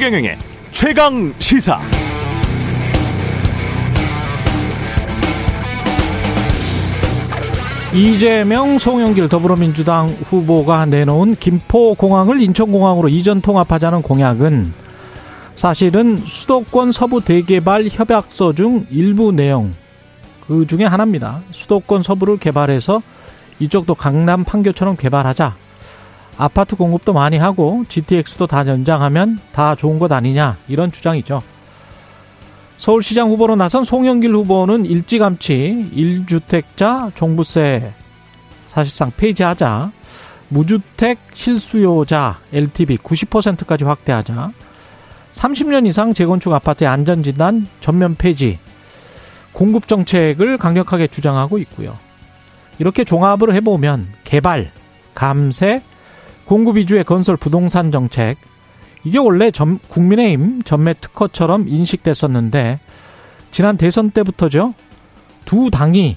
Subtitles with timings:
[0.00, 0.38] 최경영의
[0.70, 1.78] 최강 시사.
[7.92, 14.72] 이재명, 송영길 더불어민주당 후보가 내놓은 김포공항을 인천공항으로 이전 통합하자는 공약은
[15.54, 19.74] 사실은 수도권 서부 대개발 협약서 중 일부 내용
[20.46, 21.42] 그 중에 하나입니다.
[21.50, 23.02] 수도권 서부를 개발해서
[23.58, 25.56] 이쪽도 강남 판교처럼 개발하자.
[26.40, 31.42] 아파트 공급도 많이 하고 GTX도 다 연장하면 다 좋은 것 아니냐 이런 주장이죠.
[32.78, 37.92] 서울시장 후보로 나선 송영길 후보는 일찌감치 1주택자 종부세
[38.68, 39.92] 사실상 폐지하자
[40.48, 44.52] 무주택 실수요자 LTV 90%까지 확대하자
[45.32, 48.58] 30년 이상 재건축 아파트의 안전진단 전면 폐지
[49.52, 51.98] 공급 정책을 강력하게 주장하고 있고요.
[52.78, 54.72] 이렇게 종합을 해보면 개발,
[55.14, 55.82] 감세,
[56.50, 58.36] 공급 위주의 건설 부동산 정책
[59.04, 62.80] 이게 원래 전, 국민의힘 전매 특허처럼 인식됐었는데
[63.52, 64.74] 지난 대선 때부터죠.
[65.44, 66.16] 두 당이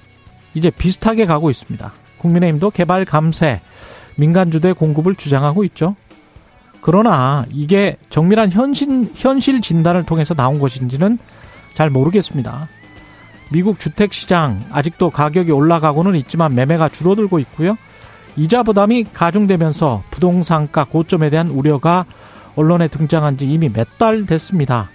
[0.56, 1.94] 이제 비슷하게 가고 있습니다.
[2.18, 3.62] 국민의힘도 개발 감세,
[4.16, 5.96] 민간주대 공급을 주장하고 있죠.
[6.82, 11.20] 그러나 이게 정밀한 현실, 현실 진단을 통해서 나온 것인지는
[11.76, 12.70] 잘 모르겠습니다.
[13.52, 17.78] 미국 주택시장 아직도 가격이 올라가고는 있지만 매매가 줄어들고 있고요.
[18.36, 22.06] 이자 부담이 가중되면서 부동산가 고점에 대한 우려가
[22.56, 24.90] 언론에 등장한 지 이미 몇 달 됐습니다.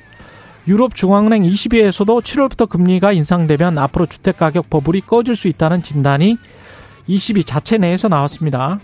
[0.67, 6.36] 유럽 중앙은행 22에서도 7월부터 금리가 인상되면 앞으로 주택가격 버블이 꺼질 수 있다는 진단이
[7.06, 8.78] 22 자체 내에서 나왔습니다.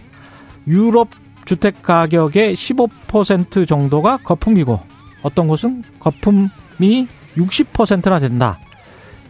[0.67, 1.09] 유럽
[1.45, 4.81] 주택가격의 15% 정도가 거품이고
[5.23, 8.59] 어떤 곳은 거품이 60%나 된다.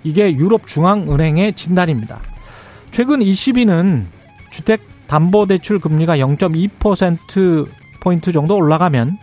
[0.05, 2.21] 이게 유럽 중앙은행의 진단입니다.
[2.93, 4.05] 최근 22는
[4.53, 9.19] 주택 담보대출 금리가 0.2%포인트 정도 올라가면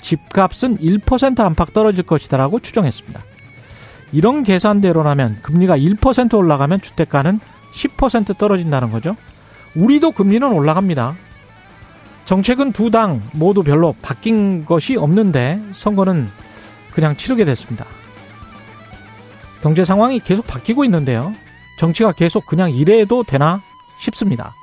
[0.00, 3.22] 집값은 1% 안팎 떨어질 것이다라고 추정했습니다.
[4.12, 7.38] 이런 계산대로라면 금리가 1% 올라가면 주택가는
[7.72, 9.16] 10% 떨어진다는 거죠.
[9.74, 11.14] 우리도 금리는 올라갑니다.
[12.24, 16.28] 정책은 두 당 모두 별로 바뀐 것이 없는데 선거는
[16.92, 17.84] 그냥 치르게 됐습니다.
[19.62, 21.34] 경제 상황이 계속 바뀌고 있는데요.
[21.78, 23.62] 정치가 계속 그냥 이래도 되나
[23.98, 24.54] 싶습니다.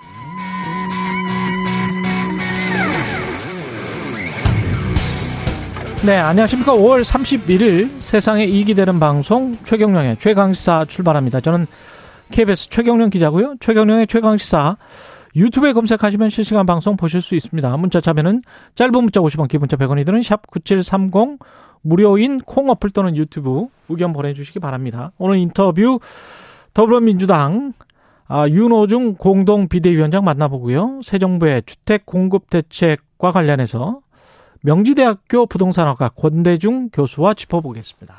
[6.08, 6.72] 네, 안녕하십니까.
[6.72, 11.42] 5월 31일 세상에 이익이 되는 방송 최경령의 최강시사 출발합니다.
[11.42, 11.66] 저는
[12.32, 13.56] KBS 최경령 기자고요.
[13.60, 14.78] 최경령의 최강시사
[15.36, 17.76] 유튜브에 검색하시면 실시간 방송 보실 수 있습니다.
[17.76, 18.42] 문자 참여는
[18.76, 21.40] 짧은 문자 50원, 기본자 100원이 드는 샵 9730
[21.82, 25.12] 무료인 콩 어플 또는 유튜브 의견 보내주시기 바랍니다.
[25.18, 26.00] 오늘 인터뷰
[26.74, 27.74] 더불어민주당
[28.30, 31.02] 아, 윤호중 공동 비대위원장 만나보고요.
[31.04, 34.00] 새 정부의 주택 공급 대책과 관련해서
[34.68, 38.14] 명지대학교 부동산학과 권대중 교수와 짚어보겠습니다.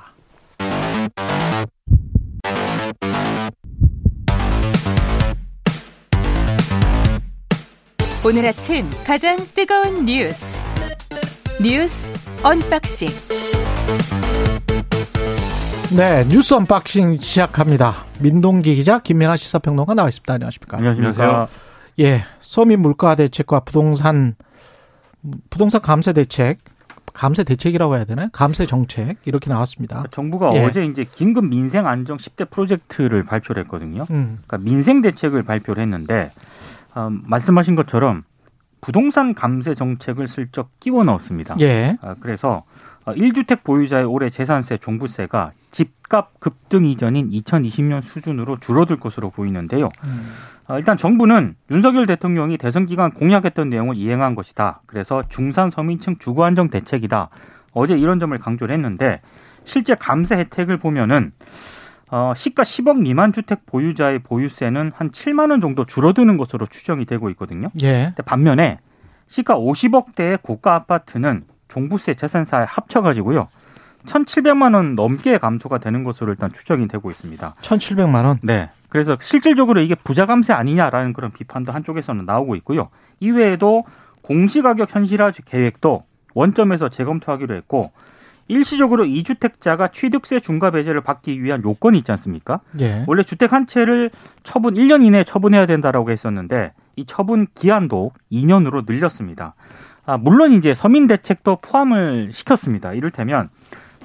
[8.24, 10.58] 오늘 아침 가장 뜨거운 뉴스
[11.62, 12.08] 뉴스
[12.42, 13.08] unboxing
[15.98, 18.06] 네 뉴스 unboxing 시작합니다.
[18.20, 20.32] 민동기 기자 김민아 시사평론가 나와 있습니다.
[20.32, 20.78] 안녕하십니까?
[20.78, 21.48] 안녕하십니까?
[22.00, 24.34] 예, 서민 물가 대책과 부동산
[25.50, 26.58] 부동산 감세 대책,
[27.12, 28.28] 감세 대책이라고 해야 되나요?
[28.32, 30.04] 감세 정책 이렇게 나왔습니다.
[30.10, 30.64] 정부가 예.
[30.64, 34.04] 어제 이제 긴급 민생 안정 10대 프로젝트를 발표를 했거든요.
[34.10, 36.32] 음, 그러니까 민생 대책을 발표를 했는데
[36.94, 38.24] 어, 말씀하신 것처럼
[38.80, 41.56] 부동산 감세 정책을 슬쩍 끼워 넣었습니다.
[41.60, 42.64] 예, 아, 그래서
[43.04, 49.88] 어, 1주택 보유자의 올해 재산세, 종부세가 집값 급등 이전인 2020년 수준으로 줄어들 것으로 보이는데요.
[50.04, 50.32] 음,
[50.68, 54.82] 어, 일단 정부는 윤석열 대통령이 대선 기간 공약했던 내용을 이행한 것이다.
[54.86, 57.28] 그래서 중산 서민층 주거 안정 대책이다.
[57.72, 59.20] 어제 이런 점을 강조를 했는데
[59.64, 61.32] 실제 감세 혜택을 보면은
[62.10, 67.28] 어, 시가 10억 미만 주택 보유자의 보유세는 한 7만 원 정도 줄어드는 것으로 추정이 되고
[67.30, 67.68] 있거든요.
[67.82, 68.78] 예, 반면에
[69.26, 73.48] 시가 50억대의 고가 아파트는 종부세 재산사에 합쳐가지고요.
[74.08, 77.54] 1,700만 원 넘게 감소가 되는 것으로 일단 추정이 되고 있습니다.
[77.60, 78.38] 1,700만 원.
[78.42, 78.70] 네.
[78.88, 82.88] 그래서 실질적으로 이게 부자 감세 아니냐라는 그런 비판도 한쪽에서는 나오고 있고요.
[83.20, 83.84] 이외에도
[84.22, 87.92] 공시가격 현실화 계획도 원점에서 재검토하기로 했고
[88.48, 92.60] 일시적으로 이주택자가 취득세 중과 배제를 받기 위한 요건이 있지 않습니까?
[92.80, 94.10] 예, 원래 주택 한 채를
[94.42, 99.54] 처분 1년 이내에 처분해야 된다라고 했었는데 이 처분 기한도 2년으로 늘렸습니다.
[100.06, 102.94] 아, 물론 이제 서민 대책도 포함을 시켰습니다.
[102.94, 103.50] 이를테면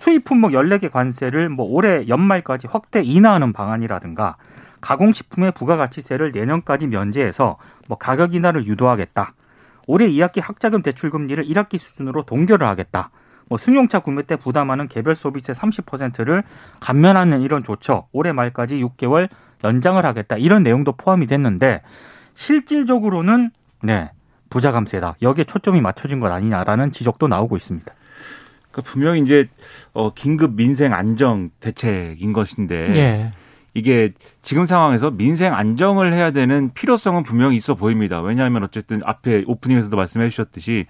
[0.04, 4.36] 수입 품목 14개 관세를 뭐 올해 연말까지 확대 인하하는 방안이라든가
[4.82, 7.58] 가공식품의 부가가치세를 내년까지 면제해서
[7.88, 9.34] 뭐 가격 인하를 유도하겠다.
[9.88, 13.12] 올해 2학기 학자금 대출 금리를 1학기 수준으로 동결을 하겠다.
[13.48, 16.44] 뭐 승용차 구매 때 부담하는 개별 소비세 30%를
[16.82, 19.30] 감면하는 이런 조처 올해 말까지 6개월
[19.64, 21.82] 연장을 하겠다 이런 내용도 포함이 됐는데
[22.34, 23.52] 실질적으로는
[23.84, 24.12] 네
[24.50, 27.94] 부자 감세다 여기에 초점이 맞춰진 것 아니냐라는 지적도 나오고 있습니다.
[28.74, 29.48] 그러니까 분명히 이제
[29.94, 33.34] 어 긴급 민생 안정 대책인 것인데 예.
[33.76, 34.12] 이게
[34.42, 38.22] 지금 상황에서 민생 안정을 해야 되는 필요성은 분명히 있어 보입니다.
[38.22, 40.86] 왜냐하면 어쨌든 앞에 오프닝에서도 말씀해 주셨듯이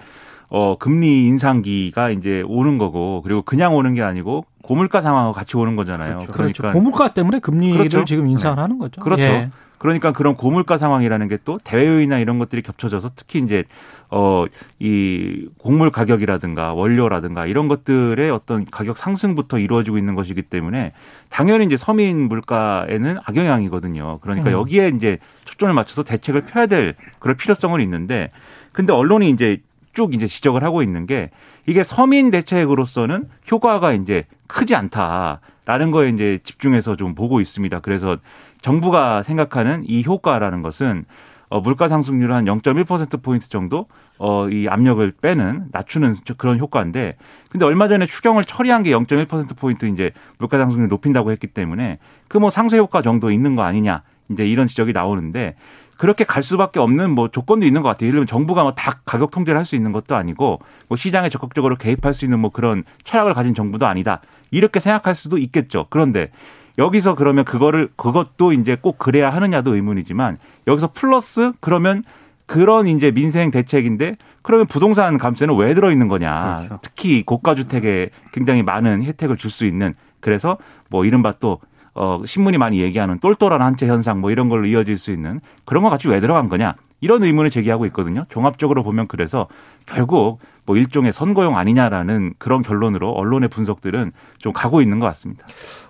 [0.49, 5.75] 어 금리 인상기가 이제 오는 거고 그리고 그냥 오는 게 아니고 고물가 상황하고 같이 오는
[5.75, 6.19] 거잖아요.
[6.19, 6.33] 그렇죠.
[6.33, 6.77] 그러니까 그렇죠.
[6.77, 8.05] 고물가 때문에 금리를 그렇죠.
[8.05, 8.61] 지금 인상을 네.
[8.61, 9.01] 하는 거죠.
[9.01, 9.23] 그렇죠.
[9.23, 9.49] 예.
[9.83, 13.65] 그러니까 그런 고물가 상황이라는 게 또 대외 요인이나 이런 것들이 겹쳐져서 특히 이제
[14.09, 14.45] 어
[14.79, 20.93] 이 곡물 가격이라든가 원료라든가 이런 것들의 어떤 가격 상승부터 이루어지고 있는 것이기 때문에
[21.29, 24.19] 당연히 이제 서민 물가에는 악영향이거든요.
[24.21, 24.53] 그러니까 음.
[24.53, 28.29] 여기에 이제 초점을 맞춰서 대책을 펴야 될 그럴 필요성은 있는데
[28.71, 29.57] 근데 언론이 이제
[29.93, 31.29] 쭉 이제 지적을 하고 있는 게
[31.65, 37.79] 이게 서민 대책으로서는 효과가 이제 크지 않다라는 거에 이제 집중해서 좀 보고 있습니다.
[37.79, 38.17] 그래서
[38.63, 41.05] 정부가 생각하는 이 효과라는 것은
[41.49, 43.85] 어, 물가 상승률 한 0.1% 포인트 정도
[44.17, 47.15] 어, 이 압력을 빼는 낮추는 그런 효과인데
[47.49, 52.39] 근데 얼마 전에 추경을 처리한 게 0.1% 포인트 이제 물가 상승률 높인다고 했기 때문에 그
[52.39, 54.01] 뭐 상쇄 효과 정도 있는 거 아니냐
[54.31, 55.55] 이제 이런 지적이 나오는데
[55.97, 58.07] 그렇게 갈 수밖에 없는 뭐 조건도 있는 것 같아요.
[58.07, 61.75] 예를 들면 정부가 뭐 다 가격 통제를 할 수 있는 것도 아니고 뭐 시장에 적극적으로
[61.75, 64.21] 개입할 수 있는 뭐 그런 철학을 가진 정부도 아니다.
[64.49, 65.85] 이렇게 생각할 수도 있겠죠.
[65.91, 66.31] 그런데
[66.77, 70.37] 여기서 그러면 그거를 그것도 이제 꼭 그래야 하느냐도 의문이지만
[70.67, 72.03] 여기서 플러스 그러면
[72.45, 76.63] 그런 이제 민생 대책인데 그러면 부동산 감세는 왜 들어 있는 거냐.
[76.65, 76.79] 그렇죠.
[76.81, 80.57] 특히 고가 주택에 굉장히 많은 혜택을 줄 수 있는 그래서
[80.89, 81.59] 뭐 이른바 또
[81.95, 85.89] 어, 신문이 많이 얘기하는 똘똘한 한채 현상 뭐 이런 걸로 이어질 수 있는 그런 거
[85.89, 88.25] 같이 왜 들어간 거냐 이런 의문을 제기하고 있거든요.
[88.29, 89.47] 종합적으로 보면 그래서
[89.85, 95.45] 결국 뭐 일종의 선거용 아니냐라는 그런 결론으로 언론의 분석들은 좀 가고 있는 것 같습니다.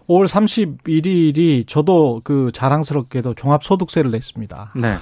[0.10, 4.74] 5월 31일이 저도 그 자랑스럽게도 종합소득세를 냈습니다.
[4.76, 4.96] 네.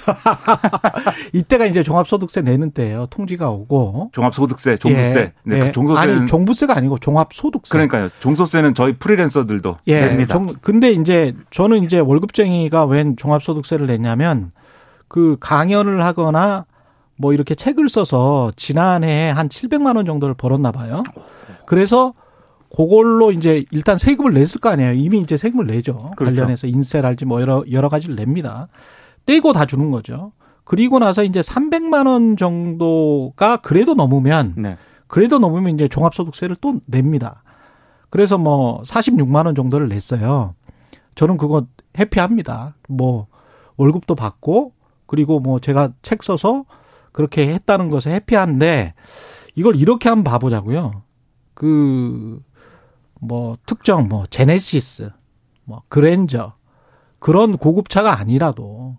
[1.33, 3.07] 이때가 이제 종합소득세 내는 때예요.
[3.09, 4.11] 통지가 오고.
[4.13, 5.19] 종합소득세, 종부세.
[5.19, 5.33] 예.
[5.43, 5.71] 네, 예.
[5.71, 7.71] 종소세 아니 종부세가 아니고 종합소득세.
[7.71, 8.09] 그러니까요.
[8.19, 10.01] 종소세는 저희 프리랜서들도 예.
[10.01, 10.33] 냅니다.
[10.33, 14.51] 종, 근데 이제 저는 이제 월급쟁이가 웬 종합소득세를 냈냐면
[15.07, 16.65] 그 강연을 하거나
[17.17, 21.03] 뭐 이렇게 책을 써서 지난해 한 700만 원 정도를 벌었나 봐요.
[21.65, 22.13] 그래서
[22.75, 24.93] 그걸로 이제 일단 세금을 냈을 거 아니에요.
[24.93, 26.11] 이미 이제 세금을 내죠.
[26.15, 26.35] 그렇죠.
[26.35, 28.67] 관련해서 인세랄지 뭐 여러 여러 가지를 냅니다.
[29.25, 30.31] 떼고 다 주는 거죠.
[30.63, 34.77] 그리고 나서 이제 300만 원 정도가 그래도 넘으면 네.
[35.07, 37.43] 그래도 넘으면 이제 종합소득세를 또 냅니다.
[38.09, 40.55] 그래서 뭐 46만 원 정도를 냈어요.
[41.15, 41.65] 저는 그거
[41.99, 42.75] 해피합니다.
[42.87, 43.27] 뭐
[43.75, 44.73] 월급도 받고
[45.07, 46.63] 그리고 뭐 제가 책 써서
[47.11, 48.93] 그렇게 했다는 것에 해피한데
[49.55, 51.03] 이걸 이렇게 한번 봐보자고요.
[51.53, 52.39] 그
[53.21, 55.11] 뭐 특정 뭐 제네시스,
[55.63, 56.53] 뭐 그랜저
[57.19, 58.97] 그런 고급차가 아니라도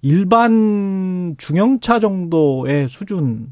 [0.00, 3.50] 일반 중형차 정도의 수준도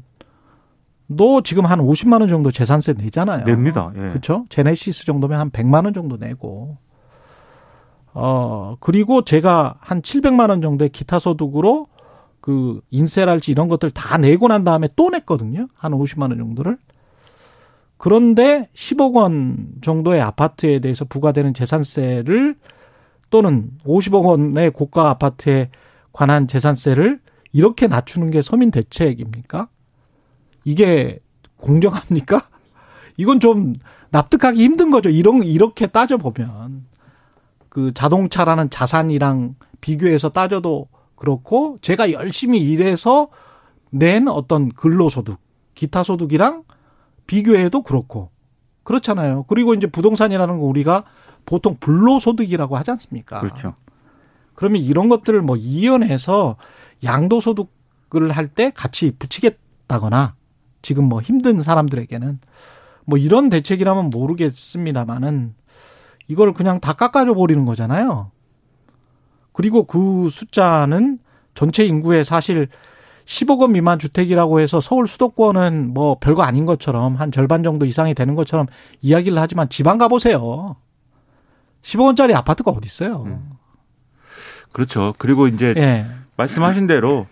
[1.43, 3.43] 지금 한 50만 원 정도 재산세 내잖아요.
[3.45, 3.91] 냅니다.
[3.95, 3.99] 예.
[3.99, 4.45] 그렇죠?
[4.49, 6.77] 제네시스 정도면 한 100만 원 정도 내고
[8.13, 11.87] 어 그리고 제가 한 700만 원 정도의 기타 소득으로
[12.39, 15.67] 그 인세랄지 이런 것들 다 내고 난 다음에 또 냈거든요.
[15.75, 16.77] 한 50만 원 정도를.
[18.01, 22.55] 그런데 10억 원 정도의 아파트에 대해서 부과되는 재산세를
[23.29, 25.69] 또는 50억 원의 고가 아파트에
[26.11, 27.19] 관한 재산세를
[27.51, 29.67] 이렇게 낮추는 게 서민 대책입니까?
[30.65, 31.19] 이게
[31.57, 32.49] 공정합니까?
[33.17, 33.75] 이건 좀
[34.09, 35.11] 납득하기 힘든 거죠.
[35.11, 36.87] 이런 이렇게 따져 보면
[37.69, 43.27] 그 자동차라는 자산이랑 비교해서 따져도 그렇고 제가 열심히 일해서
[43.91, 45.37] 낸 어떤 근로소득,
[45.75, 46.63] 기타 소득이랑
[47.31, 48.29] 비교해도 그렇고
[48.83, 49.43] 그렇잖아요.
[49.43, 51.05] 그리고 이제 부동산이라는 거 우리가
[51.45, 53.39] 보통 불로소득이라고 하지 않습니까?
[53.39, 53.73] 그렇죠.
[54.53, 56.57] 그러면 이런 것들을 뭐 이연해서
[57.05, 60.35] 양도소득을 할 때 같이 붙이겠다거나
[60.81, 62.41] 지금 뭐 힘든 사람들에게는
[63.05, 65.55] 뭐 이런 대책이라면 모르겠습니다만은
[66.27, 68.31] 이걸 그냥 다 깎아줘 버리는 거잖아요.
[69.53, 71.19] 그리고 그 숫자는
[71.55, 72.67] 전체 인구의 사실
[73.25, 78.13] 15억 원 미만 주택이라고 해서 서울 수도권은 뭐 별거 아닌 것처럼 한 절반 정도 이상이
[78.13, 78.67] 되는 것처럼
[79.01, 80.75] 이야기를 하지만 지방 가보세요.
[81.81, 83.23] 10억 원짜리 아파트가 어디 있어요?
[83.25, 83.51] 음.
[84.71, 85.13] 그렇죠.
[85.17, 86.07] 그리고 이제 예.
[86.37, 87.27] 말씀하신 대로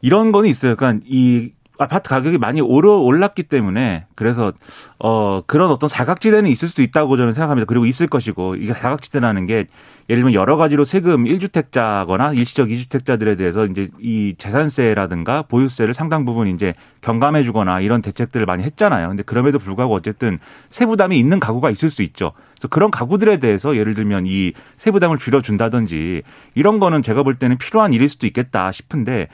[0.00, 0.76] 이런 거는 있어요.
[0.76, 4.52] 그러니까 이 아파트 가격이 많이 오르 올랐기 때문에 그래서
[4.98, 7.66] 어 그런 어떤 사각지대는 있을 수 있다고 저는 생각합니다.
[7.66, 9.66] 그리고 있을 것이고 이게 사각지대라는 게
[10.08, 16.46] 예를 들면 여러 가지로 세금 1주택자거나 일시적 2주택자들에 대해서 이제 이 재산세라든가 보유세를 상당 부분
[16.46, 19.08] 이제 경감해 주거나 이런 대책들을 많이 했잖아요.
[19.08, 20.38] 근데 그럼에도 불구하고 어쨌든
[20.70, 22.32] 세부담이 있는 가구가 있을 수 있죠.
[22.52, 26.22] 그래서 그런 가구들에 대해서 예를 들면 이 세부담을 줄여 준다든지
[26.54, 29.28] 이런 거는 제가 볼 때는 필요한 일일 수도 있겠다 싶은데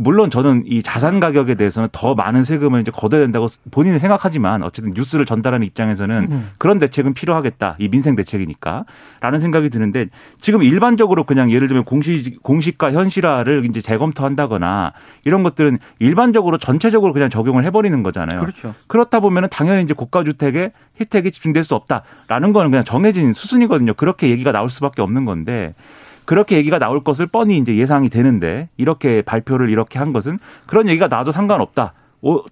[0.00, 4.92] 물론 저는 이 자산 가격에 대해서는 더 많은 세금을 이제 걷어야 된다고 본인은 생각하지만 어쨌든
[4.94, 6.50] 뉴스를 전달하는 입장에서는 음.
[6.56, 7.74] 그런 대책은 필요하겠다.
[7.80, 8.84] 이 민생 대책이니까.
[9.18, 10.06] 라는 생각이 드는데
[10.40, 14.92] 지금 일반적으로 그냥 예를 들면 공시, 공시가 현실화를 이제 재검토한다거나
[15.24, 18.38] 이런 것들은 일반적으로 전체적으로 그냥 적용을 해버리는 거잖아요.
[18.38, 18.76] 그렇죠.
[18.86, 23.94] 그렇다 보면은 당연히 이제 고가주택에 혜택이 집중될 수 없다라는 거는 그냥 정해진 수순이거든요.
[23.94, 25.74] 그렇게 얘기가 나올 수밖에 없는 건데
[26.28, 31.08] 그렇게 얘기가 나올 것을 뻔히 이제 예상이 되는데 이렇게 발표를 이렇게 한 것은 그런 얘기가
[31.08, 31.94] 나도 상관없다.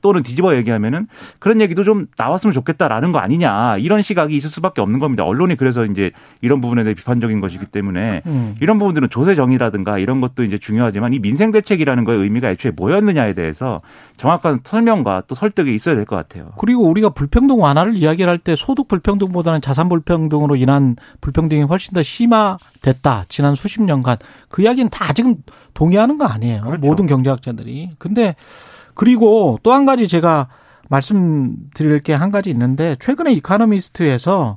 [0.00, 1.08] 또는 뒤집어 얘기하면은
[1.38, 5.25] 그런 얘기도 좀 나왔으면 좋겠다라는 거 아니냐 이런 시각이 있을 수밖에 없는 겁니다.
[5.25, 8.54] 언론이 그래서 이제 이런 부분에 대해 비판적인 것이기 때문에 음.
[8.61, 13.32] 이런 부분들은 조세 정의라든가 이런 것도 이제 중요하지만 이 민생 대책이라는 거의 의미가 애초에 뭐였느냐에
[13.35, 13.80] 대해서
[14.16, 16.52] 정확한 설명과 또 설득이 있어야 될 것 같아요.
[16.58, 22.02] 그리고 우리가 불평등 완화를 이야기를 할 때 소득 불평등보다는 자산 불평등으로 인한 불평등이 훨씬 더
[22.02, 23.25] 심화됐다.
[23.28, 24.18] 지난 수십 년간
[24.49, 25.35] 그 이야기는 다 지금
[25.75, 26.62] 동의하는 거 아니에요.
[26.62, 26.80] 그렇죠.
[26.87, 27.90] 모든 경제학자들이.
[27.99, 28.37] 근데
[28.97, 30.49] 그리고 또 한 가지 제가
[30.88, 34.57] 말씀드릴 게 한 가지 있는데 최근에 이카노미스트에서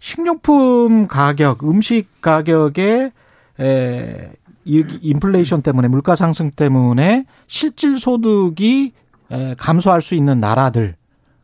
[0.00, 3.12] 식료품 가격, 음식 가격의
[3.58, 4.32] 에
[4.66, 8.92] 인플레이션 때문에 물가 상승 때문에 실질 소득이
[9.56, 10.96] 감소할 수 있는 나라들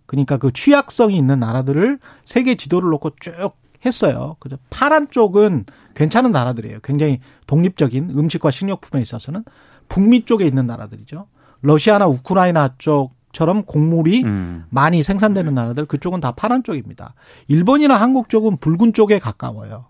[0.06, 3.52] 그러니까 그 취약성이 있는 나라들을 세계 지도를 놓고 쭉
[3.86, 4.36] 했어요.
[4.40, 4.56] 그죠?
[4.70, 6.80] 파란 쪽은 괜찮은 나라들이에요.
[6.82, 9.44] 굉장히 독립적인 음식과 식료품에 있어서는
[9.88, 11.26] 북미 쪽에 있는 나라들이죠.
[11.62, 14.64] 러시아나 우크라이나 쪽처럼 곡물이 음.
[14.68, 17.14] 많이 생산되는 나라들 그쪽은 다 파란 쪽입니다.
[17.48, 19.86] 일본이나 한국 쪽은 붉은 쪽에 가까워요.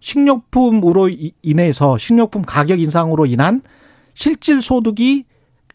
[0.00, 1.10] 식료품으로
[1.42, 3.62] 인해서 식료품 가격 인상으로 인한
[4.14, 5.24] 실질 소득이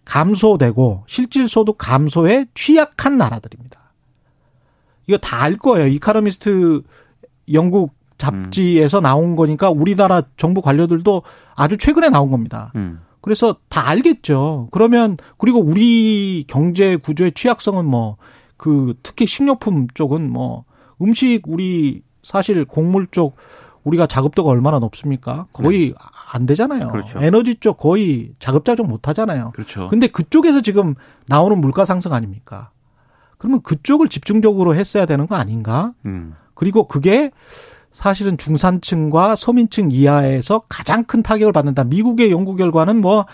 [0.06, 3.80] 감소되고 실질 소득 감소에 취약한 나라들입니다.
[5.08, 5.88] 이거 다 알 거예요.
[5.88, 6.82] 이카노미스트
[7.54, 9.04] 영국 잡지에서 음.
[9.04, 11.24] 나온 거니까 우리나라 정부 관료들도
[11.56, 12.72] 아주 최근에 나온 겁니다.
[12.76, 13.02] 음.
[13.22, 14.68] 그래서 다 알겠죠.
[14.72, 18.18] 그러면 그리고 우리 경제 구조의 취약성은 뭐
[18.62, 20.66] 그 특히 식료품 쪽은 뭐
[21.02, 23.36] 음식 우리 사실 곡물 쪽
[23.84, 25.48] 우리가 자급도가 얼마나 높습니까?
[25.52, 25.94] 거의 네.
[26.32, 26.90] 안 되잖아요.
[26.90, 27.20] 그렇죠.
[27.20, 29.50] 에너지 쪽 거의 자급자족 못 하잖아요.
[29.56, 29.88] 그렇죠.
[29.88, 30.94] 근데 그쪽에서 지금
[31.26, 32.70] 나오는 물가 상승 아닙니까?
[33.40, 35.96] 그러면 그쪽을 집중적으로 했어야 되는 거 아닌가?
[36.06, 36.36] 음.
[36.54, 37.32] 그리고 그게
[37.92, 41.84] 사실은 중산층과 서민층 이하에서 가장 큰 타격을 받는다.
[41.84, 43.26] 미국의 연구 결과는 뭐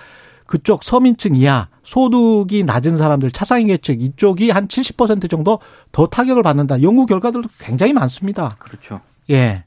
[0.46, 5.60] 그쪽 서민층 이하 소득이 낮은 사람들 차상위 계층 이쪽이 한 70% 정도
[5.92, 6.82] 더 타격을 받는다.
[6.82, 8.56] 연구 결과들도 굉장히 많습니다.
[8.60, 9.02] 그렇죠.
[9.30, 9.64] 예.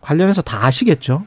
[0.00, 1.24] 관련해서 다 아시겠죠?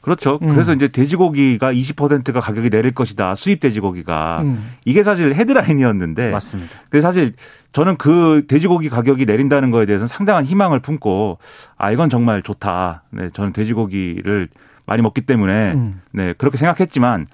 [0.00, 0.38] 그렇죠.
[0.42, 0.48] 음.
[0.48, 3.34] 그래서 이제 돼지고기가 20%가 가격이 내릴 것이다.
[3.34, 4.40] 수입 돼지고기가.
[4.42, 4.74] 음.
[4.84, 6.30] 이게 사실 헤드라인이었는데.
[6.30, 6.72] 맞습니다.
[6.88, 7.34] 근데 사실
[7.72, 11.38] 저는 그 돼지고기 가격이 내린다는 거에 대해서는 상당한 희망을 품고
[11.76, 13.04] 아 이건 정말 좋다.
[13.10, 14.48] 네, 저는 돼지고기를
[14.86, 16.00] 많이 먹기 때문에 음.
[16.12, 17.26] 네 그렇게 생각했지만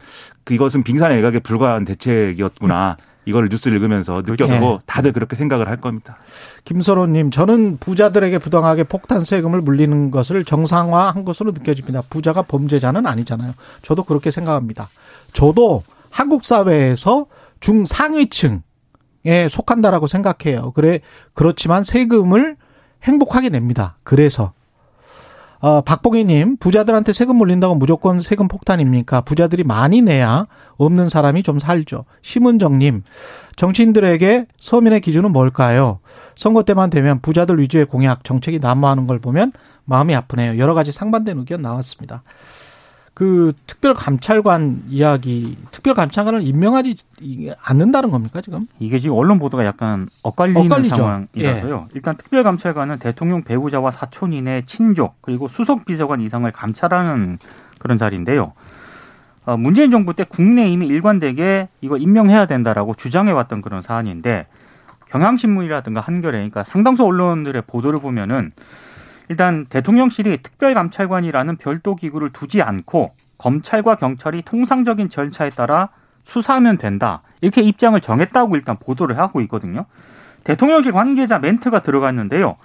[0.44, 2.96] 그것은 빙산의 일각에 불과한 대책이었구나.
[2.98, 3.14] 음.
[3.26, 4.78] 이걸 뉴스 읽으면서 느꼈고 네.
[4.86, 6.18] 다들 그렇게 생각을 할 겁니다.
[6.64, 12.02] 김선호님, 저는 부자들에게 부당하게 폭탄 세금을 물리는 것을 정상화한 것으로 느껴집니다.
[12.10, 13.54] 부자가 범죄자는 아니잖아요.
[13.82, 14.90] 저도 그렇게 생각합니다.
[15.32, 17.26] 저도 한국 사회에서
[17.60, 18.62] 중상위층
[19.26, 20.72] 에 속한다라고 생각해요.
[20.72, 21.00] 그래
[21.32, 22.56] 그렇지만 세금을
[23.02, 23.96] 행복하게 냅니다.
[24.02, 24.52] 그래서
[25.64, 29.22] 어, 박봉희님, 부자들한테 세금 물린다고 무조건 세금 폭탄입니까?
[29.22, 32.04] 부자들이 많이 내야 없는 사람이 좀 살죠.
[32.20, 33.02] 심은정님,
[33.56, 36.00] 정치인들에게 서민의 기준은 뭘까요?
[36.36, 39.52] 선거 때만 되면 부자들 위주의 공약, 정책이 난무하는 걸 보면
[39.86, 40.58] 마음이 아프네요.
[40.58, 42.24] 여러 가지 상반된 의견 나왔습니다.
[43.14, 46.97] 그 특별감찰관 이야기, 특별감찰관을 임명하지
[47.62, 48.66] 않는다는 겁니까 지금?
[48.80, 50.97] 이게 지금 언론 보도가 약간 엇갈리는 엇갈리죠.
[50.97, 51.87] 상황이라서요.
[51.88, 51.94] 예.
[51.94, 57.38] 일단 특별감찰관은 대통령 배우자와 사촌인의 친족 그리고 수석 비서관 이상을 감찰하는
[57.78, 58.52] 그런 자리인데요.
[59.47, 64.47] 어, 문재인 정부 때 국내 이미 일관되게 이거 임명해야 된다라고 주장해왔던 그런 사안인데
[65.11, 68.50] 경향신문이라든가 한겨레, 그러니까 상당수 언론들의 보도를 보면은
[69.28, 75.88] 일단 대통령실이 특별감찰관이라는 별도 기구를 두지 않고 검찰과 경찰이 통상적인 절차에 따라
[76.24, 77.22] 수사하면 된다.
[77.40, 79.86] 이렇게 입장을 정했다고 일단 보도를 하고 있거든요.
[80.44, 82.56] 대통령실 관계자 멘트가 들어갔는데요.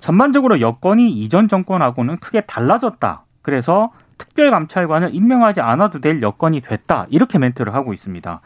[0.00, 3.24] 전반적으로 여건이 이전 정권하고는 크게 달라졌다.
[3.42, 7.06] 그래서 특별감찰관을 임명하지 않아도 될 여건이 됐다.
[7.10, 8.40] 이렇게 멘트를 하고 있습니다.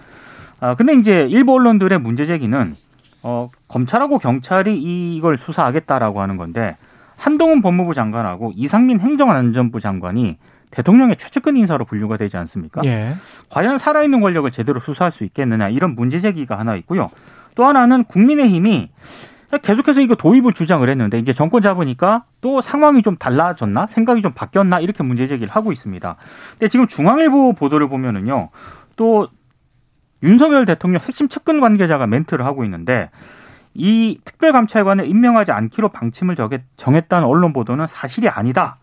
[0.60, 2.74] 아, 근데 이제 일부 언론들의 문제 제기는
[3.22, 4.76] 어, 검찰하고 경찰이
[5.16, 6.76] 이걸 수사하겠다라고 하는 건데
[7.16, 10.38] 한동훈 법무부 장관하고 이상민 행정안전부 장관이
[10.70, 12.82] 대통령의 최측근 인사로 분류가 되지 않습니까?
[12.84, 13.14] 예.
[13.50, 17.10] 과연 살아있는 권력을 제대로 수사할 수 있겠느냐 이런 문제 제기가 하나 있고요.
[17.54, 18.90] 또 하나는 국민의힘이
[19.62, 24.80] 계속해서 이거 도입을 주장을 했는데 이제 정권 잡으니까 또 상황이 좀 달라졌나 생각이 좀 바뀌었나
[24.80, 26.16] 이렇게 문제 제기를 하고 있습니다.
[26.52, 28.50] 근데 지금 중앙일보 보도를 보면은요
[28.96, 29.28] 또
[30.22, 33.10] 윤석열 대통령 핵심 측근 관계자가 멘트를 하고 있는데
[33.76, 36.36] 이 특별감찰관을 임명하지 않기로 방침을
[36.76, 38.78] 정했다는 언론 보도는 사실이 아니다.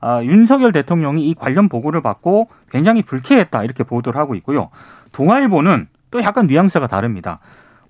[0.00, 4.68] 아, 윤석열 대통령이 이 관련 보고를 받고 굉장히 불쾌했다 이렇게 보도를 하고 있고요.
[5.12, 7.38] 동아일보는 또 약간 뉘앙스가 다릅니다.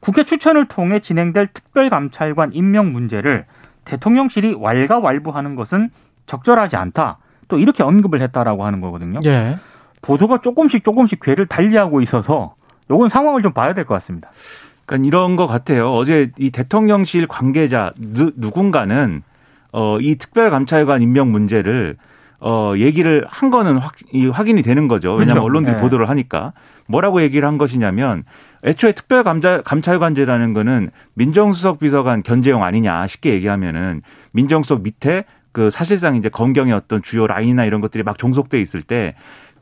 [0.00, 3.46] 국회 추천을 통해 진행될 특별감찰관 임명 문제를
[3.84, 5.90] 대통령실이 왈가왈부하는 것은
[6.26, 7.18] 적절하지 않다.
[7.48, 9.18] 또 이렇게 언급을 했다라고 하는 거거든요.
[9.24, 9.58] 예.
[10.02, 12.54] 보도가 조금씩 조금씩 궤를 달리하고 있어서
[12.90, 14.30] 요건 상황을 좀 봐야 될 것 같습니다.
[14.86, 15.92] 그러니까 이런 것 같아요.
[15.92, 19.22] 어제 이 대통령실 관계자 누, 누군가는
[19.72, 21.96] 어, 이 특별감찰관 임명 문제를
[22.40, 25.12] 어, 얘기를 한 거는 확, 이, 확인이 되는 거죠.
[25.12, 25.44] 왜냐하면 그렇죠.
[25.44, 25.82] 언론들이 네.
[25.82, 26.52] 보도를 하니까.
[26.86, 28.24] 뭐라고 얘기를 한 것이냐면
[28.64, 36.74] 애초에 특별감찰관제라는 거는 민정수석 비서관 견제용 아니냐 쉽게 얘기하면은 민정수석 밑에 그 사실상 이제 검경의
[36.74, 39.14] 어떤 주요 라인이나 이런 것들이 막 종속돼 있을 때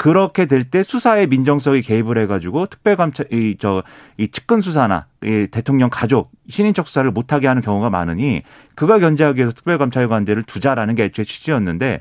[0.03, 3.85] 그렇게 될 때 수사에 민정수석이 개입을 해가지고 특별감찰 이 저
[4.19, 8.43] 이 측근 수사나 이 대통령 가족 신인척 수사를 못하게 하는 경우가 많으니
[8.75, 12.01] 그걸 견제하기 위해서 특별감찰관제를 두자라는 게 애초에 취지였는데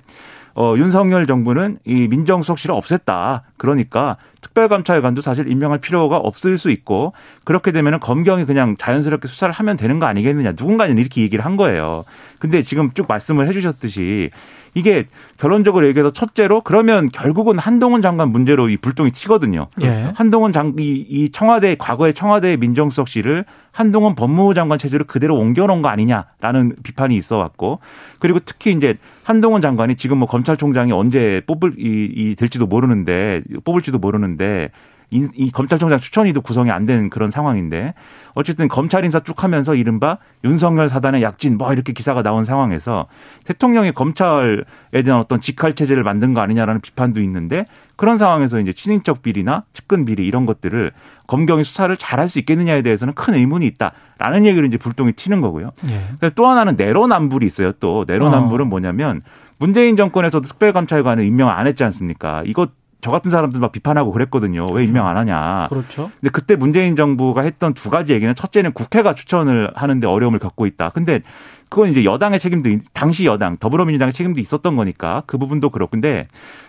[0.55, 3.41] 어, 윤석열 정부는 이 민정수석실을 없앴다.
[3.58, 9.77] 그러니까 특별감찰관도 사실 임명할 필요가 없을 수 있고 그렇게 되면은 검경이 그냥 자연스럽게 수사를 하면
[9.77, 10.51] 되는 거 아니겠느냐.
[10.51, 12.03] 누군가는 이렇게 얘기를 한 거예요.
[12.39, 14.31] 근데 지금 쭉 말씀을 해 주셨듯이
[14.74, 15.05] 이게
[15.38, 19.67] 결론적으로 얘기해서 첫째로 그러면 결국은 한동훈 장관 문제로 이 불똥이 튀거든요.
[19.81, 20.12] 예.
[20.15, 25.89] 한동훈 장, 이, 이 청와대, 과거의 청와대 민정수석실을 한동훈 법무부 장관 체제로 그대로 옮겨놓은 거
[25.89, 27.79] 아니냐라는 비판이 있어 왔고
[28.19, 33.98] 그리고 특히 이제 한동훈 장관이 지금 뭐 검찰총장이 언제 뽑을 이, 이 될지도 모르는데 뽑을지도
[34.00, 34.69] 모르는 데
[35.13, 37.93] 이, 이 검찰총장 추천위도 구성이 안 된 그런 상황인데
[38.34, 43.08] 어쨌든 검찰 인사 쭉 하면서 이른바 윤석열 사단의 약진 뭐 이렇게 기사가 나온 상황에서
[43.43, 44.63] 대통령이 검찰에
[45.03, 47.65] 대한 어떤 직할 체제를 만든 거 아니냐라는 비판도 있는데
[47.97, 50.91] 그런 상황에서 이제 친인척 비리나 측근 비리 이런 것들을
[51.27, 55.71] 검경이 수사를 잘할 수 있겠느냐에 대해서는 큰 의문이 있다라는 얘기를 이제 불똥이 튀는 거고요.
[55.89, 56.29] 예.
[56.29, 57.73] 또 하나는 내로남불이 있어요.
[57.73, 59.21] 또 내로남불은 뭐냐면
[59.60, 62.41] 문재인 정권에서도 특별감찰관을 임명 안 했지 않습니까?
[62.45, 62.67] 이거
[63.01, 64.65] 저 같은 사람들 막 비판하고 그랬거든요.
[64.71, 65.65] 왜 임명 안 하냐.
[65.69, 66.11] 그렇죠.
[66.19, 70.89] 근데 그때 문재인 정부가 했던 두 가지 얘기는 첫째는 국회가 추천을 하는데 어려움을 겪고 있다.
[70.89, 71.21] 근데
[71.69, 76.27] 그건 이제 여당의 책임도 있- 당시 여당 더불어민주당의 책임도 있었던 거니까 그 부분도 그렇고 근데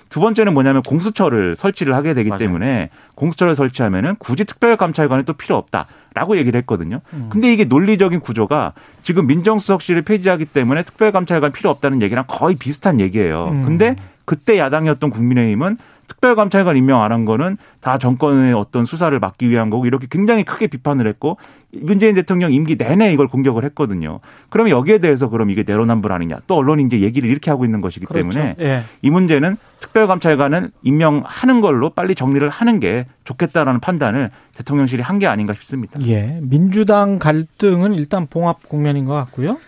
[0.08, 2.38] 두 번째는 뭐냐면 공수처를 설치를 하게 되기 맞아요.
[2.38, 7.00] 때문에 공수처를 설치하면은 굳이 특별감찰관이 또 필요 없다라고 얘기를 했거든요.
[7.14, 7.28] 음.
[7.30, 13.48] 근데 이게 논리적인 구조가 지금 민정수석실을 폐지하기 때문에 특별감찰관 필요 없다는 얘기랑 거의 비슷한 얘기예요.
[13.52, 13.64] 음.
[13.64, 15.78] 근데 그때 야당이었던 국민의힘은
[16.12, 20.66] 특별감찰관 임명 안 한 거는 다 정권의 어떤 수사를 막기 위한 거고 이렇게 굉장히 크게
[20.66, 21.36] 비판을 했고
[21.74, 24.20] 문재인 대통령 임기 내내 이걸 공격을 했거든요.
[24.50, 26.40] 그럼 여기에 대해서 그럼 이게 내로남불 아니냐?
[26.46, 28.30] 또 언론이 이제 얘기를 이렇게 하고 있는 것이기 그렇죠.
[28.30, 28.84] 때문에 예.
[29.02, 35.54] 이 문제는 특별감찰관은 임명하는 걸로 빨리 정리를 하는 게 좋겠다라는 판단을 대통령실이 한 게 아닌가
[35.54, 36.00] 싶습니다.
[36.06, 36.38] 예.
[36.42, 39.58] 민주당 갈등은 일단 봉합 국면인 것 같고요.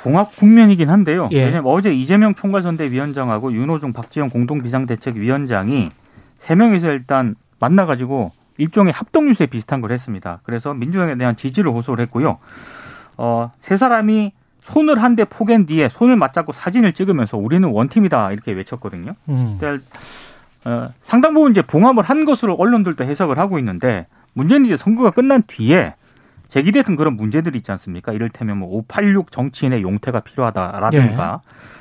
[0.00, 1.28] 봉합 국면이긴 한데요.
[1.32, 1.44] 예.
[1.44, 5.88] 왜냐면 어제 이재명 총괄선대위원장하고 윤호중 박지원 공동비상대책위원장이
[6.38, 10.40] 세 명이서 일단 만나가지고 일종의 합동 유세 비슷한 걸 했습니다.
[10.44, 12.38] 그래서 민주당에 대한 지지를 호소를 했고요.
[13.16, 18.52] 어, 세 사람이 손을 한 대 포갠 뒤에 손을 맞잡고 사진을 찍으면서 우리는 원팀이다 이렇게
[18.52, 19.14] 외쳤거든요.
[19.28, 19.56] 음.
[19.58, 19.84] 그러니까
[20.64, 25.42] 어, 상당 부분 이제 봉합을 한 것으로 언론들도 해석을 하고 있는데 문제는 이제 선거가 끝난
[25.46, 25.94] 뒤에
[26.48, 28.12] 제기됐던 그런 문제들이 있지 않습니까?
[28.12, 31.40] 이를테면 뭐 586 정치인의 용태가 필요하다라든가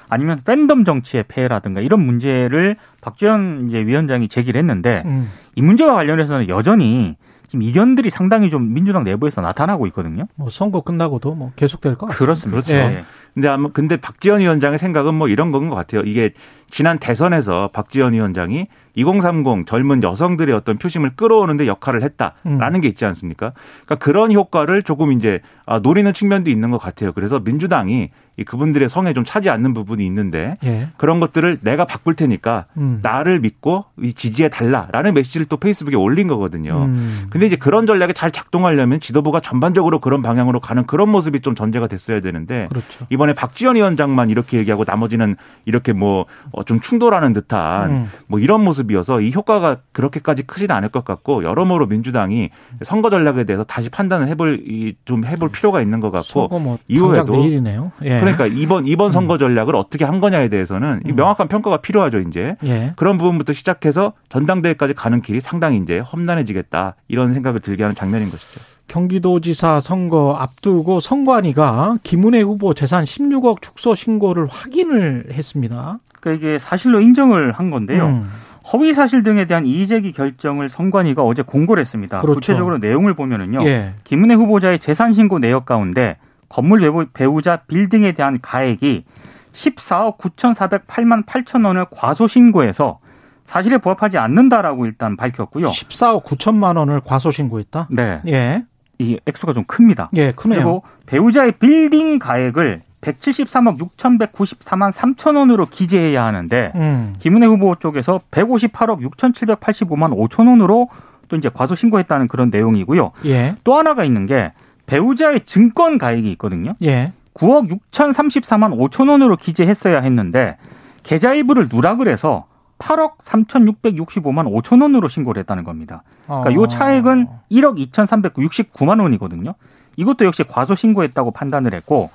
[0.10, 5.32] 아니면 팬덤 정치의 폐해라든가 이런 문제를 박지원 이제 위원장이 제기를 했는데 음.
[5.56, 7.16] 이 문제와 관련해서는 여전히
[7.48, 10.26] 지금 이견들이 상당히 좀 민주당 내부에서 나타나고 있거든요.
[10.36, 12.18] 뭐 선거 끝나고도 뭐 계속될 것 같아요.
[12.18, 12.62] 그렇습니다.
[12.62, 12.74] 그렇죠.
[12.74, 13.04] 예.
[13.38, 16.02] 근데 아마 근데 박지원 위원장의 생각은 뭐 이런 건 것 같아요.
[16.02, 16.32] 이게
[16.70, 23.54] 지난 대선에서 박지원 위원장이 2030 젊은 여성들의 어떤 표심을 끌어오는데 역할을 했다라는 게 있지 않습니까?
[23.86, 27.12] 그러니까 그런 효과를 조금 이제 아, 노리는 측면도 있는 것 같아요.
[27.14, 30.90] 그래서 민주당이 이 그분들의 성에 좀 차지 않는 부분이 있는데 예.
[30.98, 33.00] 그런 것들을 내가 바꿀 테니까 음.
[33.02, 36.86] 나를 믿고 이 지지해 달라라는 메시지를 또 페이스북에 올린 거거든요.
[36.86, 37.28] 음.
[37.30, 41.88] 근데 이제 그런 전략이 잘 작동하려면 지도부가 전반적으로 그런 방향으로 가는 그런 모습이 좀 전제가
[41.88, 43.06] 됐어야 되는데 그렇죠.
[43.10, 45.36] 이번 에 박지원 위원장만 이렇게 얘기하고 나머지는
[45.66, 46.26] 이렇게 뭐
[46.66, 48.12] 좀 충돌하는 듯한 음.
[48.28, 52.50] 뭐 이런 모습이어서 이 효과가 그렇게까지 크지는 않을 것 같고 여러모로 민주당이
[52.84, 57.32] 선거 전략에 대해서 다시 판단을 해볼 이 좀 해볼 필요가 있는 것 같고 뭐 이후에도
[57.38, 57.92] 내일이네요.
[58.04, 58.20] 예.
[58.20, 62.94] 그러니까 이번 이번 선거 전략을 어떻게 한 거냐에 대해서는 이 명확한 평가가 필요하죠 이제 예.
[62.96, 68.77] 그런 부분부터 시작해서 전당대회까지 가는 길이 상당히 이제 험난해지겠다 이런 생각을 들게 하는 장면인 것이죠.
[68.88, 76.00] 경기도지사 선거 앞두고 선관위가 김은혜 후보 재산 16억 축소 신고를 확인을 했습니다.
[76.20, 78.08] 그러니까 이게 사실로 인정을 한 건데요.
[78.08, 78.30] 음.
[78.74, 82.20] 허위 사실 등에 대한 이의제기 결정을 선관위가 어제 공고를 했습니다.
[82.20, 82.40] 그렇죠.
[82.40, 83.64] 구체적으로 내용을 보면은요.
[83.66, 83.94] 예.
[84.04, 86.18] 김은혜 후보자의 재산 신고 내역 가운데
[86.50, 89.06] 건물 배우, 배우자 빌딩에 대한 가액이
[89.54, 93.00] 14억 9,408만 8천 원을 과소 신고해서
[93.46, 95.68] 사실에 부합하지 않는다라고 일단 밝혔고요.
[95.68, 97.88] 14억 9천만 원을 과소 신고했다.
[97.90, 98.22] 네.
[98.28, 98.66] 예.
[99.00, 100.10] 이 액수가 좀 큽니다.
[100.16, 100.60] 예, 크네요.
[100.60, 107.14] 그리고 배우자의 빌딩 가액을 173억 6,194만 3천 원으로 기재해야 하는데 음.
[107.20, 110.90] 김은혜 후보 쪽에서 158억 6,785만 5천 원으로
[111.28, 113.12] 또 이제 과소 신고했다는 그런 내용이고요.
[113.26, 113.56] 예.
[113.64, 114.52] 또 하나가 있는 게
[114.88, 116.74] 배우자의 증권 가액이 있거든요.
[116.84, 117.14] 예.
[117.34, 120.58] 9억 6,034만 5천 원으로 기재했어야 했는데
[121.04, 122.47] 계좌 일부를 누락을 해서
[122.80, 126.04] 8억 3,665만 5천 원으로 신고를 했다는 겁니다.
[126.26, 126.54] 그러니까 어.
[126.54, 129.54] 요 차액은 1억 2,369만 원이거든요.
[129.96, 132.10] 이것도 역시 과소 신고했다고 판단을 했고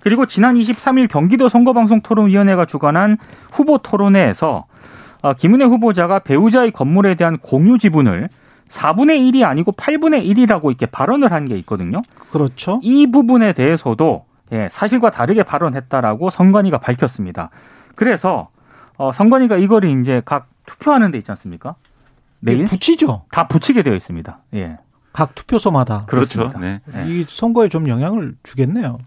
[0.00, 3.18] 그리고 지난 23일 경기도 선거방송토론위원회가 주관한
[3.50, 4.64] 후보 토론회에서
[5.22, 8.28] 어, 김은혜 후보자가 배우자의 건물에 대한 공유 지분을
[8.68, 12.02] 4분의 1이 아니고 8분의 1이라고 이렇게 발언을 한 게 있거든요.
[12.30, 12.80] 그렇죠.
[12.82, 17.50] 이 부분에 대해서도 예, 사실과 다르게 발언했다라고 선관위가 밝혔습니다.
[17.96, 18.48] 그래서
[18.98, 21.74] 어, 선관위가 이거를 이제 각 투표하는 데 있지 않습니까?
[22.40, 23.24] 내일 예, 붙이죠.
[23.30, 24.38] 다 붙이게 되어 있습니다.
[24.54, 24.76] 예.
[25.12, 26.04] 각 투표소마다.
[26.06, 26.58] 그렇습니다.
[26.58, 26.80] 네.
[26.86, 27.04] 네.
[27.08, 28.98] 이 선거에 좀 영향을 주겠네요.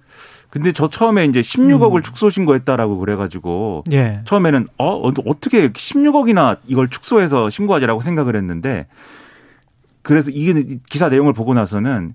[0.49, 2.01] 근데 저 처음에 이제 16억을 음.
[2.01, 4.21] 축소 신고했다라고 그래가지고 예.
[4.25, 8.87] 처음에는 어 어, 어떻게 16억이나 이걸 축소해서 신고하지라고 생각을 했는데
[10.09, 12.13] 그래서 이게 기사 내용을 보고 나서는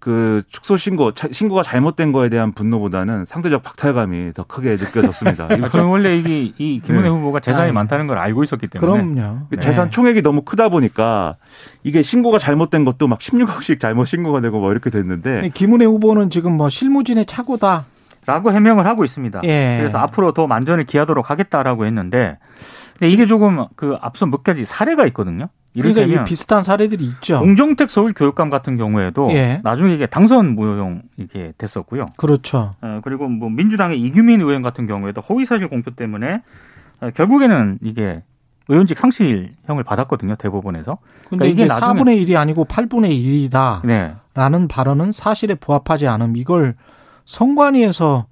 [0.00, 5.44] 그 축소 신고 차- 신고가 잘못된 거에 대한 분노보다는 상대적 박탈감이 더 크게 느껴졌습니다.
[5.62, 7.08] 아, 저는 원래 이게 이 김은혜 네.
[7.08, 7.72] 후보가 재산이 아유.
[7.72, 9.46] 많다는 걸 알고 있었기 때문에 그럼요.
[9.48, 9.90] 그 재산 네.
[9.90, 11.36] 총액이 너무 크다 보니까
[11.84, 16.30] 이게 신고가 잘못된 것도 막 16억씩 잘못 신고가 되고 뭐 이렇게 됐는데 네, 김은혜 후보는
[16.30, 17.84] 지금 뭐 실무진의 착오다.
[18.26, 19.42] 라고 해명을 하고 있습니다.
[19.44, 19.76] 예.
[19.78, 22.38] 그래서 앞으로 더 만전을 기하도록 하겠다라고 했는데
[22.98, 25.48] 근데 이게 조금 그 앞서 몇 가지 사례가 있거든요.
[25.80, 27.38] 그러니까 이 비슷한 사례들이 있죠.
[27.38, 29.60] 공정택 서울 교육감 같은 경우에도 예.
[29.62, 32.06] 나중에 이게 당선 무효용 이게 됐었고요.
[32.16, 32.74] 그렇죠.
[32.80, 36.42] 어, 그리고 뭐 민주당의 이규민 의원 같은 경우에도 허위 사실 공표 때문에
[37.00, 38.22] 어, 결국에는 이게
[38.68, 40.98] 의원직 상실형을 받았거든요 대법원에서.
[41.28, 43.10] 근데 그러니까 이게 나중에- 4분의 1이 아니고 8분의
[43.50, 43.86] 1이다.
[43.86, 44.14] 네.
[44.34, 46.36] 라는 발언은 사실에 부합하지 않음.
[46.36, 46.74] 이걸
[47.26, 48.26] 선관위에서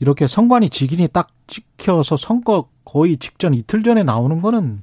[0.00, 4.82] 이렇게 선관위 직인이 딱 찍혀서 선거 거의 직전 이틀 전에 나오는 거는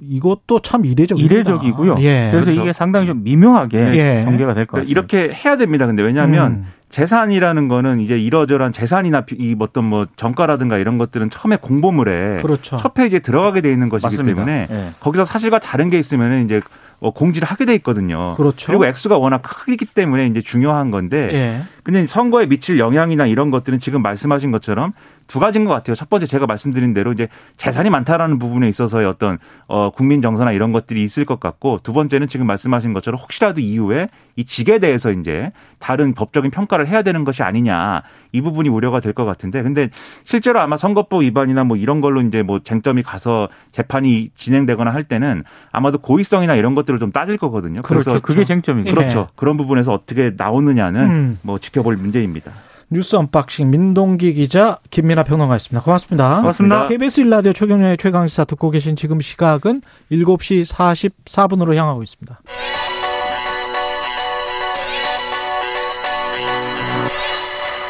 [0.00, 1.34] 이것도 참 이례적입니다.
[1.34, 1.96] 이례적이고요.
[2.00, 2.28] 예.
[2.30, 2.62] 그래서 그렇죠.
[2.62, 4.22] 이게 상당히 좀 미묘하게 예.
[4.22, 4.90] 전개가 될것 그러니까 같습니다.
[4.90, 5.86] 이렇게 해야 됩니다.
[5.86, 6.66] 근데 왜냐하면 음.
[6.88, 12.76] 재산이라는 거는 이제 이러저러한 재산이나 비- 이 어떤 뭐 정가라든가 이런 것들은 처음에 공보물에 그렇죠.
[12.78, 14.44] 첫 페이지에 들어가게 돼 있는 것이기 맞습니다.
[14.44, 14.88] 때문에 예.
[15.00, 16.60] 거기서 사실과 다른 게 있으면 이제
[17.00, 18.34] 어, 공지를 하게 돼 있거든요.
[18.36, 18.72] 그렇죠.
[18.72, 21.62] 리고 액수가 워낙 크기 때문에 이제 중요한 건데 예.
[21.82, 24.92] 근데 선거에 미칠 영향이나 이런 것들은 지금 말씀하신 것처럼
[25.26, 25.94] 두 가지인 것 같아요.
[25.96, 30.70] 첫 번째 제가 말씀드린 대로 이제 재산이 많다라는 부분에 있어서의 어떤 어 국민 정서나 이런
[30.72, 35.50] 것들이 있을 것 같고 두 번째는 지금 말씀하신 것처럼 혹시라도 이후에 이 직에 대해서 이제
[35.78, 39.88] 다른 법적인 평가를 해야 되는 것이 아니냐 이 부분이 우려가 될 것 같은데 근데
[40.24, 45.42] 실제로 아마 선거법 위반이나 뭐 이런 걸로 이제 뭐 쟁점이 가서 재판이 진행되거나 할 때는
[45.72, 47.80] 아마도 고의성이나 이런 것들을 좀 따질 거거든요.
[47.80, 48.04] 그렇죠.
[48.10, 48.90] 그래서 그게 쟁점이고.
[48.90, 48.92] 예.
[48.92, 49.28] 그렇죠.
[49.36, 51.38] 그런 부분에서 어떻게 나오느냐는 음.
[51.40, 52.52] 뭐 지켜볼 문제입니다.
[52.88, 55.82] 뉴스 unboxing 민동기 기자 김민아 평론가였습니다.
[55.82, 56.40] 고맙습니다.
[56.40, 56.88] 고맙습니다.
[56.88, 62.40] KBS 일라디오 최경영의 최강시사 듣고 계신 지금 시각은 7시 44분으로 향하고 있습니다.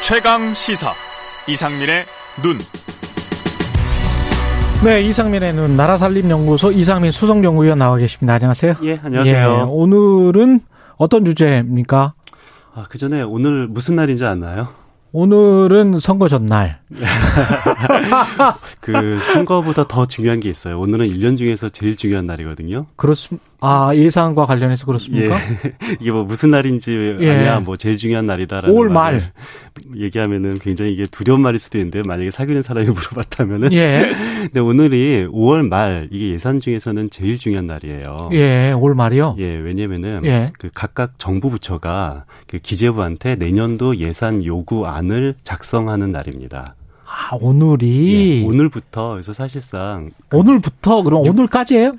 [0.02, 0.94] 최강 시사
[1.48, 2.06] 이상민의
[2.42, 2.58] 눈.
[4.82, 8.34] 네, 이상민의 눈 나라 살림 연구소 이상민 수석 연구위원 나와 계십니다.
[8.34, 8.76] 안녕하세요.
[8.84, 9.36] 예, 안녕하세요.
[9.36, 10.60] 예, 오늘은
[10.96, 12.14] 어떤 주제입니까?
[12.74, 14.85] 아, 그 전에 오늘 무슨 날인지 아나요?
[15.18, 16.78] 오늘은 선거 전날.
[18.82, 20.78] 그 선거보다 더 중요한 게 있어요.
[20.78, 22.84] 오늘은 1년 중에서 제일 중요한 날이거든요.
[22.96, 25.34] 그렇습 아, 예산과 관련해서 그렇습니까?
[25.34, 25.74] 예.
[26.00, 27.30] 이게 뭐 무슨 날인지 예.
[27.30, 29.32] 아니야, 뭐 제일 중요한 날이다라는 5월 말을 말.
[29.96, 34.12] 얘기하면은 굉장히 이게 두려운 말일 수도 있는데 만약에 사귀는 사람이 물어봤다면은 예.
[34.42, 38.30] 근데 오늘이 5월 말 이게 예산 중에서는 제일 중요한 날이에요.
[38.32, 39.36] 예, 5월 말이요?
[39.38, 40.52] 예, 왜냐면은 예.
[40.58, 46.74] 그 각각 정부 부처가 그 기재부한테 내년도 예산 요구안을 작성하는 날입니다.
[47.06, 48.42] 아, 오늘이.
[48.42, 51.92] 예, 오늘부터 그래서 사실상 오늘부터, 그럼 오늘까지예요 예,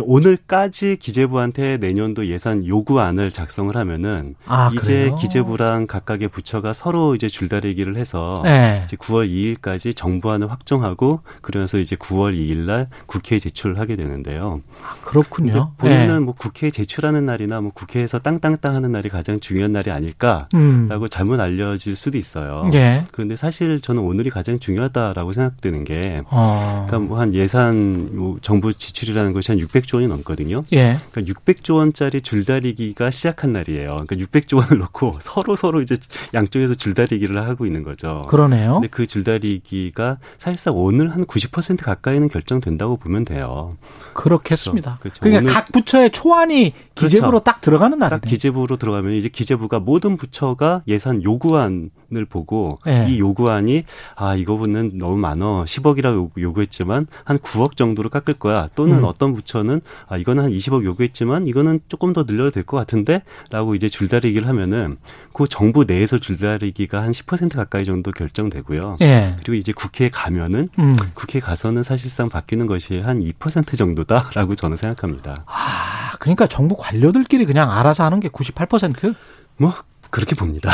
[0.00, 5.14] 오늘까지 기재부한테 내년도 예산 요구안을 작성을 하면은 아, 이제 그래요?
[5.14, 8.82] 기재부랑 각각의 부처가 서로 이제 줄다리기를 해서 네.
[8.84, 14.60] 이제 9월 2일까지 정부안을 확정하고 그러면서 이제 9월 2일 날 국회에 제출을 하게 되는데요.
[14.82, 15.72] 근데 그렇군요.
[15.78, 16.18] 본인은 예.
[16.18, 20.88] 뭐 국회에 제출하는 날이나 뭐 국회에서 땅땅땅 하는 날이 가장 중요한 날이 아닐까라고 음.
[21.10, 22.68] 잘못 알려질 수도 있어요.
[22.74, 23.04] 예.
[23.12, 26.84] 그런데 사실 저는 오늘이 가장 중요하다라고 생각되는 게 어.
[26.86, 30.64] 그러니까 뭐 한 예산 뭐 정부 지출이라는 것이 한 600조 원이 넘거든요.
[30.72, 30.98] 예.
[31.10, 34.04] 그러니까 600조 원짜리 줄다리기가 시작한 날이에요.
[34.06, 35.96] 그러니까 600조 원을 놓고 서로 서로 이제
[36.34, 38.26] 양쪽에서 줄다리기를 하고 있는 거죠.
[38.28, 38.74] 그러네요.
[38.74, 43.76] 근데 그 줄다리기가 사실상 오늘 한 90% 가까이는 결정된다고 보면 돼요.
[44.14, 44.98] 그렇겠습니다.
[45.00, 45.20] 그렇죠.
[45.20, 47.44] 그러니까 오늘- 각 부처의 초안이 기재부로 그렇죠.
[47.44, 48.30] 딱 들어가는 딱 날이네.
[48.30, 51.90] 기재부로 들어가면 이제 기재부가 모든 부처가 예산 요구안을
[52.28, 53.06] 보고 네.
[53.08, 59.04] 이 요구안이 아 이거는 너무 많어 10억이라고 요구했지만 한 9억 정도로 깎을 거야 또는 음.
[59.04, 59.71] 어떤 부처는
[60.08, 64.96] 아 이거는 한 20억 요구했지만 이거는 조금 더 늘려도 될 것 같은데라고 이제 줄다리기를 하면은
[65.32, 68.98] 그 정부 내에서 줄다리기가 한 10% 가까이 정도 결정되고요.
[69.00, 69.34] 예.
[69.38, 70.94] 그리고 이제 국회에 가면은 음.
[71.14, 75.44] 국회에 가서는 사실상 바뀌는 것이 한 2% 정도다라고 저는 생각합니다.
[75.46, 79.14] 아, 그러니까 정부 관료들끼리 그냥 알아서 하는 게 98%?
[79.56, 79.72] 뭐
[80.10, 80.70] 그렇게 봅니다.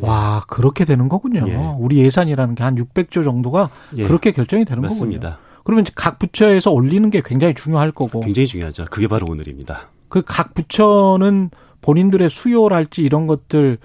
[0.00, 1.44] 와, 그렇게 되는 거군요.
[1.48, 1.54] 예.
[1.78, 5.30] 우리 예산이라는 게 한 600조 정도가 예, 그렇게 결정이 되는 맞습니다.
[5.30, 5.51] 거군요.
[5.64, 8.86] 그러면 각 부처에서 올리는 게 굉장히 중요할 거고 굉장히 중요하죠.
[8.90, 9.88] 그게 바로 오늘입니다.
[10.08, 13.78] 그 각 부처는 본인들의 수요랄지 이런 것들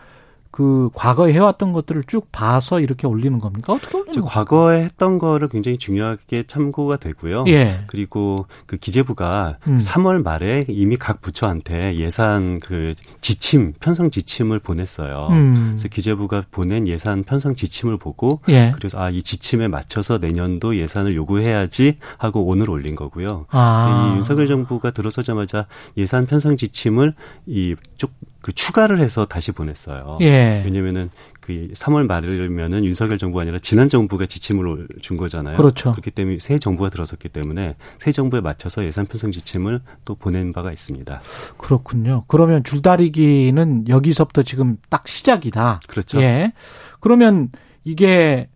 [0.58, 3.74] 그 과거에 해왔던 것들을 쭉 봐서 이렇게 올리는 겁니까?
[3.74, 4.34] 어떻게 올리는 저 겁니까?
[4.40, 7.44] 과거에 했던 거를 굉장히 중요하게 참고가 되고요.
[7.48, 7.82] 예.
[7.86, 9.78] 그리고 그 기재부가 음.
[9.78, 15.28] 3월 말에 이미 각 부처한테 예산 그 지침, 편성 지침을 보냈어요.
[15.30, 15.76] 음.
[15.76, 18.72] 그래서 기재부가 보낸 예산 편성 지침을 보고 예.
[18.74, 23.46] 그래서 아 이 지침에 맞춰서 내년도 예산을 요구해야지 하고 오늘 올린 거고요.
[23.50, 24.12] 아.
[24.14, 25.68] 이 윤석열 정부가 들어서자마자
[25.98, 27.14] 예산 편성 지침을
[27.46, 28.12] 이쪽
[28.48, 30.20] 그 추가를 해서 다시 보냈어요.
[30.22, 30.62] 예.
[30.64, 31.10] 왜냐면은
[31.42, 35.58] 그 3월 말이면은 윤석열 정부가 아니라 지난 정부가 지침을 준 거잖아요.
[35.58, 35.92] 그렇죠.
[35.92, 40.72] 그렇기 때문에 새 정부가 들어섰기 때문에 새 정부에 맞춰서 예산 편성 지침을 또 보낸 바가
[40.72, 41.22] 있습니다.
[41.58, 42.24] 그렇군요.
[42.30, 45.82] 그러면 줄다리기는 여기서부터 지금 딱 시작이다.
[45.86, 46.22] 그렇죠.
[46.22, 46.54] 예.
[47.02, 47.50] 그러면
[47.84, 48.48] 이게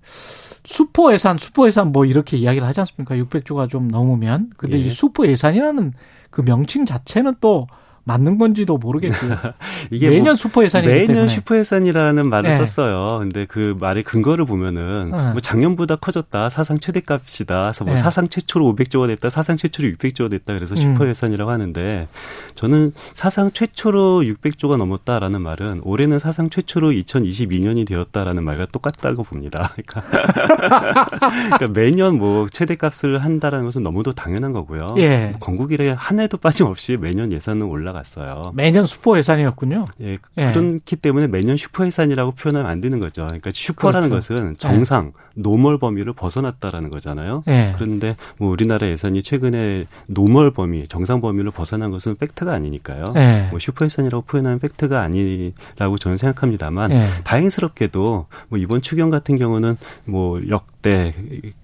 [0.64, 3.16] 수포 예산, 수포 예산 뭐 이렇게 이야기를 하지 않습니까?
[3.18, 4.52] 600조가 좀 넘으면.
[4.56, 4.86] 근데 예.
[4.86, 5.92] 이 수포 예산이라는
[6.30, 7.68] 그 명칭 자체는 또
[8.12, 9.38] 맞는 건지도 모르겠고요.
[9.90, 11.28] 이게 매년 뭐 슈퍼 예산이기 매년.
[11.28, 12.56] 슈퍼 예산이라는 말을 네.
[12.58, 13.20] 썼어요.
[13.20, 15.32] 근데 그 말의 근거를 보면은 네.
[15.32, 16.50] 뭐 작년보다 커졌다.
[16.50, 17.62] 사상 최대값이다.
[17.62, 18.00] 그래서 뭐 네.
[18.00, 19.30] 사상 최초로 500조가 됐다.
[19.30, 20.54] 사상 최초로 600조가 됐다.
[20.54, 21.10] 그래서 슈퍼 음.
[21.10, 22.08] 예산이라고 하는데
[22.56, 29.74] 저는 사상 최초로 600조가 넘었다라는 말은 올해는 사상 최초로 2022년이 되었다라는 말과 똑같다고 봅니다.
[29.86, 34.96] 그러니까, 그러니까 매년 뭐 최대값을 한다라는 것은 너무도 당연한 거고요.
[34.98, 35.30] 예.
[35.32, 38.52] 뭐 건국이래 한 해도 빠짐없이 매년 예산은 올라 갔어요.
[38.56, 39.88] 매년 슈퍼 예산이었군요.
[40.02, 40.52] 예, 예.
[40.52, 43.24] 그렇기 때문에 매년 슈퍼 예산이라고 표현하면 안 되는 거죠.
[43.24, 44.34] 그러니까 슈퍼라는 그렇죠.
[44.34, 47.44] 것은 정상, normal 범위를 벗어났다라는 거잖아요.
[47.48, 47.74] 예.
[47.76, 53.14] 그런데 뭐 우리나라 예산이 최근에 normal 범위, 정상 범위를 벗어난 것은 팩트가 아니니까요.
[53.16, 53.48] 예.
[53.50, 57.08] 뭐 슈퍼 예산이라고 표현하면 팩트가 아니라고 저는 생각합니다만 예.
[57.24, 61.14] 다행스럽게도 뭐 이번 추경 같은 경우는 뭐 역대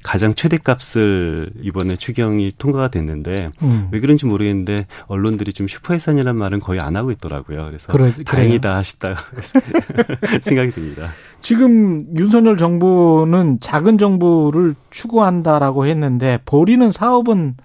[0.03, 3.89] 가장 최대값을 이번에 추경이 통과가 됐는데 음.
[3.91, 7.65] 왜 그런지 모르겠는데 언론들이 좀 슈퍼 예산 이라는 말은 거의 안 하고 있더라고요.
[7.67, 9.15] 그래서 그래- 다행이다 싶다
[10.41, 11.11] 생각이 듭니다.
[11.41, 17.55] 지금 윤석열 정부는 작은 정부를 추구한다라고 했는데 벌이는 사업은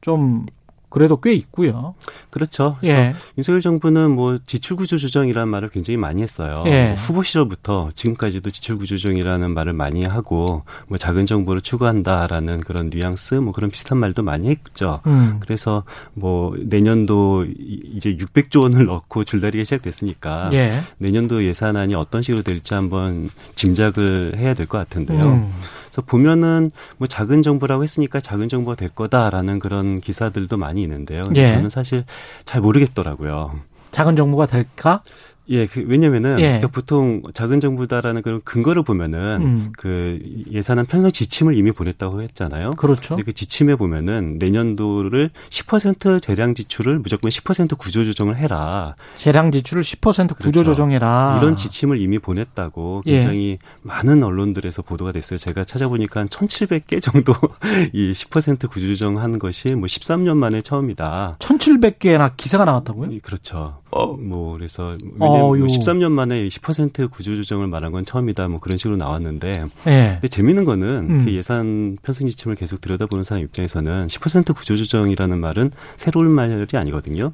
[0.00, 0.46] 좀
[0.92, 1.94] 그래도 꽤 있고요.
[2.30, 2.76] 그렇죠.
[2.80, 3.12] 그래서 예.
[3.38, 6.62] 윤석열 정부는 뭐 지출구조 조정이라는 말을 굉장히 많이 했어요.
[6.66, 6.88] 예.
[6.88, 13.34] 뭐 후보 시절부터 지금까지도 지출구조 조정이라는 말을 많이 하고 뭐 작은 정부를 추구한다라는 그런 뉘앙스
[13.36, 15.00] 뭐 그런 비슷한 말도 많이 했죠.
[15.06, 15.38] 음.
[15.40, 20.72] 그래서 뭐 내년도 이- 이제 600조 원을 넣고 줄다리기 시작됐으니까 예.
[20.98, 25.22] 내년도 예산안이 어떤 식으로 될지 한번 짐작을 해야 될 것 같은데요.
[25.24, 25.52] 음.
[25.92, 31.24] 그래서 보면은 뭐 작은 정부라고 했으니까 작은 정부가 될 거다라는 그런 기사들도 많이 있는데요.
[31.24, 31.48] 근데 예.
[31.48, 32.04] 저는 사실
[32.46, 33.60] 잘 모르겠더라고요.
[33.90, 35.02] 작은 정부가 될까?
[35.48, 36.42] 예, 그, 왜냐면은 예.
[36.44, 39.72] 그러니까 보통 작은 정부다라는 그런 근거를 보면은 음.
[39.76, 42.74] 그 예산안 편성 지침을 이미 보냈다고 했잖아요.
[42.74, 43.08] 그렇죠.
[43.16, 48.94] 근데 그 지침에 보면은 내년도를 10% 재량 지출을 무조건 10% 구조 조정을 해라.
[49.16, 50.64] 재량 지출을 10% 구조 그렇죠.
[50.64, 51.38] 조정해라.
[51.40, 53.12] 이런 지침을 이미 보냈다고 예.
[53.12, 55.38] 굉장히 많은 언론들에서 보도가 됐어요.
[55.38, 57.32] 제가 찾아보니까 한 1,700개 정도
[57.92, 61.36] 이 10% 구조 조정한 것이 뭐 13년 만에 처음이다.
[61.40, 63.10] 1700개나 기사가 나왔다고요?
[63.12, 63.81] 이- 그렇죠.
[63.92, 64.16] 어.
[64.16, 65.58] 뭐 그래서 왜냐면 어유.
[65.60, 68.48] 뭐 13년 만에 10% 구조 조정을 말한 건 처음이다.
[68.48, 70.08] 뭐 그런 식으로 나왔는데 예.
[70.14, 71.24] 근데 재밌는 거는 음.
[71.24, 77.32] 그 예산 편성 지침을 계속 들여다보는 사람 입장에서는 10% 구조 조정이라는 말은 새로운 말이 아니거든요.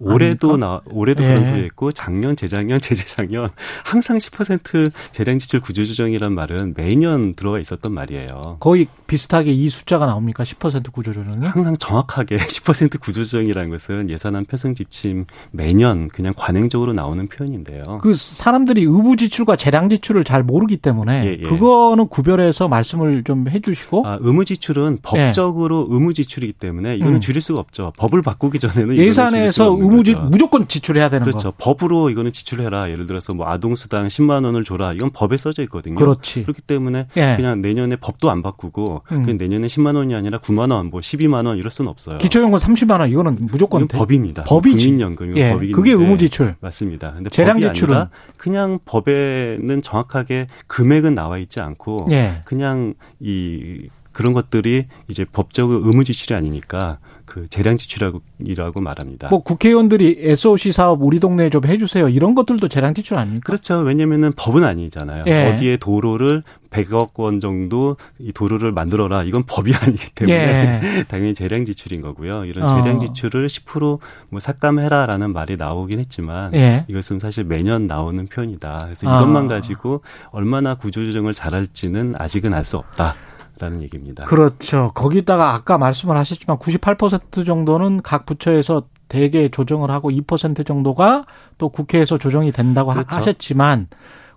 [0.00, 0.66] 올해도 아닙니까?
[0.66, 1.28] 나 올해도 예.
[1.28, 3.50] 그런 소리 했고 작년, 재작년, 재재작년
[3.84, 8.56] 항상 10% 재량 지출 구조 조정이란 말은 매년 들어가 있었던 말이에요.
[8.60, 10.44] 거의 비슷하게 이 숫자가 나옵니까?
[10.44, 11.46] 10% 구조 조정이?
[11.46, 17.98] 항상 정확하게 10% 구조 조정이라는 것은 예산안 편성 지침 매년 그냥 관행적으로 나오는 표현인데요.
[18.02, 21.48] 그 사람들이 의무 지출과 재량 지출을 잘 모르기 때문에 예, 예.
[21.48, 27.20] 그거는 구별해서 말씀을 좀 해주시고 아, 의무 지출은 법적으로 의무 지출이기 때문에 이거는 음.
[27.20, 27.92] 줄일 수가 없죠.
[27.98, 30.26] 법을 바꾸기 전에는 예산에서 의무 지 거죠.
[30.28, 31.52] 무조건 지출해야 되는 그렇죠.
[31.52, 31.56] 거.
[31.58, 32.90] 법으로 이거는 지출해라.
[32.90, 34.92] 예를 들어서 뭐 아동 수당 10만 원을 줘라.
[34.94, 35.96] 이건 법에 써져 있거든요.
[35.96, 36.42] 그렇지.
[36.42, 37.34] 그렇기 때문에 예.
[37.36, 39.22] 그냥 내년에 법도 안 바꾸고 음.
[39.22, 42.18] 그냥 내년에 10만 원이 아니라 9만 원, 뭐 12만 원 이럴 수는 없어요.
[42.18, 43.98] 기초연금 30만 원 이거는 무조건 이건 돼.
[43.98, 44.44] 법입니다.
[44.44, 44.86] 법이지.
[44.86, 46.54] 국민연금이 예, 법이긴 그게 의무 지출.
[46.60, 47.12] 맞습니다.
[47.14, 48.06] 근데 재량 법이 지출은?
[48.36, 52.42] 그냥 법에는 정확하게 금액은 나와 있지 않고 예.
[52.44, 56.98] 그냥 이 그런 것들이 이제 법적으로 의무 지출이 아니니까
[57.36, 59.28] 그 재량 지출이라고 말합니다.
[59.28, 62.08] 뭐 국회의원들이 SOC 사업 우리 동네에 좀 해주세요.
[62.08, 63.44] 이런 것들도 재량 지출 아닙니까?
[63.44, 63.76] 그렇죠.
[63.80, 65.24] 왜냐면은 법은 아니잖아요.
[65.26, 65.52] 예.
[65.52, 69.24] 어디에 도로를 100억 원 정도 이 도로를 만들어라.
[69.24, 71.04] 이건 법이 아니기 때문에 예.
[71.08, 72.46] 당연히 재량 지출인 거고요.
[72.46, 72.68] 이런 어.
[72.68, 76.86] 재량 지출을 10%뭐 삭감해라라는 말이 나오긴 했지만 예.
[76.88, 78.84] 이것은 사실 매년 나오는 표현이다.
[78.86, 79.18] 그래서 아.
[79.18, 83.14] 이것만 가지고 얼마나 구조조정을 잘할지는 아직은 알 수 없다
[83.58, 84.24] 라는 얘기입니다.
[84.26, 84.92] 그렇죠.
[84.94, 91.26] 거기다가 아까 말씀을 하셨지만 98% 정도는 각 부처에서 대개 조정을 하고 2% 정도가
[91.58, 93.16] 또 국회에서 조정이 된다고 하- 그렇죠.
[93.16, 93.88] 하셨지만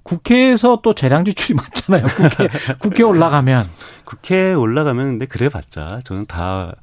[0.04, 2.06] 국회에서 또 재량 지출이 많잖아요.
[2.06, 3.66] 국회 국회 올라가면
[4.06, 6.74] 국회에 올라가면 근데 그래 봤자 저는 다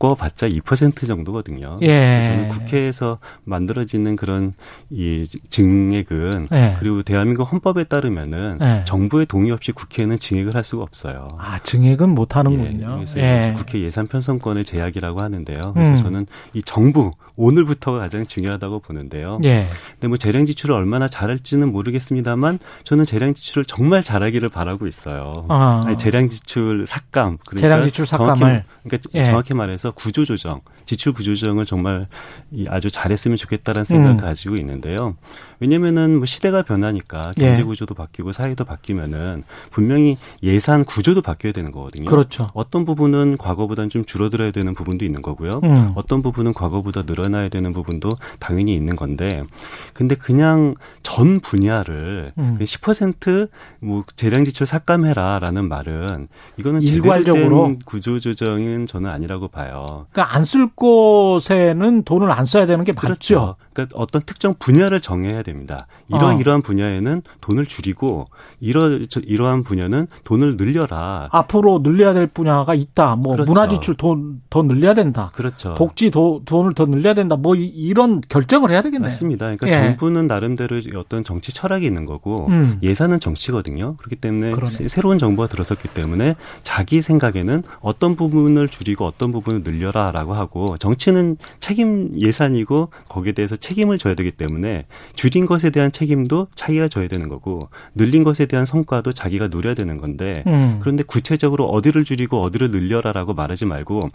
[0.00, 1.78] 바꿔봤자 2% 정도거든요.
[1.82, 2.22] 예.
[2.24, 4.54] 저는 국회에서 만들어지는 그런
[4.88, 6.76] 이 증액은 예.
[6.78, 8.84] 그리고 대한민국 헌법에 따르면은 예.
[8.86, 11.28] 정부의 동의 없이 국회는 증액을 할 수가 없어요.
[11.38, 12.94] 아 증액은 못 예, 하는군요.
[12.94, 13.54] 그래서 예.
[13.56, 15.60] 국회 예산 편성권의 제약이라고 하는데요.
[15.74, 15.96] 그래서 음.
[15.96, 19.38] 저는 이 정부 오늘부터가 가장 중요하다고 보는데요.
[19.44, 19.66] 예.
[19.92, 25.46] 근데 뭐 재량 지출을 얼마나 잘할지는 모르겠습니다만 저는 재량 지출을 정말 잘하기를 바라고 있어요.
[25.48, 25.82] 아.
[25.86, 27.38] 아니, 재량 지출 삭감.
[27.46, 28.38] 그러니까 재량 지출 삭감을.
[28.38, 29.24] 정확히, 그러니까 예.
[29.24, 32.08] 정확히 말해서 구조 조정, 지출 구조 조정을 정말
[32.50, 34.20] 이 아주 잘했으면 좋겠다라는 생각을 음.
[34.20, 35.14] 가지고 있는데요.
[35.60, 37.42] 왜냐면은 뭐 시대가 변하니까 예.
[37.44, 42.10] 경제 구조도 바뀌고 사회도 바뀌면은 분명히 예산 구조도 바뀌어야 되는 거거든요.
[42.10, 42.48] 그렇죠.
[42.54, 45.60] 어떤 부분은 과거보다는 좀 줄어들어야 되는 부분도 있는 거고요.
[45.62, 45.90] 음.
[45.94, 49.44] 어떤 부분은 과거보다 늘어나야 되는 부분도 당연히 있는 건데,
[49.92, 50.74] 근데 그냥
[51.04, 52.58] 전 분야를 음.
[52.60, 56.26] 10%뭐 재량 지출 삭감해라라는 말은
[56.56, 57.76] 이거는 일괄적으로?
[57.84, 60.06] 구조 조정은 저는 아니라고 봐요.
[60.10, 63.06] 그러니까 안 쓸 곳에는 돈을 안 써야 되는 게 맞죠.
[63.06, 63.56] 그렇죠.
[63.72, 65.86] 그러니까 어떤 특정 분야를 정해야 됩니다.
[66.08, 66.32] 이러 어.
[66.40, 68.24] 이러한 분야에는 돈을 줄이고
[68.60, 71.28] 이러 저- 이러한 분야는 돈을 늘려라.
[71.30, 73.16] 앞으로 늘려야 될 분야가 있다.
[73.16, 73.52] 뭐 그렇죠.
[73.52, 75.30] 문화 지출 돈 더 늘려야 된다.
[75.34, 75.74] 그렇죠.
[75.76, 77.36] 복지 도, 돈을 더 늘려야 된다.
[77.36, 79.04] 뭐 이, 런 결정을 해야 되겠네요.
[79.04, 79.46] 맞습니다.
[79.54, 79.72] 그러니까 예.
[79.72, 82.78] 정부는 나름대로 어떤 정치 철학이 있는 거고 음.
[82.82, 83.96] 예산은 정치거든요.
[83.96, 84.66] 그렇기 때문에 그러네.
[84.66, 91.36] 새- 새로운 정부가 들어섰기 때문에 자기 생각에는 어떤 부분을 줄이고 어떤 부분을 늘려라라고 하고 정치는
[91.60, 97.08] 책임 예산이고 거기에 대해서 책임 을 져야 되기 때문에 줄인 것에 대한 책임도 자기가 져야
[97.08, 100.78] 되는 거고 늘린 것에 대한 성과도 자기가 누려야 되는 건데 음.
[100.80, 104.10] 그런데 구체적으로 어디를 줄이고 어디를 늘려라라고 말하지 말고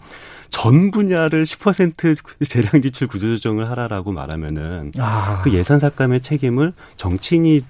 [0.50, 7.60] 전 분야를 10% 재량 지출 구조 조정을 하라라고 말하면은 아, 그 예산 삭감의 책임을 정치인이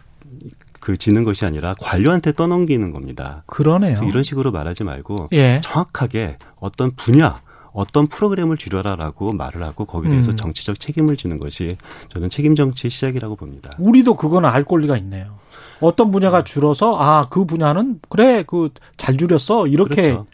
[0.80, 3.42] 그 지는 것이 아니라 관료한테 떠넘기는 겁니다.
[3.46, 3.98] 그러네요.
[4.08, 5.60] 이런 식으로 말하지 말고 예.
[5.62, 7.40] 정확하게 어떤 분야
[7.76, 10.36] 어떤 프로그램을 줄여라라고 말을 하고 거기에 대해서 음.
[10.36, 11.76] 정치적 책임을 지는 것이
[12.08, 13.70] 저는 책임 정치의 시작이라고 봅니다.
[13.78, 15.38] 우리도 그거는 알 권리가 있네요.
[15.80, 20.26] 어떤 분야가 줄어서 아 그 분야는 그래 그 잘 줄였어 이렇게 그렇죠.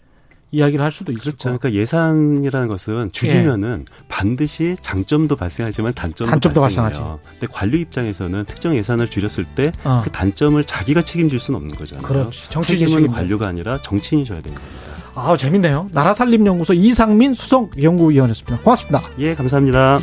[0.52, 1.44] 이야기를 할 수도 있을 그렇죠.
[1.58, 6.90] 그러니까 예산이라는 것은 줄이면은 반드시 장점도 발생하지만 단점도, 단점도 발생해요.
[6.92, 7.22] 발생하지.
[7.40, 10.02] 근데 관료 입장에서는 특정 예산을 줄였을 때그 어.
[10.12, 12.06] 단점을 자기가 책임질 수는 없는 거잖아요.
[12.06, 12.50] 그렇지.
[12.50, 14.91] 정치인이 책임은 관료가 아니라 정치인이 져야 되는 겁니다.
[15.14, 15.88] 아, 재밌네요.
[15.92, 18.62] 나라살림연구소 이상민 수석연구위원이었습니다.
[18.62, 19.00] 고맙습니다.
[19.18, 19.98] 예, 감사합니다.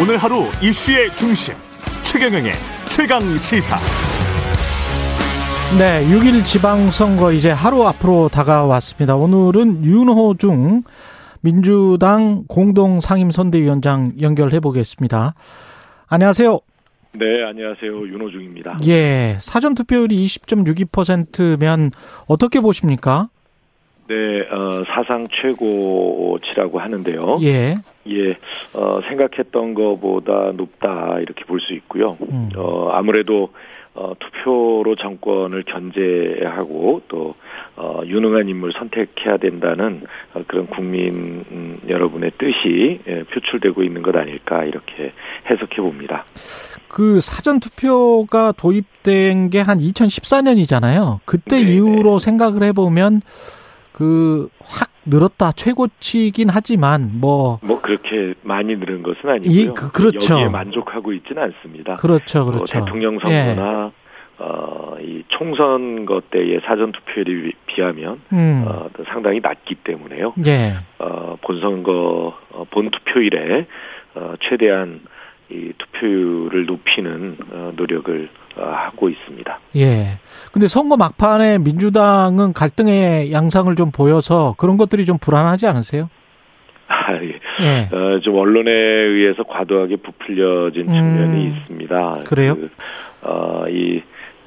[0.00, 1.54] 오늘 하루 이슈의 중심
[2.02, 2.52] 최경영의
[2.88, 3.78] 최강 시사.
[5.78, 9.16] 네, 6일 지방선거 이제 하루 앞으로 다가왔습니다.
[9.16, 10.82] 오늘은 윤호중
[11.42, 15.34] 민주당 공동상임선대위원장 연결해 보겠습니다.
[16.08, 16.60] 안녕하세요.
[17.12, 17.92] 네, 안녕하세요.
[18.08, 18.78] 윤호중입니다.
[18.86, 21.90] 예, 사전 투표율이 20.62%면
[22.26, 23.28] 어떻게 보십니까?
[24.08, 27.38] 네, 어, 사상 최고치라고 하는데요.
[27.42, 27.76] 예.
[28.08, 28.30] 예,
[28.74, 32.18] 어, 생각했던 것보다 높다 이렇게 볼 수 있고요.
[32.30, 32.50] 음.
[32.56, 33.50] 어, 아무래도
[33.94, 37.34] 어, 투표로 정권을 견제하고 또
[37.76, 40.02] 어, 유능한 인물 선택해야 된다는
[40.34, 45.12] 어, 그런 국민 음, 여러분의 뜻이 예, 표출되고 있는 것 아닐까 이렇게
[45.50, 46.24] 해석해 봅니다.
[46.88, 51.20] 그 사전 투표가 도입된 게 한 2014년이잖아요.
[51.24, 51.72] 그때 네네.
[51.74, 53.22] 이후로 생각을 해보면
[53.92, 59.50] 그확 늘었다 최고치긴 하지만 뭐 뭐 그렇게 많이 늘은 것은 아니고요.
[59.60, 60.34] 이, 그- 그렇죠.
[60.34, 61.94] 여기에 만족하고 있지는 않습니다.
[61.96, 62.78] 그렇죠, 뭐 그렇죠.
[62.80, 63.92] 대통령 선거나
[64.38, 68.64] 어, 이 총선거 때의 사전 투표율에 비- 비하면 음.
[68.66, 70.34] 어, 또 상당히 낮기 때문에요.
[70.46, 70.74] 예.
[70.98, 73.66] 어, 본선거 어, 본 투표일에
[74.16, 75.00] 어, 최대한
[75.50, 79.58] 이 투표율을 높이는 어, 노력을 어, 하고 있습니다.
[79.76, 80.18] 예.
[80.52, 86.08] 근데 선거 막판에 민주당은 갈등의 양상을 좀 보여서 그런 것들이 좀 불안하지 않으세요?
[86.86, 87.40] 아, 예.
[87.60, 87.96] 예.
[87.96, 92.14] 어, 좀 언론에 의해서 과도하게 부풀려진 측면이 음, 있습니다.
[92.24, 92.54] 그래요?
[92.56, 92.70] 그,
[93.22, 94.02] 어, 이,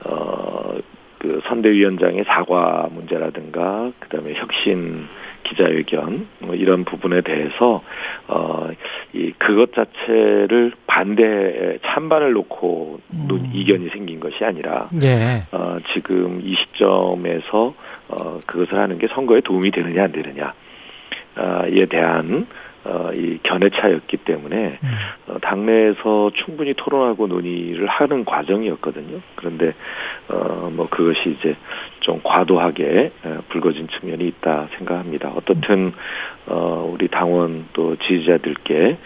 [0.06, 0.78] 어,
[1.20, 5.08] 그 선대위원장의 사과 문제라든가, 그 다음에 혁신
[5.50, 7.82] 기자회견, 뭐 이런 부분에 대해서,
[8.28, 8.70] 어,
[9.14, 13.52] 이, 그것 자체를 반대, 찬반을 놓고 논- 음.
[13.54, 15.44] 이견이 생긴 것이 아니라, 예.
[15.52, 17.74] 어, 지금 이 시점에서
[18.10, 20.54] 어, 그것을 하는 게 선거에 도움이 되느냐 안 되느냐
[21.36, 22.48] 아, 에 대한
[22.88, 24.90] 어, 이 견해 차였기 때문에 음.
[25.28, 29.20] 어, 당내에서 충분히 토론하고 논의를 하는 과정이었거든요.
[29.36, 29.74] 그런데
[30.30, 31.56] 어, 뭐 그것이 이제
[32.00, 35.34] 좀 과도하게 어, 불거진 측면이 있다 생각합니다.
[35.36, 35.92] 어떻든
[36.48, 38.98] 어, 우리 당원 또 지지자들께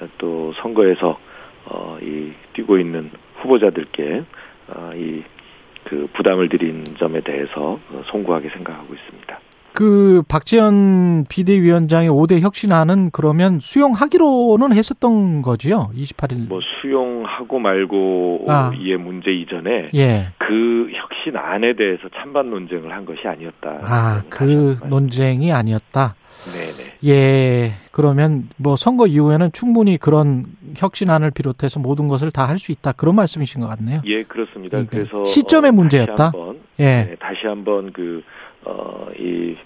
[0.00, 1.18] 어, 또 선거에서
[1.64, 4.22] 어, 이 뛰고 있는 후보자들께
[4.68, 9.40] 어, 이그 부담을 드린 점에 대해서 어, 송구하게 생각하고 있습니다.
[9.80, 15.90] 그 박지원 비대위원장의 5대 혁신안은 그러면 수용하기로는 했었던 거지요?
[15.96, 16.48] 28일.
[16.48, 18.72] 뭐 수용하고 말고 아.
[18.98, 20.32] 문제 이전에 예.
[20.36, 23.78] 그 혁신안에 대해서 찬반 논쟁을 한 것이 아니었다.
[23.80, 26.14] 아, 그 논쟁이 아니었다.
[26.52, 27.14] 네네.
[27.14, 27.72] 예.
[27.90, 30.44] 그러면 뭐 선거 이후에는 충분히 그런
[30.76, 32.92] 혁신안을 비롯해서 모든 것을 다 할 수 있다.
[32.92, 34.02] 그런 말씀이신 것 같네요.
[34.04, 34.76] 예, 그렇습니다.
[34.76, 36.14] 그러니까 그래서 시점의 어, 문제였다?
[36.16, 36.84] 다시 한번, 예.
[36.84, 38.22] 네, 다시 한번 그,
[38.66, 39.56] 어, 이,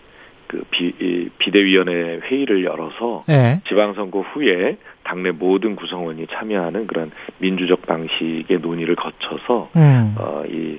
[0.55, 3.61] 그 비, 이 비대위원회 회의를 열어서 예.
[3.67, 10.15] 지방선거 후에 당내 모든 구성원이 참여하는 그런 민주적 방식의 논의를 거쳐서 음.
[10.17, 10.79] 어, 이,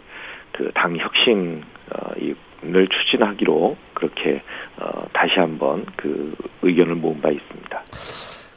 [0.53, 1.61] 그, 당 혁신,
[1.91, 4.41] 어, 이를 추진하기로 그렇게,
[4.77, 7.83] 어, 다시 한번 그 의견을 모은 바 있습니다.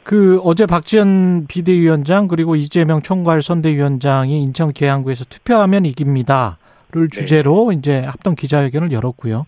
[0.03, 6.57] 그 어제 박지원 비대위원장 그리고 이재명 총괄 선대위원장이 인천 계양구에서 투표하면 이깁니다
[6.91, 9.45] 를 주제로 이제 합동 기자회견을 열었고요.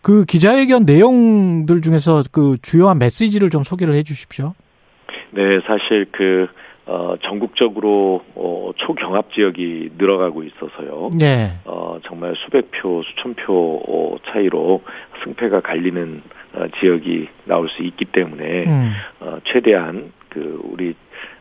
[0.00, 4.54] 그 기자회견 내용들 중에서 그 주요한 메시지를 좀 소개를 해 주십시오.
[5.32, 6.46] 네, 사실 그,
[6.86, 11.10] 어, 전국적으로, 어, 초경합 지역이 늘어가고 있어서요.
[11.20, 11.54] 예.
[11.64, 14.82] 어, 정말 수백 표, 수천 표 어, 차이로
[15.24, 16.22] 승패가 갈리는
[16.54, 18.92] 어, 지역이 나올 수 있기 때문에 음.
[19.18, 20.94] 어, 최대한 그 우리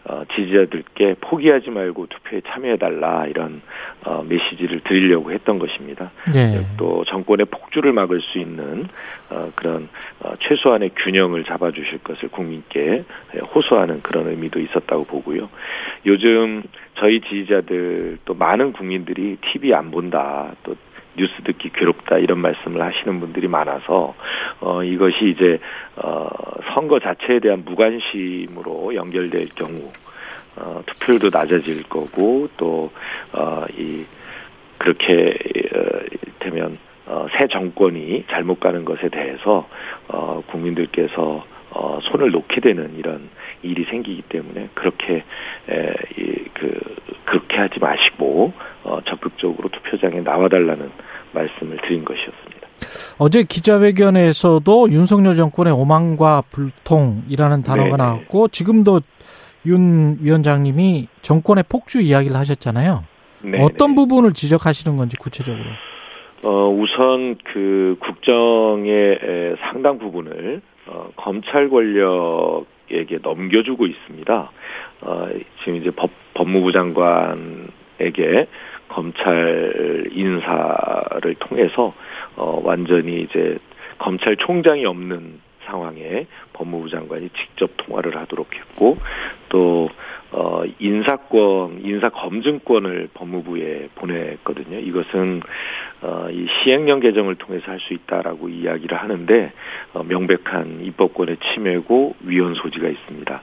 [0.06, 3.62] 어, 지지자들께 포기하지 말고 투표에 참여해달라 이런
[4.04, 6.12] 어, 메시지를 드리려고 했던 것입니다.
[6.36, 6.66] 예.
[6.78, 8.88] 또 정권의 폭주를 막을 수 있는
[9.30, 9.88] 어, 그런
[10.20, 13.06] 어, 최소한의 균형을 잡아주실 것을 국민께
[13.56, 15.50] 호소하는 그런 의미도 있었다고 보고요.
[16.06, 16.64] 요즘
[16.96, 20.76] 저희 지지자들 또 많은 국민들이 TV 안 본다 또
[21.16, 24.16] 뉴스 듣기 괴롭다 이런 말씀을 하시는 분들이 많아서
[24.60, 25.60] 어 이것이 이제
[25.96, 26.28] 어
[26.74, 29.92] 선거 자체에 대한 무관심으로 연결될 경우
[30.56, 32.92] 어 투표율도 낮아질 거고 또
[33.34, 34.06] 어 이
[34.78, 35.38] 그렇게
[35.76, 36.00] 어,
[36.40, 39.68] 되면 어, 새 정권이 잘못 가는 것에 대해서
[40.08, 41.46] 어, 국민들께서
[41.76, 43.30] 어, 손을 놓게 되는 이런
[43.64, 45.24] 일이 생기기 때문에 그렇게
[45.70, 46.80] 에, 이, 그
[47.26, 48.54] 그렇게 하지 마시고
[48.84, 50.92] 어, 적극적으로 투표장에 나와달라는
[51.32, 52.68] 말씀을 드린 것이었습니다.
[53.18, 57.98] 어제 기자회견에서도 윤석열 정권의 오만과 불통이라는 단어가 네네.
[57.98, 59.02] 나왔고 지금도
[59.66, 63.04] 윤 위원장님이 정권의 폭주 이야기를 하셨잖아요.
[63.44, 63.96] 네, 어떤 네.
[63.96, 65.64] 부분을 지적하시는 건지 구체적으로.
[66.46, 74.52] 어, 우선 그 국정의 에, 상당 부분을 어, 검찰 권력에 쪽에게 넘겨주고 있습니다.
[75.02, 75.30] 어,
[75.60, 78.48] 지금 이제 법, 법무부 장관에게
[78.88, 81.94] 검찰 인사를 통해서
[82.36, 83.58] 어, 완전히 이제
[83.98, 88.98] 검찰총장이 없는 상황에 법무부 장관이 직접 통화를 하도록 했고
[89.50, 89.90] 또
[90.36, 94.80] 어, 인사권, 인사검증권을 법무부에 보냈거든요.
[94.80, 95.42] 이것은,
[96.02, 99.54] 어, 이 시행령 개정을 통해서 할 수 있다라고 이야기를 하는데,
[99.94, 103.42] 어, 명백한 입법권의 침해고 위헌 소지가 있습니다.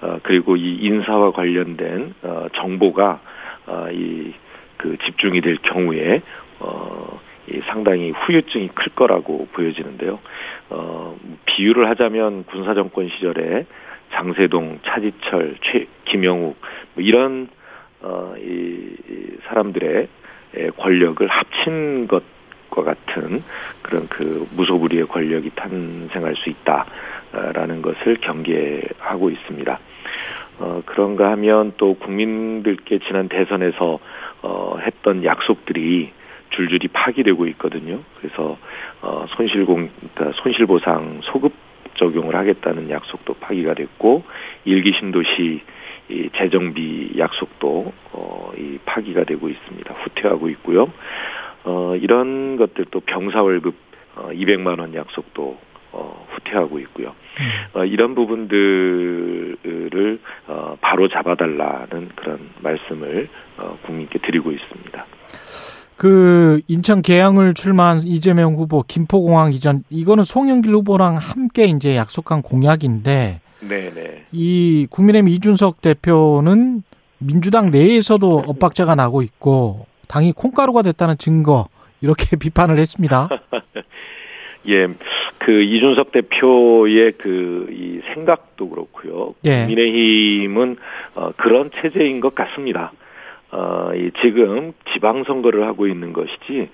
[0.00, 3.20] 어, 그리고 이 인사와 관련된, 어, 정보가,
[3.66, 4.32] 어, 이,
[4.78, 6.22] 그 집중이 될 경우에,
[6.60, 7.29] 어, 이
[7.66, 10.18] 상당히 후유증이 클 거라고 보여지는데요.
[10.70, 13.66] 어, 비유를 하자면 군사정권 시절에
[14.12, 16.56] 장세동, 차지철, 최, 김영욱
[16.94, 17.48] 뭐 이런
[18.02, 20.08] 어, 이, 이 사람들의
[20.76, 22.40] 권력을 합친 것
[22.70, 23.42] 과 같은
[23.82, 29.78] 그런 그 무소불위의 권력이 탄생할 수 있다라는 것을 경계하고 있습니다.
[30.60, 33.98] 어, 그런가 하면 또 국민들께 지난 대선에서
[34.42, 36.12] 어, 했던 약속들이
[36.50, 38.00] 줄줄이 파기되고 있거든요.
[38.18, 38.58] 그래서
[39.02, 41.52] 어, 손실공, 그러니까 손실보상 소급
[41.94, 44.24] 적용을 하겠다는 약속도 파기가 됐고
[44.64, 45.62] 일기 신도시
[46.08, 49.94] 이 재정비 약속도 어, 이 파기가 되고 있습니다.
[49.94, 50.92] 후퇴하고 있고요.
[51.64, 53.74] 어, 이런 것들도 병사 월급
[54.16, 55.58] 어, 200만 원 약속도
[55.92, 57.14] 어, 후퇴하고 있고요.
[57.40, 57.50] 음.
[57.74, 59.58] 어, 이런 부분들을
[60.46, 63.28] 어, 바로 잡아달라는 그런 말씀을
[63.58, 65.06] 어, 국민께 드리고 있습니다.
[66.00, 73.42] 그 인천 계양을 출마한 이재명 후보 김포공항 이전 이거는 송영길 후보랑 함께 이제 약속한 공약인데
[73.60, 74.24] 네네.
[74.32, 76.84] 이 국민의힘 이준석 대표는
[77.18, 81.68] 민주당 내에서도 엇박자가 나고 있고 당이 콩가루가 됐다는 증거
[82.00, 83.28] 이렇게 비판을 했습니다.
[84.68, 84.88] 예,
[85.38, 89.34] 그 이준석 대표의 그 이 생각도 그렇고요.
[89.44, 89.66] 예.
[89.66, 90.76] 국민의힘은
[91.14, 92.92] 어, 그런 체제인 것 같습니다.
[93.52, 96.68] 어, 이 지금 지방선거를 하고 있는 것이지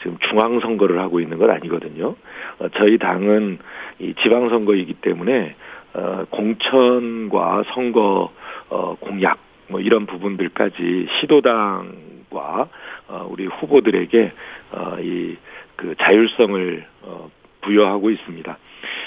[0.00, 2.16] 지금 중앙선거를 하고 있는 건 아니거든요.
[2.58, 3.58] 어, 저희 당은
[3.98, 5.54] 이 지방선거이기 때문에
[5.94, 8.32] 어, 공천과 선거
[8.70, 12.68] 어, 공약 뭐 이런 부분들까지 시도당과
[13.08, 14.32] 어, 우리 후보들에게
[14.72, 17.30] 어, 이그 자율성을 어,
[17.60, 18.58] 부여하고 있습니다.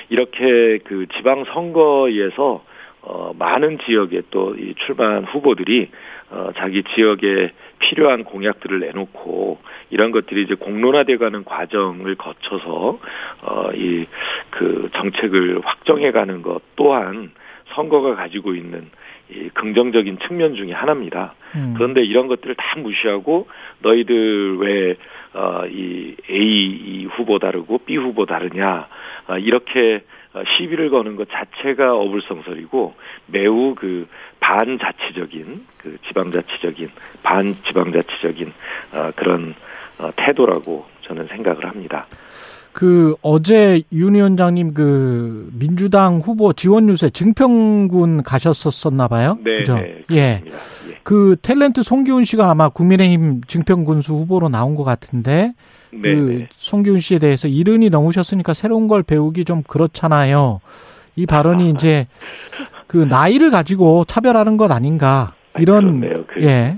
[0.09, 2.63] 이렇게 그 지방 선거에서
[3.05, 5.89] 어, 많은 지역에 또 이 출마한 후보들이
[6.31, 9.59] 어, 자기 지역에 필요한 공약들을 내놓고
[9.91, 12.99] 이런 것들이 이제 공론화돼가는 과정을 거쳐서
[13.41, 14.05] 어, 이
[14.51, 17.31] 그 정책을 확정해가는 것 또한
[17.73, 18.89] 선거가 가지고 있는
[19.29, 21.33] 이 긍정적인 측면 중의 하나입니다.
[21.55, 21.73] 음.
[21.75, 23.47] 그런데 이런 것들을 다 무시하고
[23.79, 24.95] 너희들 왜
[25.33, 28.87] 어, 이 A 후보 다르고 B 후보 다르냐
[29.27, 30.24] 어, 이렇게 어,
[30.57, 32.93] 시비를 거는 것 자체가 어불성설이고
[33.27, 34.07] 매우 그
[34.39, 36.89] 반자치적인 그 지방자치적인
[37.23, 38.53] 반지방자치적인
[38.93, 39.55] 어, 그런
[39.99, 42.07] 어, 태도라고 저는 생각을 합니다.
[42.75, 49.37] 그 어제 윤 위원장님 그 민주당 후보 지원 유세 증평군 가셨었었나 봐요.
[49.45, 49.75] 네, 그죠?
[49.75, 50.17] 네, 예.
[50.17, 50.43] 예.
[51.03, 55.53] 그 탤런트 송기훈 씨가 아마 국민의힘 증평군수 후보로 나온 것 같은데
[56.01, 56.47] 네, 그 네.
[56.57, 60.61] 송기훈 씨에 대해서 이른이 넘으셨으니까 새로운 걸 배우기 좀 그렇잖아요.
[61.15, 62.07] 이 발언이 이제
[62.87, 66.77] 그 나이를 가지고 차별하는 것 아닌가 이런 그, 예.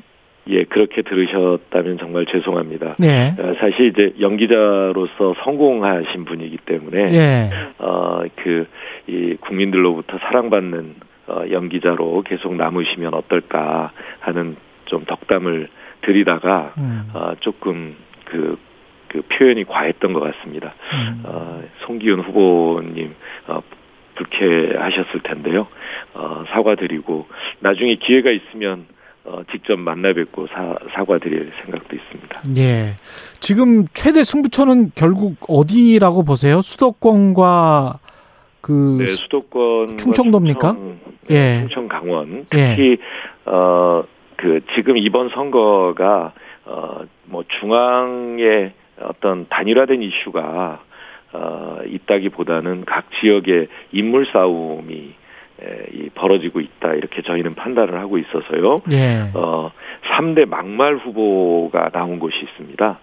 [0.50, 2.96] 예, 그렇게 들으셨다면 정말 죄송합니다.
[3.00, 3.36] 네.
[3.60, 7.50] 사실 이제 연기자로서 성공하신 분이기 때문에 예.
[7.80, 8.66] 어 그
[9.08, 10.96] 이 국민들로부터 사랑받는
[11.28, 14.56] 어, 연기자로 계속 남으시면 어떨까 하는
[14.86, 15.70] 좀 덕담을
[16.02, 17.10] 드리다가 음.
[17.14, 17.96] 어, 조금
[18.26, 18.58] 그
[19.08, 20.74] 그 표현이 과했던 것 같습니다.
[20.94, 21.24] 음.
[21.26, 23.16] 어, 송기훈 후보님
[23.48, 23.62] 어,
[24.16, 25.68] 불쾌하셨을 텐데요.
[26.14, 27.28] 어, 사과드리고
[27.60, 28.86] 나중에 기회가 있으면
[29.24, 32.44] 어, 직접 만나 뵙고 사, 사과드릴 생각도 있습니다.
[32.58, 32.96] 예.
[33.42, 36.62] 지금 최대 승부처는 결국 어디라고 보세요?
[36.62, 38.00] 수도권과
[38.62, 40.74] 그 네, 수도권 충청도입니까?
[40.74, 41.60] 충청, 네, 예.
[41.62, 42.98] 충청 강원 특히 예.
[43.50, 46.34] 어그 지금 이번 선거가
[46.66, 50.82] 어뭐 중앙에 어떤 단일화된 이슈가
[51.34, 55.14] 어, 있다기보다는 각 지역의 인물 싸움이
[55.62, 58.78] 에, 이 벌어지고 있다 이렇게 저희는 판단을 하고 있어서요.
[58.92, 59.30] 예.
[59.34, 59.72] 어
[60.04, 63.00] 3대 막말 후보가 나온 곳이 있습니다.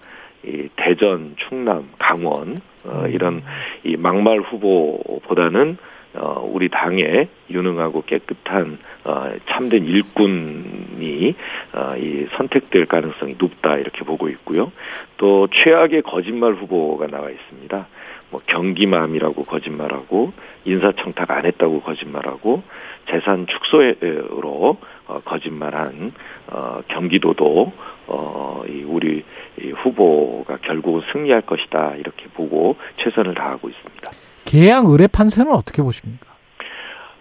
[0.47, 3.11] 이 대전, 충남, 강원 어, 음.
[3.11, 3.43] 이런
[3.83, 5.79] 이 막말 후보보다는
[6.17, 11.35] 어, 우리 당에 유능하고 깨끗한 어, 참된 일꾼이
[11.73, 14.73] 어, 이 선택될 가능성이 높다 이렇게 보고 있고요.
[15.17, 17.87] 또 최악의 거짓말 후보가 나와 있습니다.
[18.31, 20.33] 뭐 경기맘이라고 거짓말하고
[20.65, 22.63] 인사청탁 안 했다고 거짓말하고
[23.09, 26.13] 재산 축소로 어, 거짓말한
[26.49, 27.73] 어, 경기도도
[28.07, 29.25] 어, 이 우리
[29.61, 34.24] 이 후보가 결국은 승리할 것이다 이렇게 보고 최선을 다하고 있습니다.
[34.45, 36.35] 계양 의뢰 판세는 어떻게 보십니까?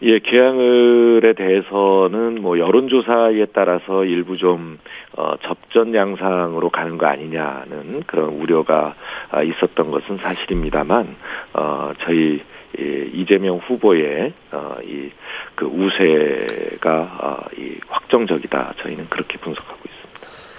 [0.05, 4.77] 예, 계양을에 대해서는 뭐 여론조사에 따라서 일부 좀
[5.15, 8.95] 어, 접전 양상으로 가는 거 아니냐는 그런 우려가
[9.31, 11.15] 아, 있었던 것은 사실입니다만
[11.53, 12.41] 어, 저희
[12.77, 18.73] 이 이재명 후보의 어, 이그 우세가 어, 이 확정적이다.
[18.81, 19.92] 저희는 그렇게 분석하고 있습니다.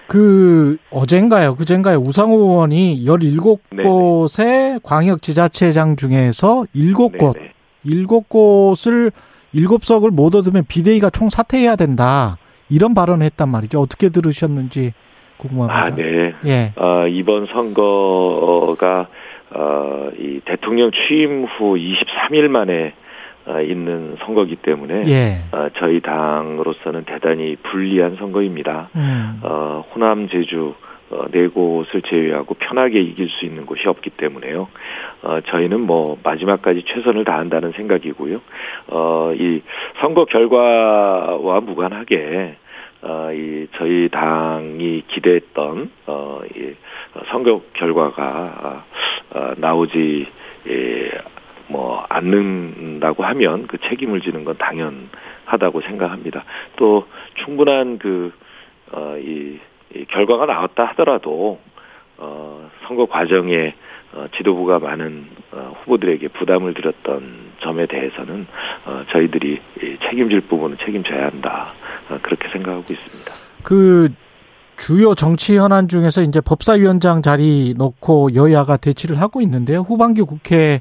[0.07, 7.53] 그 어젠가요, 그젠가요 우상호 의원이 17곳의 광역 지자체장 중에서 7곳, 네네.
[7.87, 9.13] 7곳을
[9.55, 12.37] 7석을 못 얻으면 비대위가 총 사퇴해야 된다.
[12.69, 13.81] 이런 발언을 했단 말이죠.
[13.81, 14.93] 어떻게 들으셨는지
[15.37, 15.81] 궁금합니다.
[15.81, 16.35] 아, 네.
[16.47, 16.73] 예.
[16.77, 19.09] 어, 이번 선거가
[19.51, 23.04] 어, 이 대통령 취임 후 23일 만에 어,
[23.63, 25.39] 있는 선거기 때문에 예.
[25.53, 28.89] 어, 저희 당으로서는 대단히 불리한 선거입니다.
[28.97, 29.41] 음.
[29.43, 30.75] 어, 호남, 제주
[31.11, 34.69] 어, 네 곳을 제외하고 편하게 이길 수 있는 곳이 없기 때문에요.
[35.23, 38.41] 어, 저희는 뭐 마지막까지 최선을 다한다는 생각이고요.
[38.89, 39.63] 어, 이
[40.01, 42.57] 선거 결과와 무관하게
[43.03, 46.75] 어, 이 저희 당이 기대했던 어, 이
[47.31, 48.85] 선거 결과가
[49.35, 50.27] 어, 나오지
[50.69, 51.11] 예,
[51.75, 56.45] 뭐 않는다고 하면 그 책임을 지는 건 당연하다고 생각합니다.
[56.77, 57.05] 또
[57.45, 58.33] 충분한 그
[58.93, 59.59] 어, 이,
[59.93, 61.59] 이 결과가 나왔다 하더라도
[62.17, 63.75] 어, 선거 과정에
[64.13, 68.47] 어, 지도부가 많은 어, 후보들에게 부담을 드렸던 점에 대해서는
[68.85, 71.73] 어, 저희들이 이 책임질 부분은 책임져야 한다
[72.09, 73.33] 어, 그렇게 생각하고 있습니다.
[73.65, 74.11] 그
[74.77, 79.81] 주요 정치 현안 중에서 이제 법사위원장 자리 놓고 여야가 대치를 하고 있는데요.
[79.81, 80.81] 후반기 국회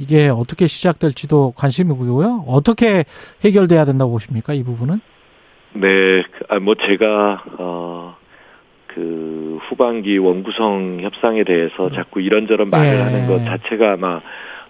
[0.00, 2.44] 이게 어떻게 시작될지도 관심이고요.
[2.48, 3.04] 어떻게
[3.44, 4.54] 해결돼야 된다고 보십니까?
[4.54, 5.00] 이 부분은?
[5.74, 8.16] 네, 그, 아, 뭐 제가 어,
[8.88, 13.00] 그 후반기 원구성 협상에 대해서 자꾸 이런저런 말을 예.
[13.00, 14.20] 하는 것 자체가 아마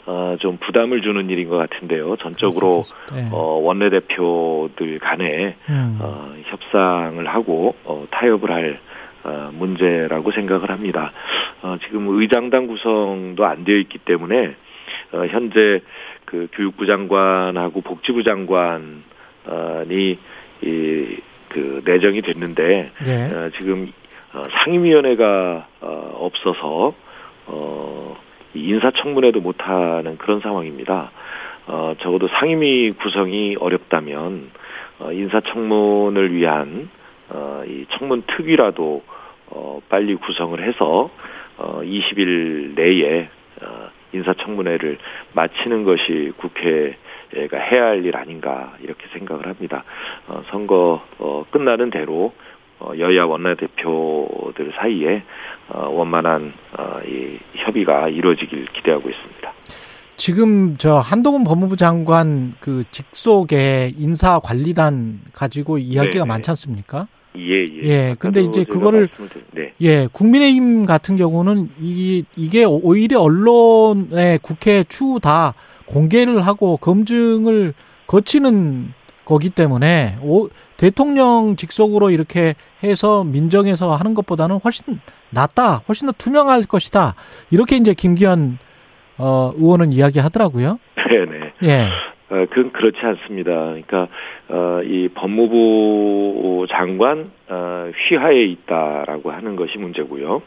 [0.06, 2.16] 어, 좀 부담을 주는 일인 것 같은데요.
[2.16, 2.82] 전적으로
[3.14, 3.28] 예.
[3.30, 5.98] 어, 원내대표들 간에 음.
[6.00, 8.80] 어, 협상을 하고 어, 타협을 할
[9.22, 11.12] 어, 문제라고 생각을 합니다.
[11.62, 14.56] 어, 지금 의장당 구성도 안 되어 있기 때문에
[15.12, 15.80] 어, 현재
[16.24, 20.18] 그 교육부 장관하고 복지부 장관이
[20.62, 23.34] 이 그 내정이 됐는데 예.
[23.34, 23.92] 어, 지금
[24.32, 26.94] 어, 상임위원회가 어, 없어서
[27.46, 28.16] 어,
[28.54, 31.10] 이 인사청문회도 못하는 그런 상황입니다.
[31.66, 34.50] 어, 적어도 상임위 구성이 어렵다면
[35.00, 36.88] 어, 인사청문을 위한
[37.28, 39.02] 어, 이 청문 특위라도
[39.48, 41.10] 어, 빨리 구성을 해서
[41.58, 43.28] 어, 20일 내에
[43.62, 44.98] 어, 인사청문회를
[45.32, 49.84] 마치는 것이 국회가 해야 할 일 아닌가 이렇게 생각을 합니다.
[50.26, 52.32] 어, 선거 어, 끝나는 대로
[52.80, 55.22] 어, 여야 원내대표들 사이에
[55.68, 59.52] 어, 원만한 어, 이 협의가 이루어지길 기대하고 있습니다.
[60.16, 66.26] 지금 저 한동훈 법무부 장관 그 직속의 인사관리단 가지고 이야기가 네네.
[66.26, 67.06] 많지 않습니까?
[67.36, 67.82] 예, 예.
[67.84, 69.08] 예, 근데 이제 그거를-
[69.52, 69.72] 네.
[69.80, 75.54] 예, 국민의힘 같은 경우는 이, 이게 오히려 언론의 국회 추후 다
[75.86, 77.74] 공개를 하고 검증을
[78.06, 78.92] 거치는
[79.24, 84.98] 거기 때문에 오, 대통령 직속으로 이렇게 해서 민정에서 하는 것보다는 훨씬
[85.30, 87.14] 낫다, 훨씬 더 투명할 것이다.
[87.50, 88.58] 이렇게 이제 김기현
[89.18, 90.78] 어, 의원은 이야기하더라고요.
[91.10, 91.52] 네, 네.
[91.68, 91.88] 예,
[92.30, 93.52] 어, 그건 그렇지 않습니다.
[93.52, 94.08] 그러니까
[94.48, 100.40] 어, 이 법무부 장관 어, 휘하에 있다라고 하는 것이 문제고요.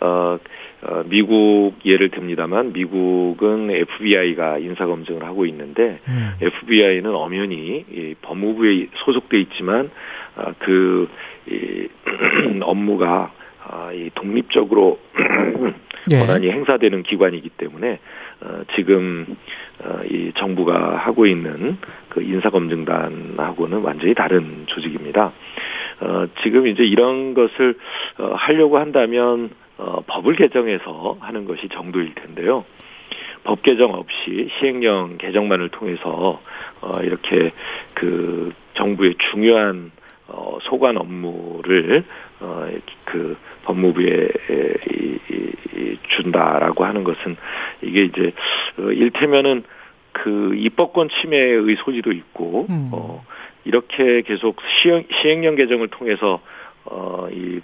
[0.00, 0.38] 어,
[0.82, 8.88] 어, 미국 예를 듭니다만 미국은 FBI가 인사 검증을 하고 있는데 음, FBI는 엄연히 이 법무부에
[9.04, 9.90] 소속돼 있지만
[10.36, 11.08] 아, 그
[11.46, 11.88] 이,
[12.62, 14.98] 업무가 아, 이 독립적으로
[16.10, 18.00] 예, 권한이 행사되는 기관이기 때문에
[18.42, 19.36] 어, 지금
[19.82, 21.78] 어, 이 정부가 하고 있는
[22.08, 25.32] 그 인사검증단하고는 완전히 다른 조직입니다.
[26.00, 27.76] 어, 지금 이제 이런 것을
[28.18, 32.64] 어, 하려고 한다면 어, 법을 개정해서 하는 것이 정도일 텐데요.
[33.44, 36.40] 법 개정 없이 시행령 개정만을 통해서
[36.80, 37.52] 어, 이렇게
[37.94, 39.90] 그 정부의 중요한
[40.28, 42.04] 어, 소관 업무를
[42.40, 42.68] 어,
[43.04, 44.28] 그 법무부에
[44.92, 47.36] 이, 이, 이 준다라고 하는 것은
[47.82, 48.32] 이게 이제
[48.78, 49.64] 어, 일테면은
[50.12, 52.90] 그 입법권 침해의 소지도 있고 음.
[52.92, 53.24] 어,
[53.64, 56.40] 이렇게 계속 시행, 시행령 개정을 통해서
[56.84, 57.60] 어, 이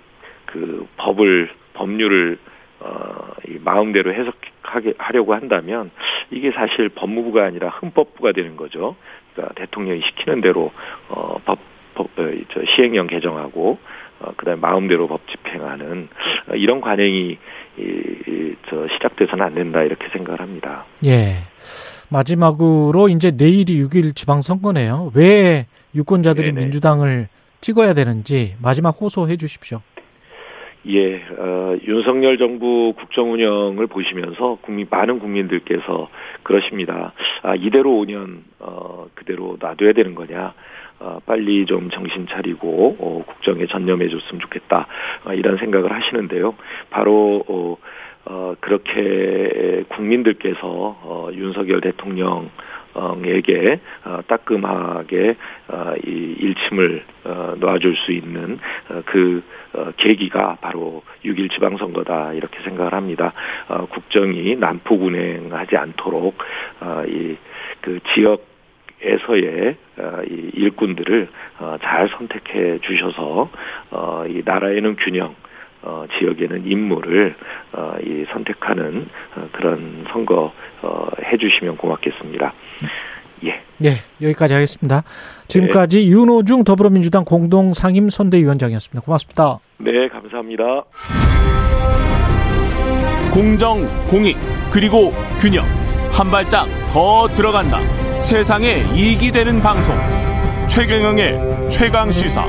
[0.47, 2.39] 그 법을 법률을
[2.81, 5.91] 어, 이 마음대로 해석하 하게 하려고 한다면
[6.31, 8.97] 이게 사실 법무부가 아니라 헌법부가 되는 거죠.
[9.33, 10.73] 그러니까 대통령이 시키는 대로
[11.09, 11.59] 어, 법,
[11.95, 13.79] 법 어, 저 시행령 개정하고
[14.21, 16.09] 어, 그다음에 마음대로 법 집행하는
[16.51, 17.39] 어, 이런 관행이
[17.79, 20.85] 이, 이, 저 시작돼서는 안 된다 이렇게 생각을 합니다.
[21.05, 21.37] 예.
[22.09, 25.13] 마지막으로 이제 내일이 6일 지방선거네요.
[25.15, 26.65] 왜 유권자들이 네네.
[26.65, 27.29] 민주당을
[27.61, 29.81] 찍어야 되는지 마지막 호소해 주십시오.
[30.89, 36.09] 예, 어, 윤석열 정부 국정 운영을 보시면서 국민 많은 국민들께서
[36.45, 37.13] 그러십니다.
[37.43, 40.55] 아, 이대로 5년 어, 그대로 놔둬야 되는 거냐?
[41.01, 44.87] 어, 빨리 좀 정신 차리고 어, 국정에 전념해 줬으면 좋겠다.
[45.25, 46.55] 어, 이런 생각을 하시는데요.
[46.91, 47.77] 바로 어,
[48.27, 52.51] 어, 그렇게 국민들께서 어, 윤석열 대통령
[53.25, 55.37] 에게 어, 따끔하게
[55.69, 58.59] 어, 이 일침을 어, 놔줄 수 있는
[58.89, 59.43] 어, 그
[59.75, 63.35] 어, 계기가 바로 6일 지방선거다 이렇게 생각을 합니다.
[63.69, 66.39] 어, 국정이 난폭운행하지 않도록
[66.81, 68.57] 어, 이그 지역
[69.03, 73.51] 에서의 어, 이 일꾼들을 어, 잘 선택해 주셔서
[73.91, 75.35] 어, 이 나라에는 균형,
[75.87, 77.37] 어, 지역에는 인물을
[77.73, 82.53] 어, 이 선택하는 어, 그런 선거 어, 해주시면 고맙겠습니다.
[83.45, 83.61] 예.
[83.85, 85.03] 예, 여기까지 하겠습니다.
[85.47, 89.03] 지금까지 윤호중 더불어민주당 공동 상임 선대위원장이었습니다.
[89.03, 89.59] 고맙습니다.
[89.79, 90.83] 네, 감사합니다.
[93.33, 94.37] 공정, 공익,
[94.73, 95.65] 그리고 균형.
[96.11, 97.79] 한 발짝 더 들어간다.
[98.19, 99.95] 세상에 이익이 되는 방송.
[100.69, 102.45] 최경영의 최강 시사.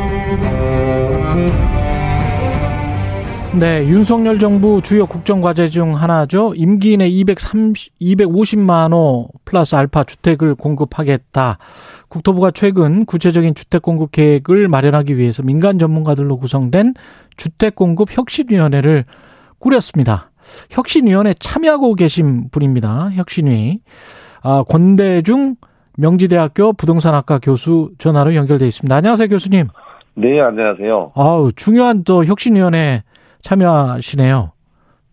[3.54, 6.54] 네, 윤석열 정부 주요 국정 과제 중 하나죠.
[6.56, 11.58] 임기 내 230, 250만 호 플러스 알파 주택을 공급하겠다.
[12.08, 16.93] 국토부가 최근 구체적인 주택 공급 계획을 마련하기 위해서 민간 전문가들로 구성된
[17.36, 19.06] 주택 공급 혁신위원회를
[19.58, 20.30] 꾸렸습니다.
[20.70, 23.10] 혁신위원회 참여하고 계신 분입니다.
[23.14, 23.80] 혁신위.
[24.43, 25.56] 아, 권대중
[25.98, 28.95] 명지대학교 부동산학과 교수 전화로 연결돼 있습니다.
[28.95, 29.68] 안녕하세요, 교수님.
[30.16, 31.14] 네, 안녕하세요.
[31.16, 33.04] 아우, 중요한 또 혁신위원회
[33.48, 34.52] 참여하시네요.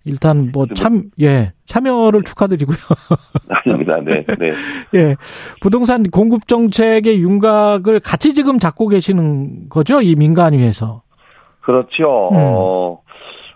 [0.06, 2.76] 일단 뭐 참, 예, 참여를 축하드리고요.
[3.48, 3.96] 아닙니다.
[4.02, 4.52] 네, 네.
[4.94, 5.16] 예,
[5.60, 10.02] 부동산 공급 정책의 윤곽을 같이 지금 잡고 계시는 거죠?
[10.02, 11.02] 이 민간위에서.
[11.60, 12.28] 그렇죠.
[12.32, 12.36] 음.
[12.36, 13.02] 어,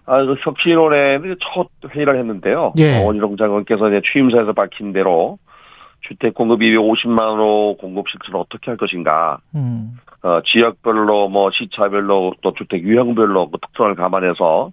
[0.06, 1.18] 아, 그 혁신원회
[1.54, 2.72] 첫 회의를 했는데요.
[2.78, 3.02] 예.
[3.02, 5.38] 어, 원희룡 장관께서 이제 취임사에서 밝힌 대로
[6.00, 9.38] 주택 공급 250만 호 공급 실천을 어떻게 할 것인가.
[9.54, 14.72] 음, 어, 지역별로 뭐 시차별로 또 주택 유형별로 그 특성을 감안해서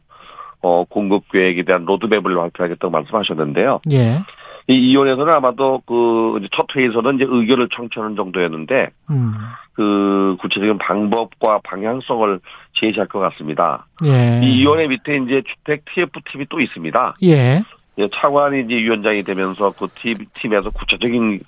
[0.62, 3.82] 어, 공급 계획에 대한 로드맵을 발표하겠다고 말씀하셨는데요.
[3.92, 4.20] 예,
[4.68, 9.34] 이 이원에서는 아마도 그 이제 첫 회의에서는 이제 의견을 청취하는 정도였는데 음,
[9.74, 12.40] 그 구체적인 방법과 방향성을
[12.74, 13.86] 제시할 것 같습니다.
[14.04, 14.42] 예.
[14.44, 17.16] 이 위원회 밑에 이제 주택 TF팀이 또 있습니다.
[17.24, 17.62] 예,
[18.00, 21.42] 예, 차관이 이제 위원장이 되면서 그 팀, 팀에서 구체적인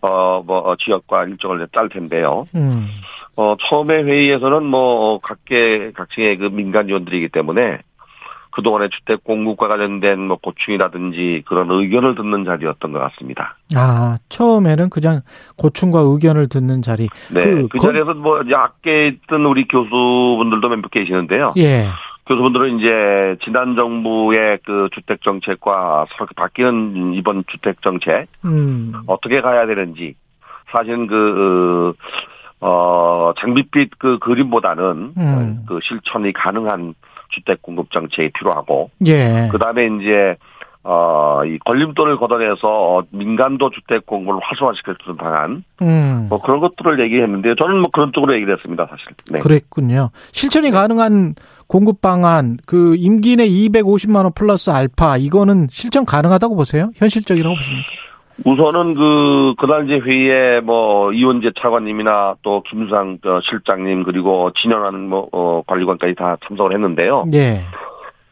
[0.00, 2.46] 어 뭐 지역과 일정을 짤 텐데요.
[2.54, 2.88] 음,
[3.36, 7.78] 어 처음에 회의에서는 뭐 각계 각층의 그 민간 위원들이기 때문에
[8.52, 13.56] 그동안의 주택 공급과 관련된 뭐 고충이라든지 그런 의견을 듣는 자리였던 것 같습니다.
[13.74, 15.22] 아, 처음에는 그냥
[15.56, 17.08] 고충과 의견을 듣는 자리.
[17.32, 17.40] 네.
[17.42, 21.54] 그 그, 거- 자리에서 뭐 학계에 있던 우리 교수분들도 몇분 계시는데요.
[21.56, 21.86] 예,
[22.28, 29.66] 교수분들은 이제 지난 정부의 그 주택 정책과 서로 바뀌는 이번 주택 정책 음, 어떻게 가야
[29.66, 30.14] 되는지
[30.70, 31.92] 사실은 그
[32.60, 35.64] 어, 장밋빛 그 그림보다는 음.
[35.66, 36.94] 그 실천이 가능한
[37.30, 40.36] 주택 공급 정책이 필요하고 예, 그 다음에 이제
[40.86, 46.60] 어, 이 걸림돌을 걷어내서 어, 민간도 주택 공급을 활성화시킬 수 있는 방안 음, 뭐 그런
[46.60, 47.54] 것들을 얘기했는데요.
[47.54, 49.06] 저는 뭐 그런 쪽으로 얘기를 했습니다, 사실.
[49.30, 49.38] 네.
[49.38, 50.10] 그랬군요.
[50.32, 51.36] 실천이 가능한
[51.66, 56.90] 공급 방안, 그 임기 내 250만 원 플러스 알파, 이거는 실천 가능하다고 보세요?
[56.96, 57.88] 현실적이라고 보십니까?
[58.44, 65.28] 우선은 그 그날 이제 회의에 뭐 이원재 차관님이나 또 김수상 어, 실장님 그리고 진현한 뭐
[65.32, 67.26] 어, 관리관까지 다 참석을 했는데요.
[67.32, 67.60] 예,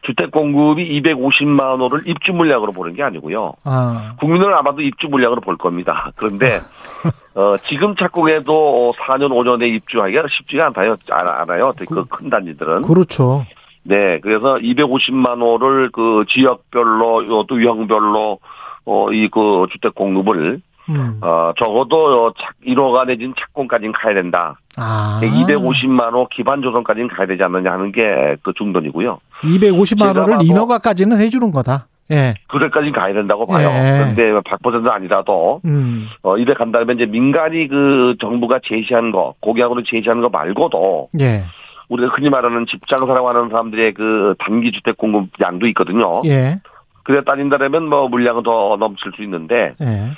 [0.01, 3.53] 주택 공급이 250만 호를 입주 물량으로 보는 게 아니고요.
[3.63, 6.11] 아, 국민은 아마도 입주 물량으로 볼 겁니다.
[6.17, 6.59] 그런데
[7.35, 10.97] 어, 지금 착공해도 4년 5년에 입주하기가 쉽지가 않아요.
[11.11, 11.71] 안- 않아요.
[11.89, 12.81] 그 큰 단지들은.
[12.81, 13.45] 그렇죠.
[13.85, 18.39] 네, 그래서 250만 호를 그 지역별로 요또 유형별로
[18.85, 24.55] 어 이 그 주택 공급을 음, 어 적어도 어, 착 1호가 내진 착공까지는 가야 된다.
[24.77, 25.19] 아.
[25.23, 29.19] 250만 호 기반 조성까지는 가야 되지 않느냐 하는 게 그 중론이고요.
[29.43, 31.87] 250만 제가 원을 봐도- 인허가까지는 해주는 거다.
[32.11, 32.33] 예.
[32.49, 33.69] 그래까지 가야 된다고 봐요.
[33.69, 33.97] 예.
[34.13, 40.19] 그런데 100% 아니라도 음, 어 이래 간다면 이제 민간이 그 정부가 제시한 거 공약으로 제시한
[40.19, 41.45] 거 말고도 예,
[41.87, 46.21] 우리가 흔히 말하는 집장사라고 하는 사람들의 그 단기 주택 공급 양도 있거든요.
[46.25, 46.59] 예,
[47.03, 50.11] 그래 따진다면 뭐 물량은 더 넘칠 수 있는데 예.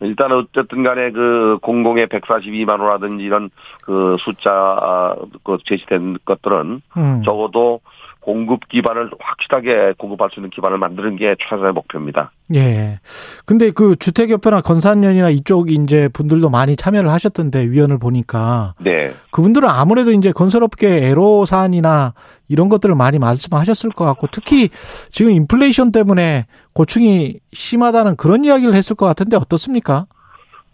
[0.00, 3.50] 일단 어쨌든 간에 그 공공의 142만 호라든지 이런
[3.84, 7.22] 그 숫자 아, 그 제시된 것들은 음.
[7.24, 7.80] 적어도
[8.22, 12.30] 공급 기반을 확실하게 공급할 수 있는 기반을 만드는 게 최선의 목표입니다.
[12.54, 13.00] 예.
[13.44, 19.12] 근데 그 주택협회나 건산연이나 이쪽 이제 분들도 많이 참여를 하셨던데 위원을 보니까 네.
[19.32, 22.14] 그분들은 아무래도 이제 건설업계 애로사항이나
[22.48, 24.68] 이런 것들을 많이 말씀하셨을 것 같고 특히
[25.10, 30.06] 지금 인플레이션 때문에 고충이 심하다는 그런 이야기를 했을 것 같은데 어떻습니까?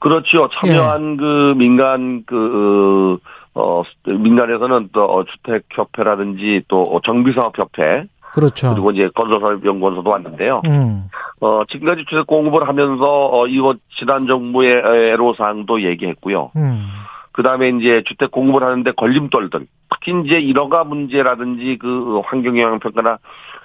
[0.01, 0.49] 그렇죠.
[0.53, 3.19] 참여한 그 민간 그
[3.59, 8.71] 어, 민간에서는 또 어, 주택협회라든지 또 정비사업협회 그렇죠.
[8.73, 10.63] 그리고 이제 건설사업연구원서도 왔는데요.
[10.67, 11.09] 음.
[11.41, 14.83] 어, 지금까지 주택 공급을 하면서 어, 이거 지난 정부의
[15.13, 16.53] 애로사항도 얘기했고요.
[16.57, 16.87] 음.
[17.33, 23.17] 그 다음에 이제 주택 공급을 하는데 걸림돌들, 특히 이제 일허가 문제라든지 그 환경영향평가나 에,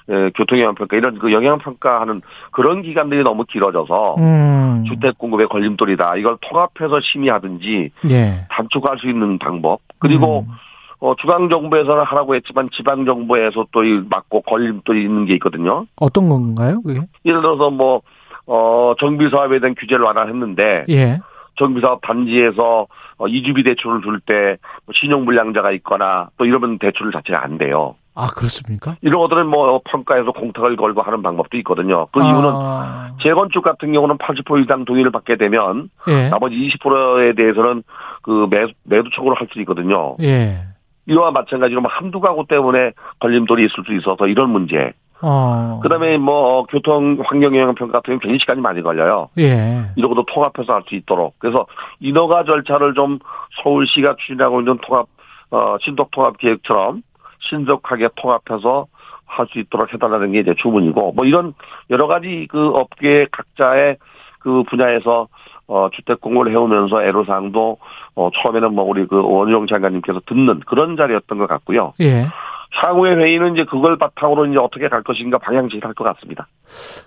[0.08, 4.84] 교통영향평가 이런 그 영향평가하는 그런 기간들이 너무 길어져서 음.
[4.88, 6.18] 주택 공급의 걸림돌이다.
[6.18, 8.46] 이걸 통합해서 심의하든지 예.
[8.50, 9.80] 단축할 수 있는 방법.
[10.00, 10.54] 그리고 음.
[11.00, 15.86] 어, 중앙 정부에서는 하라고 했지만 지방 정부에서 또 이 막고 걸림돌이 있는 게 있거든요.
[15.98, 17.02] 어떤 건가요, 그게?
[17.26, 18.02] 예를 들어서 뭐,
[18.46, 21.20] 어, 정비 사업에 대한 규제를 완화했는데, 예.
[21.58, 22.88] 정비 사업 단지에서
[23.18, 24.58] 어, 이주비 대출을 줄 때
[24.94, 27.96] 신용 불량자가 있거나 또 이러면 대출 자체가 안 돼요.
[28.16, 28.96] 아, 그렇습니까?
[29.02, 32.08] 이런 것들은 뭐 평가에서 공탁을 걸고 하는 방법도 있거든요.
[32.12, 36.30] 그 이유는 아, 재건축 같은 경우는 80% 이상 동의를 받게 되면 예.
[36.30, 37.84] 나머지 20%에 대해서는
[38.22, 40.16] 그 매, 매도 청구를 할 수 있거든요.
[40.22, 40.62] 예.
[41.08, 44.94] 이와 마찬가지로 뭐 한두 가구 때문에 걸림돌이 있을 수 있어서 이런 문제.
[45.22, 45.80] 어.
[45.82, 49.30] 그다음에 뭐 교통 환경 영향 평가 같은 경우 굉장히 시간이 많이 걸려요.
[49.40, 49.82] 예.
[49.96, 51.36] 이런 것도 통합해서 할 수 있도록.
[51.40, 51.66] 그래서
[52.00, 53.20] 인허가 절차를 좀
[53.64, 55.08] 서울시가 추진하고 있는 통합
[55.52, 57.04] 어 신속 통합 계획처럼
[57.50, 58.88] 신속하게 통합해서
[59.26, 61.54] 할 수 있도록 해달라는 게 이제 주문이고 뭐 이런
[61.90, 63.98] 여러 가지 그 업계 각자의
[64.40, 65.28] 그 분야에서
[65.68, 67.78] 어 주택 공고를 해오면서 애로사항도
[68.16, 71.94] 어 처음에는 뭐 우리 그 원희룡 장관님께서 듣는 그런 자리였던 것 같고요.
[72.02, 72.28] 예.
[72.76, 76.48] 향후의 회의는 이제 그걸 바탕으로 이제 어떻게 갈 것인가 방향제시를 할 것 같습니다.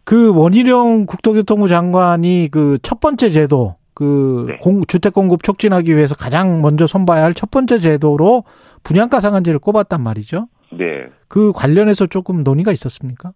[0.05, 4.57] 그 원희룡 국토교통부 장관이 그 첫 번째 제도 그 네.
[4.59, 8.45] 공, 주택 공급 촉진하기 위해서 가장 먼저 손봐야 할 첫 번째 제도로
[8.87, 10.47] 분양가 상한제를 꼽았단 말이죠.
[10.71, 11.07] 네.
[11.29, 13.33] 그 관련해서 조금 논의가 있었습니까?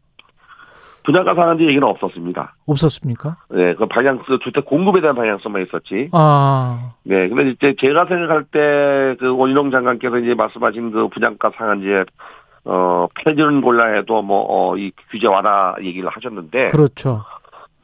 [1.03, 2.55] 분양가 상한제 얘기는 없었습니다.
[2.67, 3.39] 없었습니까?
[3.51, 6.11] 네, 그 방향성, 주택 공급에 대한 방향성만 있었지.
[6.13, 12.05] 아, 네, 근데 이제 제가 생각할 때 그 원희룡 장관께서 이제 말씀하신 그 분양가 상한제
[12.65, 17.25] 어 폐지는 곤란해도 뭐이 규제 완화 얘기를 하셨는데 그렇죠.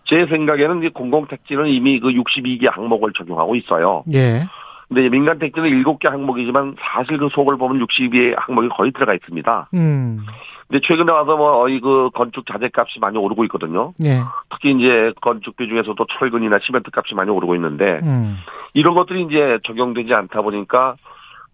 [0.05, 4.05] 제 생각에는 이 공공택지는 이미 그 62개 항목을 적용하고 있어요.
[4.13, 4.45] 예.
[4.89, 9.69] 근데 이제 민간 택지는 7개 항목이지만 사실 그 속을 보면 62개 항목이 거의 들어가 있습니다.
[9.75, 10.25] 음.
[10.69, 13.93] 근데 최근에 와서 뭐 이 그 건축 자재 값이 많이 오르고 있거든요.
[14.05, 14.21] 예.
[14.51, 18.37] 특히 이제 건축비 중에서도 철근이나 시멘트 값이 많이 오르고 있는데 음.
[18.75, 20.97] 이런 것들이 이제 적용되지 않다 보니까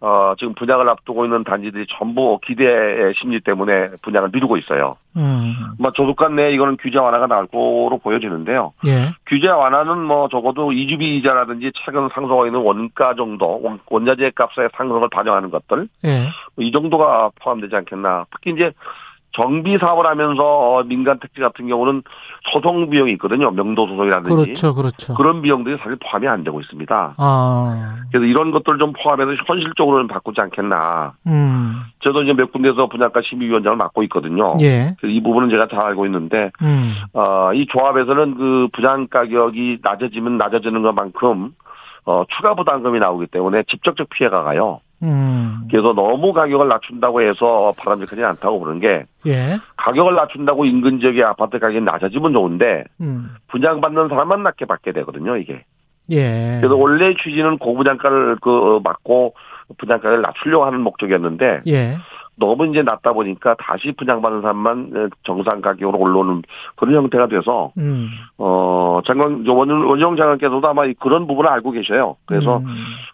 [0.04, 4.96] 어 지금 분양을 앞두고 있는 단지들이 전부 기대의 심리 때문에 분양을 미루고 있어요.
[5.16, 5.54] 음.
[5.78, 8.72] 뭐 조속간 내에 이거는 규제 완화가 나올 거로 보여지는데요.
[8.84, 9.10] 예.
[9.28, 15.08] 규제 완화는 뭐 적어도 이주비 이자라든지 최근 상승하고 있는 원가 정도, 원- 원자재 값의 상승을
[15.08, 16.26] 반영하는 것들 예.
[16.58, 18.26] 이 정도가 포함되지 않겠나.
[18.32, 18.72] 특히 이제
[19.32, 22.02] 정비 사업을 하면서 어, 민간 택지 같은 경우는
[22.52, 23.50] 소송 비용이 있거든요.
[23.50, 24.74] 명도 소송이라든지 그렇죠.
[24.74, 25.14] 그렇죠.
[25.18, 27.14] 런 비용들이 사실 포함이 안 되고 있습니다.
[27.16, 27.96] 아.
[28.10, 31.14] 그래서 이런 것들 좀 포함해서 현실적으로는 바꾸지 않겠나.
[31.26, 31.82] 음.
[32.00, 34.48] 저도 이제 몇 군데서 분양가 심의위원장을 맡고 있거든요.
[34.60, 34.94] 예.
[34.98, 36.94] 그래서 이 부분은 제가 잘 알고 있는데 음.
[37.14, 41.54] 어, 이 조합에서는 그 분양 가격이 낮아지면 낮아지는 것만큼
[42.04, 44.80] 어, 추가 부담금이 나오기 때문에 직접적 피해가 가요.
[45.02, 45.66] 음.
[45.70, 49.58] 그래서 너무 가격을 낮춘다고 해서 바람직하지 않다고 보는 게 예.
[49.76, 53.34] 가격을 낮춘다고 인근 지역의 아파트 가격이 낮아지면 좋은데 음.
[53.48, 55.64] 분양받는 사람만 낮게 받게 되거든요, 이게.
[56.10, 56.58] 예.
[56.60, 59.34] 그래서 원래 취지는 고분양가를 그 막고
[59.78, 61.96] 분양가를 낮추려고 하는 목적이었는데 예.
[62.34, 66.42] 너무 이제 낮다 보니까 다시 분양받는 사람만 정상 가격으로 올라오는
[66.76, 68.08] 그런 형태가 돼서 음.
[68.38, 72.16] 어 장관 원- 원영 장관께서도 아마 그런 부분을 알고 계셔요.
[72.24, 72.66] 그래서 음.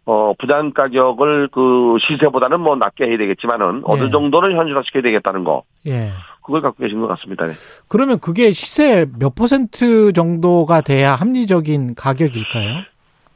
[0.07, 3.83] 어 분양 가격을 그 시세보다는 뭐 낮게 해야 되겠지만은 예.
[3.85, 6.11] 어느 정도는 현실화시켜야 되겠다는 거 예.
[6.45, 7.45] 그걸 갖고 계신 것 같습니다.
[7.45, 7.53] 네.
[7.89, 12.83] 그러면 그게 시세 몇 퍼센트 정도가 돼야 합리적인 가격일까요?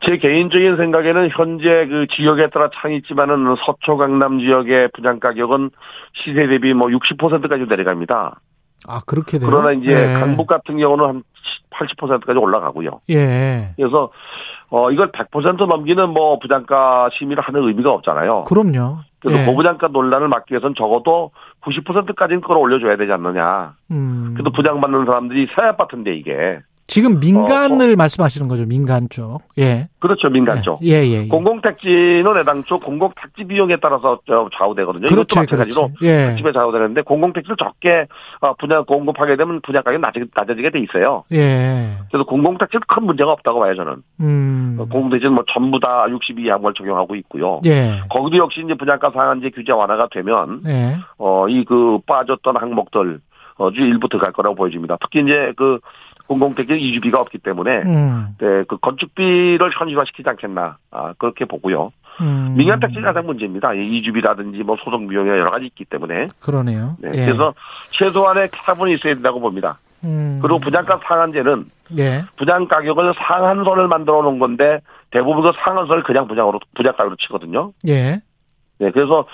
[0.05, 5.71] 제 개인적인 생각에는 현재 그 지역에 따라 차이 있지만은 서초 강남 지역의 분양 가격은
[6.15, 8.41] 시세 대비 뭐 60%까지 내려갑니다.
[8.89, 9.49] 아, 그렇게 돼요?
[9.49, 10.13] 그러나 이제 예.
[10.15, 11.23] 강북 같은 경우는 한
[11.71, 13.01] 80%까지 올라가고요.
[13.11, 13.73] 예.
[13.77, 14.11] 그래서
[14.71, 18.45] 어 이걸 100% 넘기는 뭐 부장가 심의를 하는 의미가 없잖아요.
[18.45, 18.99] 그럼요.
[19.21, 19.47] 그래서 예.
[19.47, 21.31] 고분양가 논란을 막기 위해서는 적어도
[21.63, 23.75] 90%까지는 끌어올려줘야 되지 않느냐.
[23.93, 24.33] 음.
[24.35, 26.61] 그래도 분양받는 사람들이 새 아파트인데 이게.
[26.89, 28.67] 지금 민간을 어, 말씀하시는 거죠.
[28.67, 29.39] 민간 쪽.
[29.59, 29.89] 예.
[29.99, 30.81] 그렇죠, 민간 쪽.
[30.83, 31.23] 예, 예.
[31.25, 31.29] 예.
[31.29, 35.07] 공공택지는 애당초 공공택지 비용에 따라서 저 좌우되거든요.
[35.07, 35.97] 이것도 그렇지, 마찬가지로 그렇지.
[36.03, 36.35] 예.
[36.35, 38.07] 택지에 좌우되는데 공공택지를 적게
[38.41, 41.25] 어, 분양 공급하게 되면 분양 가격이 낮아지- 낮아지게 돼 있어요.
[41.33, 41.97] 예.
[42.11, 44.03] 그래서 공공택지는 큰 문제가 없다고 봐요 저는.
[44.21, 44.77] 음.
[44.79, 47.57] 공공택지는 뭐 전부 다60 이하인 걸 적용하고 있고요.
[47.65, 48.01] 예.
[48.11, 50.97] 거기도 역시 이제 분양가 상한제 규제 완화가 되면 예.
[51.17, 53.21] 어이 그 빠졌던 항목들
[53.57, 54.97] 어주 일부 들어갈 거라고 보여집니다.
[55.01, 55.79] 특히 이제 그
[56.33, 58.29] 공공택지 이주비가 없기 때문에 음.
[58.39, 61.93] 네, 그 건축비를 현실화시키지 않겠나 아, 그렇게 보고요.
[62.21, 62.55] 음.
[62.57, 63.75] 민간 택지가 가장 문제입니다.
[63.75, 66.97] 이 이주비라든지 뭐 소송 비용이 여러 가지 있기 때문에 그러네요.
[67.01, 67.25] 네, 예.
[67.25, 67.55] 그래서
[67.91, 69.79] 최소한의 차분이 있어야 된다고 봅니다.
[70.05, 70.41] 음.
[70.43, 71.67] 그리고 분양가 상한제는
[71.99, 72.25] 예.
[72.37, 74.81] 분양 가격을 상한선을 만들어 놓은 건데
[75.11, 77.73] 대부분 그 상한선을 그냥 분양으로 분양가로 치거든요.
[77.89, 78.21] 예.
[78.79, 79.27] 네, 그래서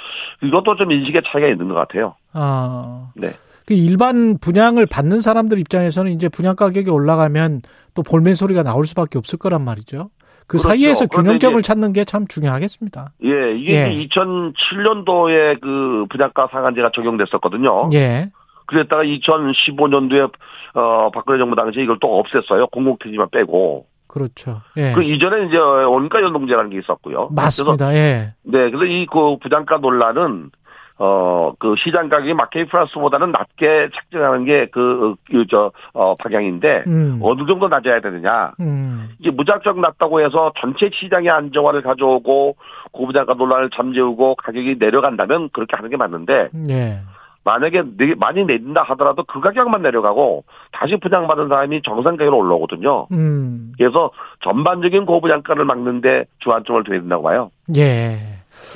[0.43, 2.15] 이것도 좀 인식의 차이가 있는 것 같아요.
[2.33, 3.11] 아.
[3.15, 3.29] 네.
[3.69, 7.61] 그 일반 분양을 받는 사람들 입장에서는 이제 분양 가격이 올라가면
[7.93, 10.09] 또 볼멘 소리가 나올 수밖에 없을 거란 말이죠.
[10.47, 10.69] 그 그렇죠.
[10.69, 13.12] 사이에서 균형점을 찾는 게 참 중요하겠습니다.
[13.25, 13.93] 예, 이게 예.
[13.93, 17.91] 이제 2007년도에 그 분양가 상한제가 적용됐었거든요.
[17.93, 18.31] 예.
[18.69, 20.33] 그랬다가 2015년도에
[20.73, 22.71] 어 박근혜 정부 당시에 이걸 또 없앴어요.
[22.71, 23.85] 공공택지만 빼고.
[24.07, 24.62] 그렇죠.
[24.79, 24.93] 예.
[24.95, 27.29] 그 이전에 이제 원가 연동제라는 게 있었고요.
[27.29, 27.95] 그래서 맞습니다.
[27.95, 28.33] 예.
[28.45, 30.51] 네, 그래서 이 그 부장가 논란은
[30.99, 37.19] 어 그 시장 가격이 마켓 플러스보다는 낮게 책정하는 게 그 그 저 어 방향인데 음.
[37.23, 38.53] 어느 정도 낮아야 되느냐.
[38.61, 39.09] 음.
[39.19, 42.57] 이게 무작정 낮다고 해서 전체 시장의 안정화를 가져오고
[42.93, 46.99] 고부장가 논란을 잠재우고 가격이 내려간다면 그렇게 하는 게 맞는데 예.
[47.45, 53.07] 만약에 내- 많이 내린다 하더라도 그 가격만 내려가고 다시 분양받은 사람이 정상 가격으로 올라오거든요.
[53.13, 53.73] 음.
[53.79, 57.51] 그래서 전반적인 고분양가를 막는데 주안점을 둬야 된다고 봐요.
[57.77, 58.19] 예.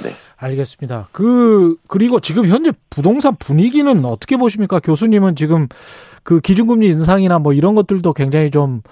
[0.05, 0.11] 네.
[0.39, 1.09] 알겠습니다.
[1.13, 4.81] 그 그리고 지금 현재 부동산 분위기는 어떻게 보십니까?
[4.81, 5.69] 교수님은 지금
[6.25, 8.83] 그 기준금리 인상이나 뭐 이런 것들도 굉장히 좀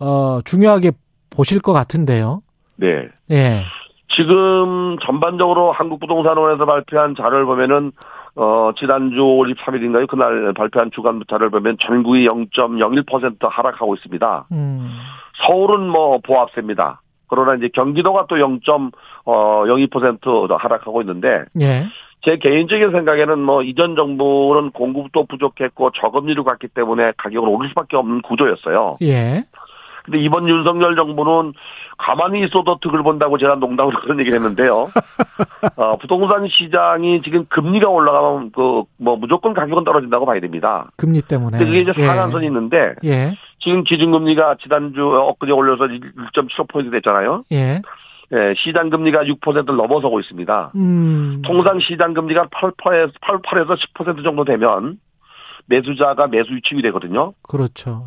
[0.00, 0.92] 어, 중요하게
[1.30, 2.42] 보실 것 같은데요.
[2.76, 3.08] 네.
[3.30, 3.64] 예.
[4.16, 7.92] 지금 전반적으로 한국부동산원에서 발표한 자료를 보면은
[8.34, 10.06] 어 지난주 5월 23일인가요?
[10.06, 14.46] 그날 발표한 주간 자료를 보면 전국이 0.01% 하락하고 있습니다.
[14.52, 14.88] 음.
[15.44, 17.00] 서울은 뭐 보합세입니다.
[17.28, 21.86] 그러나 이제 경기도가 또 0.02% 하락하고 있는데 예.
[22.22, 28.22] 제 개인적인 생각에는 뭐 이전 정부는 공급도 부족했고 저금리로 갔기 때문에 가격을 오를 수밖에 없는
[28.22, 28.96] 구조였어요.
[29.02, 29.44] 예.
[30.10, 31.52] 근데 이번 윤석열 정부는
[31.98, 34.88] 가만히 있어도 득을 본다고 제가 농담으로 그런 얘기를 했는데요.
[35.76, 40.90] 어, 부동산 시장이 지금 금리가 올라가면 그 뭐 무조건 가격은 떨어진다고 봐야 됩니다.
[40.96, 41.58] 금리 때문에.
[41.58, 42.06] 근데 그게 이제 예.
[42.06, 43.34] 상한선이 있는데 예.
[43.60, 47.44] 지금 기준금리가 지난주 엊그제 올려서 1.75포인트 됐잖아요.
[47.52, 47.80] 예.
[48.30, 50.72] 예, 시장 금리가 6%를 넘어서고 있습니다.
[50.74, 51.40] 음.
[51.46, 54.98] 통상 시장 금리가 8%에서 88에서 10% 정도 되면
[55.68, 57.32] 매수자가 매수 위축이 되거든요.
[57.42, 58.06] 그렇죠.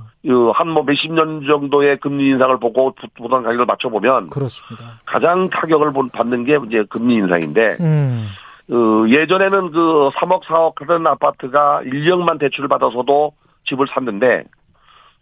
[0.53, 4.99] 한뭐 몇십 년 정도의 금리 인상을 보고 부- 부동산 가격을 맞춰보면 그렇습니다.
[5.05, 8.27] 가장 타격을 본- 받는 게 이제 금리 인상인데 음.
[8.71, 13.33] 어, 예전에는 그 3억 4억 하던 아파트가 1년만 대출을 받아서도
[13.67, 14.43] 집을 샀는데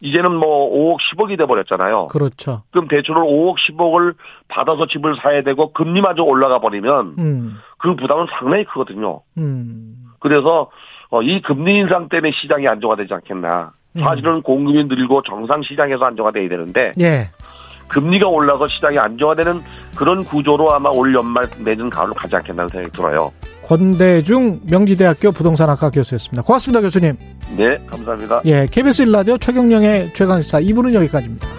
[0.01, 2.07] 이제는 뭐 5억 10억이 돼 버렸잖아요.
[2.07, 2.63] 그렇죠.
[2.71, 4.15] 그럼 대출을 5억 10억을
[4.47, 7.57] 받아서 집을 사야 되고 금리마저 올라가 버리면 음.
[7.79, 9.21] 그 부담은 상당히 크거든요.
[9.37, 9.95] 음.
[10.19, 10.69] 그래서
[11.09, 13.71] 어, 이 금리 인상 때문에 시장이 안정화되지 않겠나.
[13.95, 14.01] 음.
[14.01, 17.29] 사실은 공급이 늘고 정상 시장에서 안정화돼야 되는데 예.
[17.87, 19.63] 금리가 올라서 시장이 안정화되는
[19.97, 23.31] 그런 구조로 아마 올 연말 내년 가을로 가지 않겠다는 생각이 들어요.
[23.63, 26.43] 권대중 명지대학교 부동산학과 교수였습니다.
[26.43, 27.17] 고맙습니다, 교수님.
[27.57, 28.41] 네, 감사합니다.
[28.45, 31.58] 예, KBS 1라디오 최경령의 최강시사 2부는 여기까지입니다.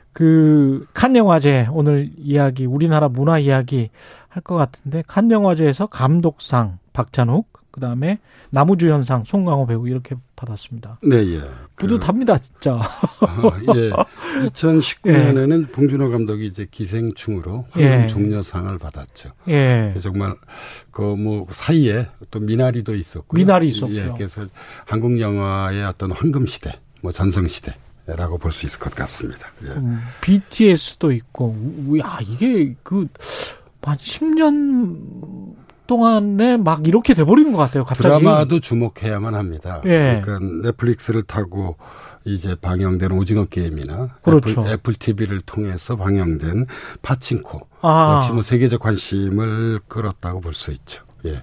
[0.13, 3.89] 그, 칸 영화제, 오늘 이야기, 우리나라 문화 이야기
[4.27, 10.97] 할 것 같은데, 칸 영화제에서 감독상, 박찬욱, 그 다음에 나무주연상, 송강호 배우 이렇게 받았습니다.
[11.03, 11.41] 네, 예.
[11.77, 12.75] 뿌듯합니다, 진짜.
[12.75, 13.91] 어, 예.
[14.49, 15.71] 2019년에는 예.
[15.71, 18.07] 봉준호 감독이 이제 기생충으로 황금 예.
[18.07, 19.29] 종려상을 받았죠.
[19.47, 19.93] 예.
[20.01, 20.33] 정말
[20.91, 24.11] 그 뭐 사이에 또 미나리도 있었고 미나리 있었고 예.
[24.17, 24.41] 그래서
[24.85, 27.73] 한국 영화의 어떤 황금 시대, 뭐 전성 시대.
[28.05, 29.47] 라고 볼 수 있을 것 같습니다.
[29.63, 29.69] 예.
[29.69, 31.55] 음, BTS도 있고,
[31.99, 33.07] 야, 이게 그,
[33.81, 35.55] 한 10년
[35.87, 37.83] 동안에 막 이렇게 돼버리는 것 같아요.
[37.83, 38.07] 갑자기.
[38.07, 39.81] 드라마도 주목해야만 합니다.
[39.85, 40.21] 예.
[40.23, 41.75] 그러니까 넷플릭스를 타고
[42.23, 44.61] 이제 방영된 오징어 게임이나 그렇죠.
[44.61, 46.65] 애플, 애플 TV를 통해서 방영된
[47.01, 48.17] 파친코 아.
[48.17, 51.03] 역시 뭐 세계적 관심을 끌었다고 볼 수 있죠.
[51.25, 51.41] 예.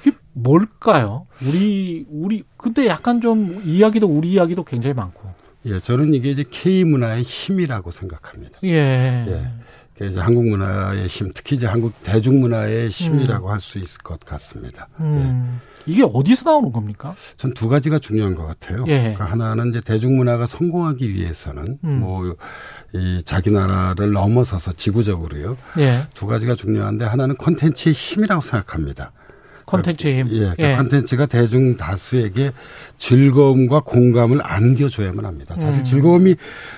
[0.00, 1.26] 이게 뭘까요?
[1.42, 5.34] 우리 우리 근데 약간 좀 이야기도 우리 이야기도 굉장히 많고.
[5.66, 8.58] 예, 저는 이게 이제 K 문화의 힘이라고 생각합니다.
[8.64, 9.26] 예.
[9.28, 9.50] 예.
[9.98, 13.52] 그래서 한국 문화의 힘, 특히 이제 한국 대중 문화의 힘이라고 음.
[13.52, 14.88] 할수 있을 것 같습니다.
[15.00, 15.58] 음.
[15.88, 15.92] 예.
[15.92, 17.14] 이게 어디서 나오는 겁니까?
[17.36, 18.84] 전 두 가지가 중요한 것 같아요.
[18.88, 18.98] 예.
[19.14, 22.00] 그러니까 하나는 이제 대중 문화가 성공하기 위해서는 음.
[22.00, 25.56] 뭐이 자기 나라를 넘어서서 지구적으로요.
[25.78, 26.06] 예.
[26.12, 29.12] 두 가지가 중요한데 하나는 콘텐츠의 힘이라고 생각합니다.
[29.66, 30.28] 콘텐츠의 힘.
[30.32, 30.76] 예, 예.
[30.76, 32.52] 콘텐츠가 대중 다수에게
[32.98, 35.54] 즐거움과 공감을 안겨줘야만 합니다.
[35.58, 35.84] 사실 음.
[35.84, 36.36] 즐거움이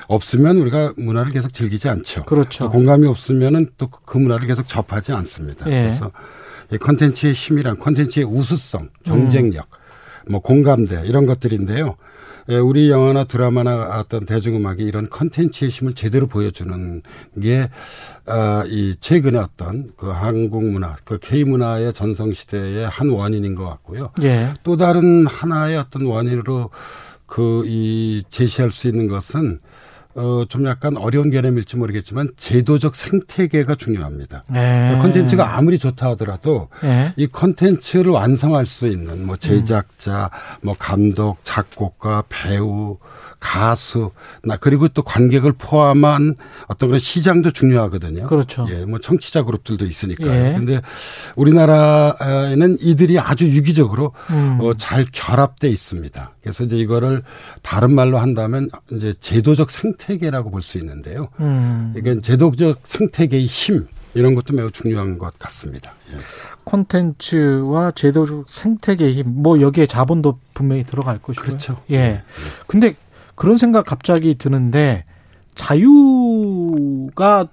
[0.09, 2.25] 없으면 우리가 문화를 계속 즐기지 않죠.
[2.25, 2.69] 그렇죠.
[2.71, 5.67] 공감이 없으면은 또 그 문화를 계속 접하지 않습니다.
[5.67, 5.83] 예.
[5.83, 6.11] 그래서
[6.73, 9.67] 이 콘텐츠의 힘이란 콘텐츠의 우수성, 경쟁력,
[10.27, 10.33] 음.
[10.33, 11.97] 뭐 공감대 이런 것들인데요.
[12.51, 17.03] 예, 우리 영화나 드라마나 어떤 대중음악이 이런 컨텐츠의 힘을 제대로 보여주는
[17.43, 17.69] 게,
[18.27, 23.69] 아, 이 최근에 어떤 그 한국 문화, 그 K 문화의 전성 시대의 한 원인인 것
[23.69, 24.11] 같고요.
[24.23, 24.55] 예.
[24.63, 26.71] 또 다른 하나의 어떤 원인으로
[27.27, 29.61] 그 이 제시할 수 있는 것은
[30.15, 34.45] 어, 좀 약간 어려운 개념일지 모르겠지만 제도적 생태계가 중요합니다.
[34.49, 34.99] 네.
[35.01, 37.13] 컨텐츠가 아무리 좋다 하더라도 네.
[37.17, 40.59] 이 컨텐츠를 완성할 수 있는 뭐 제작자, 음.
[40.63, 42.99] 뭐 감독, 작곡가, 배우,
[43.41, 44.11] 가수,
[44.43, 46.35] 나 그리고 또 관객을 포함한
[46.67, 48.25] 어떤 그런 시장도 중요하거든요.
[48.27, 48.67] 그렇죠.
[48.71, 50.31] 예, 뭐 청취자 그룹들도 있으니까요.
[50.31, 50.55] 예.
[50.57, 50.81] 근데
[51.37, 54.59] 우리나라에는 이들이 아주 유기적으로 음.
[54.61, 56.35] 어, 잘 결합돼 있습니다.
[56.43, 57.23] 그래서 이제 이거를
[57.63, 61.29] 다른 말로 한다면 이제 제도적 생태계라고 볼 수 있는데요.
[61.41, 61.95] 음.
[61.97, 65.93] 이게 제도적 생태계의 힘 이런 것도 매우 중요한 것 같습니다.
[66.13, 66.17] 예.
[66.65, 71.47] 콘텐츠와 제도적 생태계의 힘, 뭐 여기에 자본도 분명히 들어갈 것이고요.
[71.47, 71.81] 그렇죠.
[71.91, 71.97] 예.
[71.97, 72.23] 예.
[72.67, 72.95] 근데
[73.39, 75.05] 그런 생각 갑자기 드는데
[75.55, 77.47] 자유가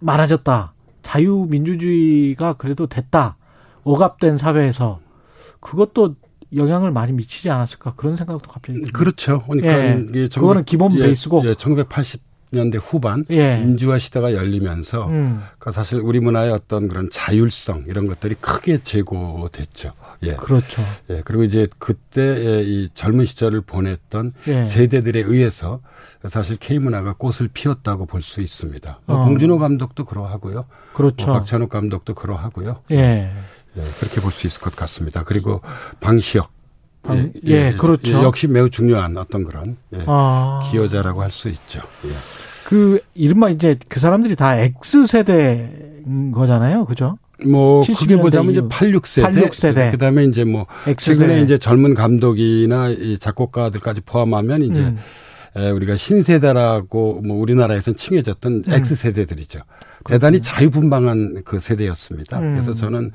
[0.00, 0.74] 많아졌다.
[1.02, 3.38] 자유민주주의가 그래도 됐다.
[3.84, 5.00] 억압된 사회에서
[5.60, 6.16] 그것도
[6.54, 8.98] 영향을 많이 미치지 않았을까 그런 생각도 갑자기 듭니다.
[8.98, 9.42] 그렇죠.
[9.44, 10.04] 그러니까 예.
[10.10, 13.62] 이게 그거는 기본 예, 베이스고 예, 1980년대 후반 예.
[13.64, 15.40] 민주화 시대가 열리면서 음.
[15.58, 19.92] 그러니까 사실 우리 문화의 어떤 그런 자율성 이런 것들이 크게 제고됐죠.
[20.22, 20.34] 예.
[20.34, 20.82] 그렇죠.
[21.10, 21.22] 예.
[21.24, 24.64] 그리고 이제 그때 이 젊은 시절을 보냈던 예.
[24.64, 25.80] 세대들에 의해서
[26.26, 29.00] 사실 K 문화가 꽃을 피웠다고 볼 수 있습니다.
[29.06, 29.24] 뭐 어.
[29.24, 30.64] 봉준호 감독도 그러하고요.
[30.94, 31.26] 그렇죠.
[31.26, 32.80] 뭐 박찬욱 감독도 그러하고요.
[32.90, 32.96] 예.
[33.76, 33.82] 예.
[34.00, 35.22] 그렇게 볼 수 있을 것 같습니다.
[35.24, 35.60] 그리고
[36.00, 36.50] 방시혁
[37.02, 38.22] 방, 예, 예, 그렇죠.
[38.24, 40.68] 역시 매우 중요한 어떤 그런 예, 아.
[40.70, 41.80] 기여자라고 할 수 있죠.
[42.06, 42.10] 예.
[42.64, 47.16] 그 이른바 이제 그 사람들이 다 X 세대인 거잖아요, 그죠?
[47.44, 49.90] 뭐 그게 보자면 이제 86세대, 86세대.
[49.90, 50.96] 그다음에 이제 뭐 X세대.
[50.96, 54.98] 최근에 이제 젊은 감독이나 이 작곡가들까지 포함하면 이제 음.
[55.56, 58.72] 에, 우리가 신세대라고 뭐 우리나라에서는 칭해졌던 음.
[58.72, 59.60] X세대들이죠.
[60.08, 62.38] 대단히 자유분방한 그 세대였습니다.
[62.38, 62.54] 음.
[62.54, 63.12] 그래서 저는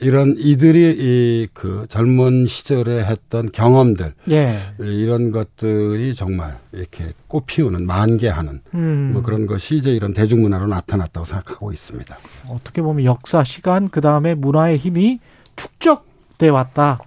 [0.00, 4.56] 이런 이들이 이 그 젊은 시절에 했던 경험들 예.
[4.78, 9.10] 이런 것들이 정말 이렇게 꽃피우는 만개하는 음.
[9.12, 12.16] 뭐 그런 것이 이제 이런 대중문화로 나타났다고 생각하고 있습니다.
[12.48, 15.20] 어떻게 보면 역사 시간 그 다음에 문화의 힘이
[15.56, 16.98] 축적돼 왔다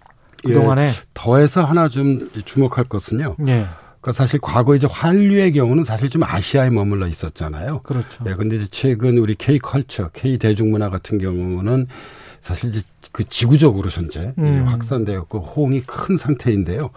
[0.43, 3.35] 그동안에 예, 더해서 하나 좀 주목할 것은요.
[3.47, 3.65] 예.
[4.07, 7.81] 그러니까 사실 과거 이제 한류의 경우는 사실 좀 아시아에 머물러 있었잖아요.
[7.81, 8.23] 그렇죠.
[8.23, 11.87] 네, 근데 이제 최근 우리 K 컬처, K 대중문화 같은 경우는
[12.39, 12.81] 사실 이제
[13.11, 14.63] 그 지구적으로 현재 음.
[14.67, 16.91] 확산되었고 호응이 큰 상태인데요.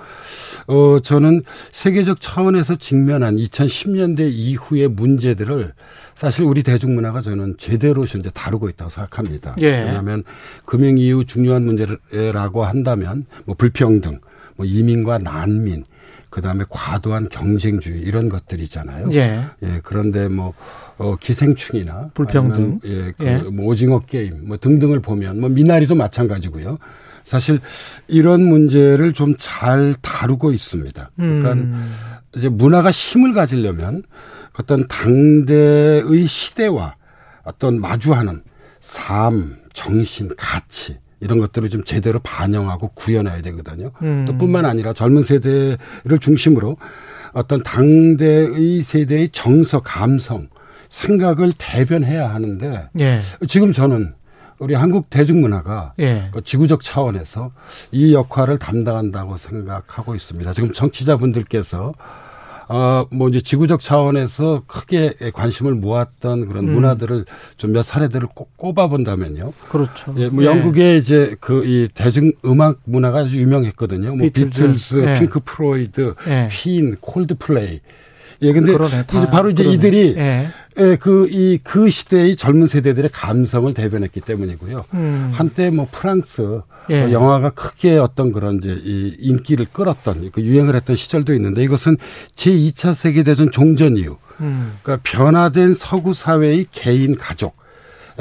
[0.69, 1.43] 어 저는
[1.73, 5.73] 세계적 차원에서 직면한 2010년대 이후의 문제들을
[6.15, 9.57] 사실 우리 대중문화가 저는 제대로 현재 다루고 있다고 생각합니다.
[9.61, 9.79] 예.
[9.79, 10.23] 왜냐하면
[10.65, 14.21] 금융 이후 중요한 문제라고 한다면 뭐 불평등,
[14.55, 15.85] 뭐 이민과 난민
[16.31, 19.09] 그 다음에 과도한 경쟁주의 이런 것들이잖아요.
[19.13, 19.45] 예.
[19.63, 19.81] 예.
[19.83, 20.55] 그런데 뭐,
[20.97, 22.11] 어, 기생충이나.
[22.15, 22.81] 불평등.
[22.85, 23.13] 예.
[23.19, 23.37] 그 예.
[23.39, 26.79] 뭐 오징어 게임 뭐 등등을 보면 뭐 미나리도 마찬가지고요.
[27.25, 27.61] 사실
[28.09, 31.11] 이런 문제를 좀 잘 다루고 있습니다.
[31.17, 31.95] 그러니까 음.
[32.37, 34.03] 이제 문화가 힘을 가지려면
[34.59, 36.95] 어떤 당대의 시대와
[37.45, 38.43] 어떤 마주하는
[38.81, 43.91] 삶, 정신, 가치 이런 것들을 좀 제대로 반영하고 구현해야 되거든요.
[44.03, 44.25] 음.
[44.27, 46.77] 또 뿐만 아니라 젊은 세대를 중심으로
[47.33, 50.49] 어떤 당대의 세대의 정서, 감성,
[50.89, 53.21] 생각을 대변해야 하는데 예.
[53.47, 54.15] 지금 저는
[54.59, 56.29] 우리 한국 대중문화가 예.
[56.33, 57.53] 그 지구적 차원에서
[57.93, 60.53] 이 역할을 담당한다고 생각하고 있습니다.
[60.53, 61.95] 지금 청취자분들께서
[62.73, 66.73] 어, 뭐 이제 지구적 차원에서 크게 관심을 모았던 그런 음.
[66.75, 67.25] 문화들을
[67.57, 69.53] 좀 몇 사례들을 꼭 꼽아본다면요.
[69.69, 70.15] 그렇죠.
[70.17, 70.47] 예, 뭐 예.
[70.49, 74.11] 영국의 이제 그 이 대중 음악 문화가 아주 유명했거든요.
[74.15, 74.51] 뭐 비틀즈.
[74.73, 75.19] 비틀즈, 예.
[75.19, 76.49] 핑크 플로이드, 예.
[76.53, 77.81] 퀸, 콜드플레이.
[78.43, 79.77] 예, 근데 그러네, 다 이제 바로 이제 그러네.
[79.77, 80.49] 이들이 예.
[80.81, 84.85] 예, 그, 이, 그 시대의 젊은 세대들의 감성을 대변했기 때문이고요.
[84.95, 85.31] 음.
[85.33, 87.03] 한때 뭐 프랑스 예.
[87.03, 91.97] 어, 영화가 크게 어떤 그런 이제 이 인기를 끌었던 그 유행을 했던 시절도 있는데 이것은
[92.35, 94.73] 제 2차 세계 대전 종전 이후 음.
[94.83, 97.57] 그러니까 변화된 서구 사회의 개인 가족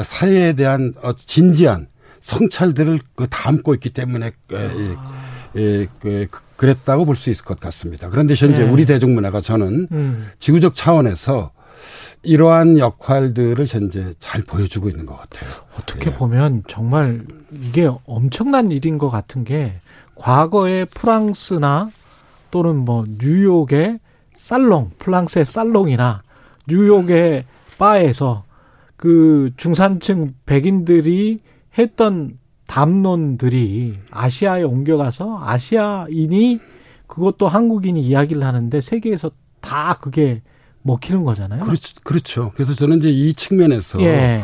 [0.02, 1.88] 사회에 대한 어, 진지한
[2.22, 4.70] 성찰들을 그 담고 있기 때문에 에,
[5.56, 8.10] 이, 이, 그, 그- 그랬다고 볼 수 있을 것 같습니다.
[8.10, 8.70] 그런데 현재 네.
[8.70, 10.28] 우리 대중문화가 저는 음.
[10.40, 11.52] 지구적 차원에서
[12.22, 15.50] 이러한 역할들을 현재 잘 보여주고 있는 것 같아요.
[15.80, 19.80] 어떻게 보면 정말 이게 엄청난 일인 것 같은 게
[20.16, 21.90] 과거에 프랑스나
[22.52, 24.00] 또는 뭐 뉴욕의
[24.36, 26.22] 살롱, 프랑스의 살롱이나
[26.68, 27.46] 뉴욕의
[27.78, 28.44] 바에서
[28.98, 31.40] 그 중산층 백인들이
[31.78, 32.38] 했던
[32.68, 36.60] 담론들이 아시아에 옮겨가서 아시아인이
[37.08, 39.32] 그것도 한국인이 이야기를 하는데 세계에서
[39.62, 40.42] 다 그게
[40.90, 41.62] 먹히는 거잖아요.
[41.62, 41.94] 그렇죠.
[42.04, 42.52] 그렇죠.
[42.56, 44.44] 그래서 저는 이제 이 측면에서 예.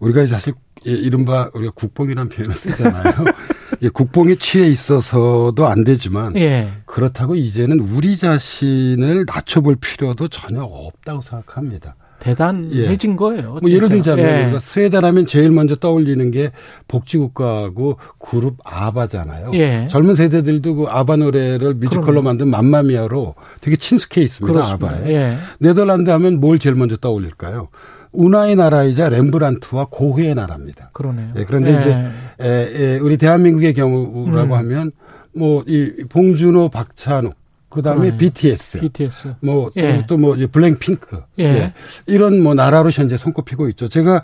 [0.00, 0.52] 우리가 사실
[0.86, 3.14] 이- 이른바 우리가 국뽕이라는 표현을 쓰잖아요.
[3.80, 6.72] 이 국뽕에 취해 있어서도 안 되지만 예.
[6.86, 11.96] 그렇다고 이제는 우리 자신을 낮춰볼 필요도 전혀 없다고 생각합니다.
[12.24, 13.58] 대단해진 거예요.
[13.60, 13.88] 뭐 예를.
[13.88, 14.44] 들자면 예.
[14.44, 16.50] 우리가 스웨덴 하면 제일 먼저 떠올리는 게
[16.88, 19.50] 복지국가하고 그룹 아바잖아요.
[19.54, 19.86] 예.
[19.90, 22.22] 젊은 세대들도 그 아바 노래를 뮤지컬로 그럼요.
[22.22, 24.52] 만든 맘마미아로 되게 친숙해 있습니다.
[24.52, 24.86] 그렇습니다.
[24.96, 25.12] 아바에.
[25.14, 25.36] 예.
[25.60, 27.68] 네덜란드 하면 뭘 제일 먼저 떠올릴까요?
[28.12, 30.90] 운하의 나라이자 렘브란트와 고흐의 나라입니다.
[30.92, 31.32] 그러네요.
[31.36, 31.80] 예, 그런데 예.
[31.80, 32.06] 이제
[32.40, 32.48] 에,
[32.94, 34.58] 에, 우리 대한민국의 경우라고 음.
[34.58, 34.92] 하면
[35.36, 37.34] 뭐 이 봉준호, 박찬욱
[37.74, 38.18] 그다음에 그러네.
[38.18, 39.34] BTS, BTS.
[39.40, 40.06] 뭐 예.
[40.06, 41.44] 또뭐 블랙핑크 예.
[41.44, 41.72] 예.
[42.06, 43.88] 이런 뭐 나라로 현재 손꼽히고 있죠.
[43.88, 44.22] 제가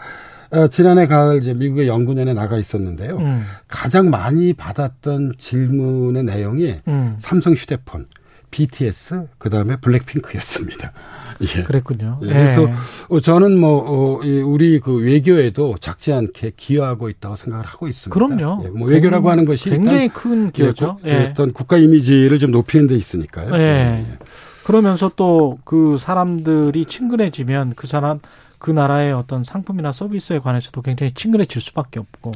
[0.50, 3.10] 어, 지난해 가을 이제 미국의 연구년에 나가 있었는데요.
[3.18, 3.44] 음.
[3.68, 7.16] 가장 많이 받았던 질문의 내용이 음.
[7.18, 8.06] 삼성 휴대폰,
[8.50, 10.92] BTS, 그 다음에 블랙핑크였습니다.
[11.40, 11.62] 예.
[11.62, 12.18] 그랬군요.
[12.22, 12.32] 예, 예.
[12.32, 12.68] 그래서
[13.08, 18.12] 어, 저는 뭐 어, 이 우리 그 외교에도 작지 않게 기여하고 있다고 생각을 하고 있습니다.
[18.14, 18.62] 그럼요.
[18.64, 20.98] 예, 뭐 외교라고 하는 것이 굉장히 큰 기여죠.
[21.04, 21.26] 예, 국- 예.
[21.30, 23.54] 어떤 국가 이미지를 좀 높이는 데 있으니까요.
[23.54, 24.04] 예.
[24.64, 28.20] 그러면서 또 그 사람들이 친근해지면 그 사람
[28.58, 32.32] 그 나라의 어떤 상품이나 서비스에 관해서도 굉장히 친근해질 수밖에 없고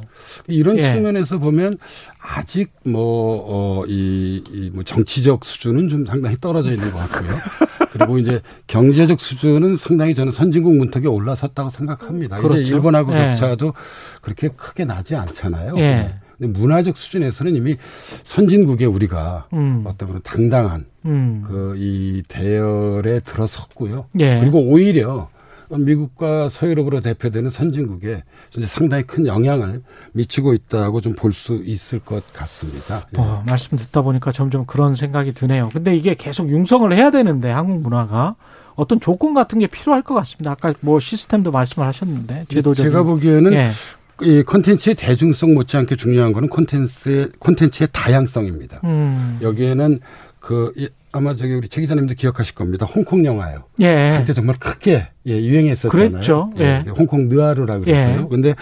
[0.46, 0.82] 이런 예.
[0.82, 1.76] 측면에서 보면
[2.18, 7.30] 아직 뭐어이뭐 정치적 수준은 좀 상당히 떨어져 있는 것 같고요.
[7.94, 12.38] 그리고 이제 경제적 수준은 상당히 저는 선진국 문턱에 올라섰다고 생각합니다.
[12.38, 12.60] 그렇죠.
[12.60, 13.18] 이제 일본하고 예.
[13.18, 13.72] 격차도
[14.20, 15.78] 그렇게 크게 나지 않잖아요.
[15.78, 16.14] 예.
[16.36, 17.76] 근데 문화적 수준에서는 이미
[18.24, 19.84] 선진국에 우리가 음.
[19.86, 21.44] 어떤 그런 당당한 음.
[21.46, 24.06] 그이 대열에 들어섰고요.
[24.18, 24.40] 예.
[24.40, 25.28] 그리고 오히려
[25.78, 28.22] 미국과 서유럽으로 대표되는 선진국에
[28.64, 29.82] 상당히 큰 영향을
[30.12, 33.06] 미치고 있다고 좀 볼 수 있을 것 같습니다.
[33.16, 33.20] 예.
[33.20, 35.70] 어, 말씀 듣다 보니까 점점 그런 생각이 드네요.
[35.72, 38.36] 근데 이게 계속 융성을 해야 되는데 한국 문화가
[38.76, 40.50] 어떤 조건 같은 게 필요할 것 같습니다.
[40.52, 43.70] 아까 뭐 시스템도 말씀을 하셨는데 제도적인 제가 보기에는 예.
[44.22, 48.80] 이 콘텐츠의 대중성 못지않게 중요한 거는 콘텐츠의 콘텐츠의 다양성입니다.
[48.84, 49.38] 음.
[49.42, 49.98] 여기에는
[50.44, 52.84] 그 이- 아마 저기 우리 최 기자님도 기억하실 겁니다.
[52.84, 53.64] 홍콩 영화요.
[53.80, 54.10] 예.
[54.10, 56.10] 한때 정말 크게 예, 유행했었잖아요.
[56.10, 56.52] 그랬죠.
[56.58, 56.84] 예.
[56.98, 58.22] 홍콩 느아르라고 그랬어요.
[58.24, 58.28] 예.
[58.28, 58.54] 근데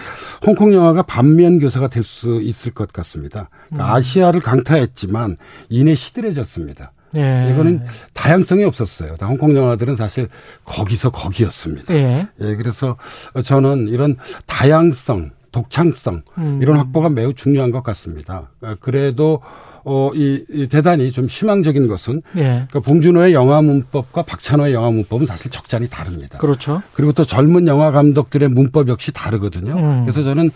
[0.47, 3.49] 홍콩 영화가 반면 교사가 될 수 있을 것 같습니다.
[3.69, 3.97] 그러니까 음.
[3.97, 5.39] 아시아를 강타했지만
[5.71, 6.93] 이내 시들해졌습니다.
[7.17, 7.49] 예.
[7.53, 7.85] 이거는
[8.15, 9.17] 다양성이 없었어요.
[9.17, 10.29] 다 홍콩 영화들은 사실
[10.65, 11.93] 거기서 거기였습니다.
[11.95, 12.29] 예.
[12.41, 12.97] 예, 그래서
[13.45, 16.61] 저는 이런 다양성, 독창성 음.
[16.63, 18.51] 이런 확보가 매우 중요한 것 같습니다.
[18.61, 19.43] 어, 그래도
[19.85, 22.43] 어, 이, 이 대단히 좀 희망적인 것은 예.
[22.43, 26.39] 그러니까 봉준호의 영화 문법과 박찬호의 영화 문법은 사실 적잖이 다릅니다.
[26.39, 26.83] 그렇죠.
[26.93, 29.75] 그리고 또 젊은 영화 감독들의 문법 역시 다르거든요.
[29.75, 30.03] 음.
[30.03, 30.51] 그래서 저는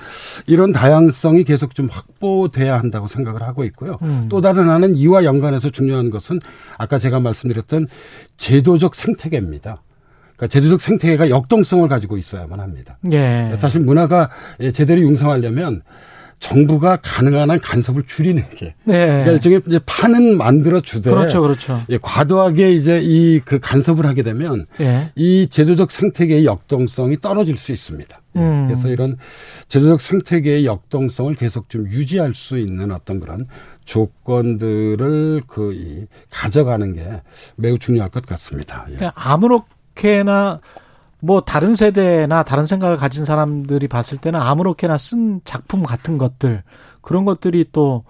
[0.47, 3.99] 이런 다양성이 계속 좀 확보돼야 한다고 생각을 하고 있고요.
[4.03, 4.27] 음.
[4.29, 6.39] 또 다른 하나는 이와 연관해서 중요한 것은
[6.79, 7.89] 아까 제가 말씀드렸던
[8.37, 9.83] 제도적 생태계입니다.
[10.37, 12.99] 그러니까 제도적 생태계가 역동성을 가지고 있어야만 합니다.
[13.11, 13.57] 예.
[13.59, 14.31] 사실 문화가
[14.73, 15.83] 제대로 융성하려면
[16.39, 18.75] 정부가 가능한 한 간섭을 줄이는 게.
[18.85, 19.07] 네.
[19.07, 21.11] 그러니까 일종의 이제 판은 만들어 주되.
[21.11, 21.83] 그렇죠, 그렇죠.
[21.89, 25.11] 예, 과도하게 이제 이 그 간섭을 하게 되면 예.
[25.17, 28.21] 이 제도적 생태계의 역동성이 떨어질 수 있습니다.
[28.37, 28.67] 예, 음.
[28.69, 29.17] 그래서 이런
[29.69, 33.47] 제도적 생태계의 역동성을 계속 좀 유지할 수 있는 어떤 그런
[33.85, 37.23] 조건들을 그 이 가져가는 게
[37.57, 38.87] 매우 중요할 것 같습니다.
[38.91, 38.97] 예.
[38.97, 40.61] 그냥 아무렇게나
[41.27, 46.63] 뭐 다른 세대나 다른 생각을 가진 사람들이 봤을 때는 아무렇게나 쓴 작품 같은 것들
[47.01, 48.05] 그런 것들이 또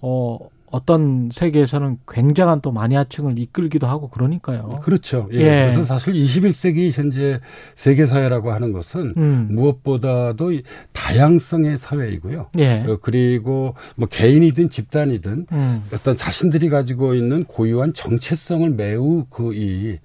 [0.00, 0.38] 어,
[0.70, 4.80] 어떤 세계에서는 굉장한 또 마니아층을 이끌기도 하고 그러니까요.
[4.82, 5.28] 그렇죠.
[5.32, 5.38] 예.
[5.38, 5.44] 예.
[5.70, 7.40] 그래서 사실 21세기 현재
[7.76, 9.48] 세계 사회라고 하는 것은 음.
[9.50, 10.62] 무엇보다도 이
[10.92, 12.50] 다양성의 사회이고요.
[12.58, 12.84] 예.
[12.88, 15.84] 어, 그리고 뭐 개인이든 집단이든 음.
[15.92, 19.98] 어떤 자신들이 가지고 있는 고유한 정체성을 매우 그 이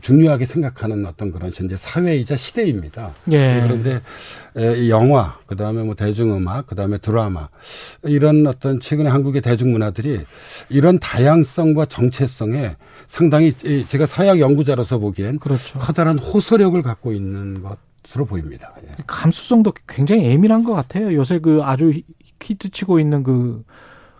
[0.00, 3.12] 중요하게 생각하는 어떤 그런 현재 사회이자 시대입니다.
[3.30, 3.60] 예.
[3.62, 4.00] 그런데
[4.56, 7.48] 에, 이 영화, 그 다음에 뭐 대중음악, 그 다음에 드라마
[8.02, 10.20] 이런 어떤 최근에 한국의 대중문화들이
[10.70, 15.78] 이런 다양성과 정체성에 상당히 이 제가 사회학 연구자로서 보기엔 그렇죠.
[15.78, 18.72] 커다란 호소력을 갖고 있는 것으로 보입니다.
[18.84, 18.94] 예.
[19.06, 21.12] 감수성도 굉장히 예민한 것 같아요.
[21.14, 21.92] 요새 그 아주
[22.42, 23.62] 히트치고 있는 그,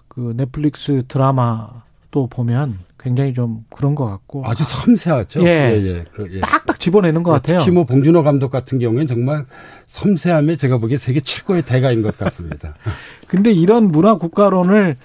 [0.09, 4.45] 그 넷플릭스 드라마도 보면 굉장히 좀 그런 것 같고.
[4.47, 5.43] 아주 섬세하죠.
[5.45, 5.47] 예.
[5.47, 6.41] 예, 그, 예.
[6.41, 7.59] 딱딱 집어내는 것 같아요.
[7.59, 9.45] 특히 뭐 봉준호 감독 같은 경우에는 정말
[9.87, 12.75] 섬세함에 제가 보기에 세계 최고의 대가인 것 같습니다.
[13.27, 14.97] 근데 이런 문화 국가론을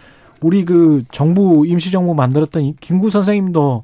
[0.42, 3.84] 우리 그 정부 임시 정부 만들었던 이 김구 선생님도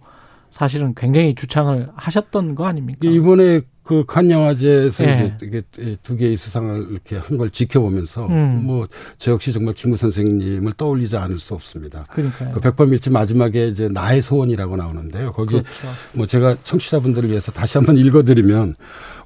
[0.51, 2.99] 사실은 굉장히 주창을 하셨던 거 아닙니까?
[3.01, 5.33] 이번에 그칸 영화제에서 예.
[5.41, 8.63] 이제 이게 두 개의 수상을 이렇게 한 걸 지켜보면서 음.
[8.63, 12.05] 뭐저 역시 정말 김구 선생님을 떠올리지 않을 수 없습니다.
[12.11, 12.51] 그러니까요.
[12.53, 15.31] 그 백번 밀집 마지막에 이제 나의 소원이라고 나오는데요.
[15.33, 15.87] 거기 그렇죠.
[16.13, 18.75] 뭐 제가 청취자분들을 위해서 다시 한번 읽어드리면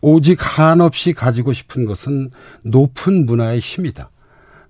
[0.02, 2.32] 오직 한없이 가지고 싶은 것은
[2.64, 4.10] 높은 문화의 힘이다.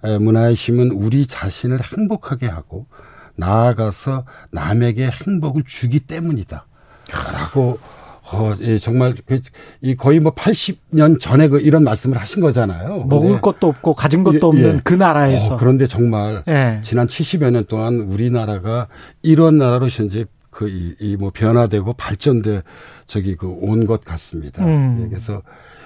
[0.04, 2.88] 에, 문화의 힘은 우리 자신을 행복하게 하고
[3.36, 6.66] 나아가서 남에게 행복을 주기 때문이다.
[7.34, 7.80] 라고
[8.32, 9.40] 어, 예, 정말 그,
[9.82, 13.06] 이 거의 뭐 80년 전에 그 이런 말씀을 하신 거잖아요.
[13.06, 14.80] 먹을 근데 것도 없고 가진 것도 예, 없는 예.
[14.84, 15.54] 그 나라에서.
[15.54, 16.80] 어, 그런데 정말 예.
[16.84, 18.88] 지난 70여 년 동안 우리나라가
[19.22, 22.64] 이런 나라로 현재 그이뭐 변화되고 발전돼
[23.06, 24.66] 저기 그 온 것 같습니다.
[24.66, 25.04] 음.
[25.04, 25.41] 예, 그래서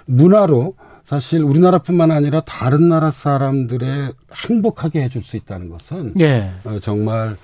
[0.05, 0.75] 문화로
[1.05, 4.13] 사실 우리나라뿐만 아니라 다른 나라 사람들의
[4.47, 6.51] 행복하게 해줄 수 있다는 것은 예.
[6.63, 7.35] 어, 정말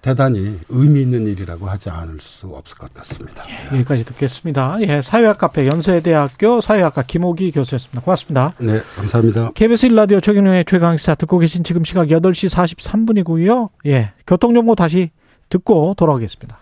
[0.00, 3.42] 대단히 의미 있는 일이라고 하지 않을 수 없을 것 같습니다.
[3.72, 4.78] 여기까지 듣겠습니다.
[4.82, 8.00] 예, 사회학 카페 연세대학교 사회학과 김호기 교수였습니다.
[8.02, 8.54] 고맙습니다.
[8.58, 9.52] 네, 감사합니다.
[9.54, 13.70] KBS 1라디오 최경영의 최강시사 듣고 계신 지금 시각 8시 43분이고요.
[13.86, 15.10] 예, 교통정보 다시
[15.48, 16.58] 듣고 돌아오겠습니다.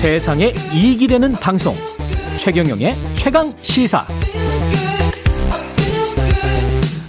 [0.00, 1.74] 세상에 이익이 되는 방송
[2.38, 4.06] 최경영의 최강 시사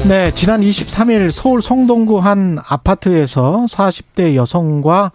[0.09, 5.13] 네, 지난 23일 서울 성동구 한 아파트에서 40대 여성과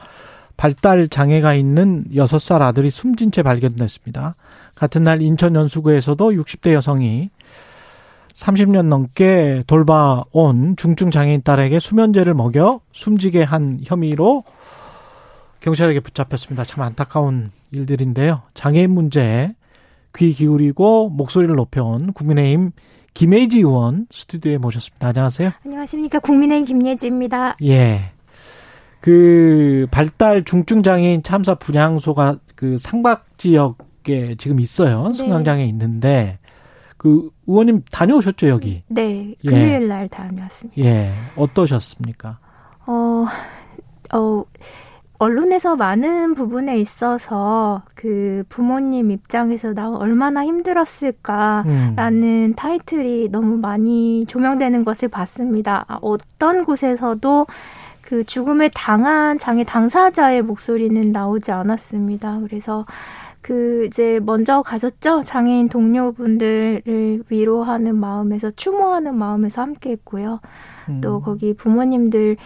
[0.57, 4.37] 발달 장애가 있는 6살 아들이 숨진 채 발견됐습니다.
[4.75, 7.29] 같은 날 인천 연수구에서도 60대 여성이
[8.33, 14.45] 30년 넘게 돌봐온 중증 장애인 딸에게 수면제를 먹여 숨지게 한 혐의로
[15.61, 16.65] 경찰에게 붙잡혔습니다.
[16.65, 18.43] 참 안타까운 일들인데요.
[18.55, 19.55] 장애인 문제에
[20.17, 22.73] 귀 기울이고 목소리를 높여온 국민의힘
[23.15, 25.09] 김혜지 의원 스튜디오에 모셨습니다.
[25.09, 25.51] 안녕하세요.
[25.65, 26.19] 안녕하십니까.
[26.19, 27.57] 국민의힘 김예지입니다.
[27.65, 28.13] 예.
[29.01, 35.09] 그 발달 중증 장애인 참사 분향소가 그 상박 지역에 지금 있어요.
[35.09, 35.15] 네.
[35.15, 36.39] 승강장에 있는데
[36.97, 38.83] 그 의원님 다녀오셨죠 여기?
[38.89, 39.49] 네, 예.
[39.49, 40.83] 금요일 날 다녀왔습니다.
[40.83, 41.13] 예.
[41.37, 42.39] 어떠셨습니까?
[42.87, 43.27] 어,
[44.13, 44.45] 어,
[45.19, 52.55] 언론에서 많은 부분에 있어서 그 부모님 입장에서 나 얼마나 힘들었을까라는 음.
[52.55, 55.85] 타이틀이 너무 많이 조명되는 것을 봤습니다.
[55.89, 57.47] 아, 어떤 곳에서도
[58.03, 62.41] 그 죽음을 당한 장애 당사자의 목소리는 나오지 않았습니다.
[62.41, 62.87] 그래서
[63.41, 70.41] 그 이제 먼저 가셨죠 장애인 동료분들을 위로하는 마음에서 추모하는 마음에서 함께 했고요.
[70.89, 71.01] 음.
[71.01, 72.37] 또 거기 부모님들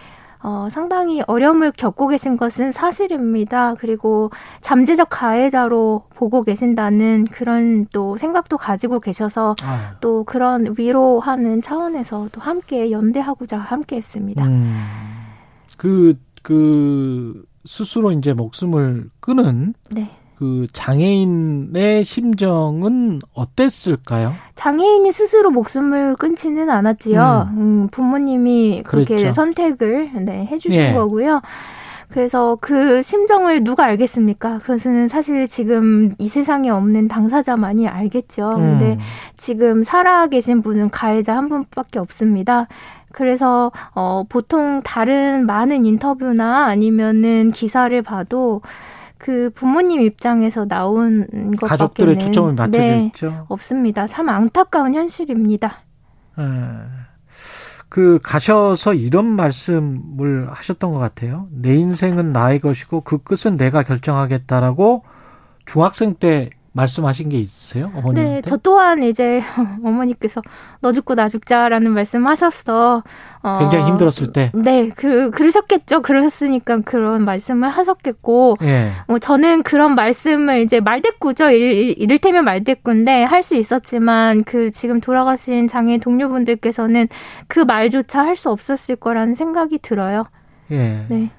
[0.43, 3.75] 어, 상당히 어려움을 겪고 계신 것은 사실입니다.
[3.75, 4.31] 그리고
[4.61, 9.97] 잠재적 가해자로 보고 계신다는 그런 또 생각도 가지고 계셔서 아.
[10.01, 14.45] 또 그런 위로하는 차원에서 또 함께 연대하고자 함께 했습니다.
[14.45, 14.83] 음.
[15.77, 20.09] 그, 그, 스스로 이제 목숨을 끊은 네.
[20.41, 24.33] 그 장애인의 심정은 어땠을까요?
[24.55, 27.49] 장애인이 스스로 목숨을 끊지는 않았지요.
[27.55, 29.33] 음, 부모님이 그렇게 그랬죠.
[29.33, 30.93] 선택을 네, 해주신 예.
[30.93, 31.43] 거고요.
[32.09, 34.57] 그래서 그 심정을 누가 알겠습니까?
[34.61, 38.55] 그것은 사실 지금 이 세상에 없는 당사자만이 알겠죠.
[38.55, 38.99] 근데 음.
[39.37, 42.67] 지금 살아계신 분은 가해자 한 분밖에 없습니다.
[43.11, 48.61] 그래서 어 보통 다른 많은 인터뷰나 아니면은 기사를 봐도
[49.21, 53.45] 그 부모님 입장에서 나온 것밖에는 가족들의 초점을 맞춰져 네, 있죠.
[53.49, 54.07] 없습니다.
[54.07, 55.83] 참 안타까운 현실입니다.
[56.39, 56.43] 네.
[57.87, 61.47] 그 가셔서 이런 말씀을 하셨던 것 같아요.
[61.51, 65.03] 내 인생은 나의 것이고 그 끝은 내가 결정하겠다라고
[65.65, 67.91] 중학생 때 말씀하신 게 있으세요?
[67.95, 68.35] 어머니한테?
[68.35, 69.41] 네, 저 또한 이제
[69.83, 70.41] 어머니께서
[70.79, 73.03] 너 죽고 나 죽자라는 말씀하셨어.
[73.43, 74.51] 어, 굉장히 힘들었을 때.
[74.53, 76.01] 네, 그 그러셨겠죠.
[76.01, 78.57] 그러셨으니까 그런 말씀을 하셨겠고.
[78.61, 78.91] 예.
[79.07, 81.49] 뭐 저는 그런 말씀을 이제 말대꾸죠.
[81.49, 87.07] 일, 이를테면 말대꾸인데 할 수 있었지만 그 지금 돌아가신 장애인 동료분들께서는
[87.47, 90.25] 그 말조차 할 수 없었을 거라는 생각이 들어요.
[90.71, 91.05] 예.
[91.09, 91.31] 네.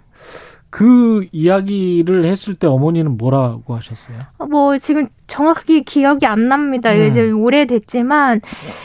[0.70, 4.18] 그 이야기를 했을 때 어머니는 뭐라고 하셨어요?
[4.50, 6.92] 뭐 지금 정확히 기억이 안 납니다.
[6.92, 7.06] 음.
[7.06, 8.40] 이제 오래됐지만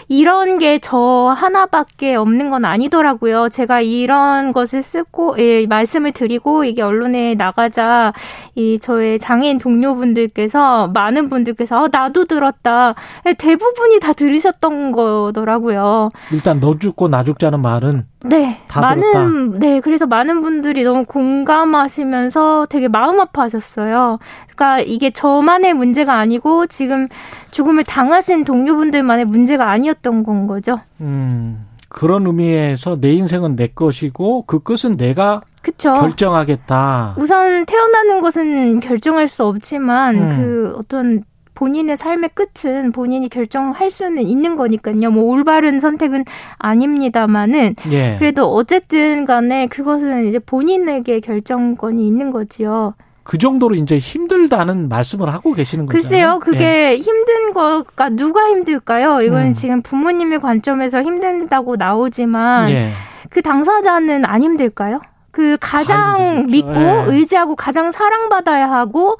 [0.07, 3.49] 이런 게 저 하나밖에 없는 건 아니더라고요.
[3.49, 8.14] 제가 이런 것을 쓰고 예, 말씀을 드리고 이게 언론에 나가자
[8.55, 12.95] 이 저의 장애인 동료분들께서 많은 분들께서 어, 나도 들었다.
[13.26, 16.09] 예, 대부분이 다 들으셨던 거더라고요.
[16.31, 19.57] 일단 너 죽고 나 죽자는 말은 네, 많은 들었다.
[19.59, 24.19] 네, 그래서 많은 분들이 너무 공감하시면서 되게 마음 아파하셨어요.
[24.55, 27.07] 그러니까 이게 저만의 문제가 아니 고 지금
[27.51, 30.79] 죽음을 당하신 동료분들만의 문제가 아니었던 건 거죠.
[30.99, 35.93] 음, 그런 의미에서 내 인생은 내 것이고 그 끝은 내가 그쵸.
[35.93, 37.15] 결정하겠다.
[37.17, 40.37] 우선 태어나는 것은 결정할 수 없지만 음.
[40.37, 41.23] 그 어떤
[41.57, 45.09] 본인의 삶의 끝은 본인이 결정할 수는 있는 거니까요.
[45.09, 46.23] 뭐 올바른 선택은
[46.59, 48.15] 아닙니다만은 예.
[48.19, 52.93] 그래도 어쨌든 간에 그것은 이제 본인에게 결정권이 있는 거지요.
[53.27, 55.97] 그 정도로 이제 힘들다는 말씀을 하고 계시는 거죠.
[55.97, 56.95] 글쎄요, 그게 예.
[56.95, 59.21] 힘든 거가 누가 힘들까요?
[59.21, 59.53] 이건 음.
[59.53, 62.91] 지금 부모님의 관점에서 힘든다고 나오지만 예.
[63.29, 65.01] 그 당사자는 안 힘들까요?
[65.31, 67.03] 그 가장 믿고 예.
[67.07, 69.17] 의지하고 가장 사랑받아야 하고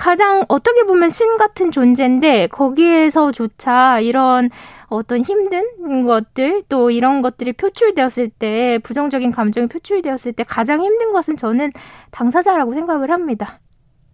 [0.00, 4.48] 가장 어떻게 보면 신 같은 존재인데 거기에서조차 이런
[4.88, 11.36] 어떤 힘든 것들 또 이런 것들이 표출되었을 때 부정적인 감정이 표출되었을 때 가장 힘든 것은
[11.36, 11.72] 저는
[12.12, 13.60] 당사자라고 생각을 합니다.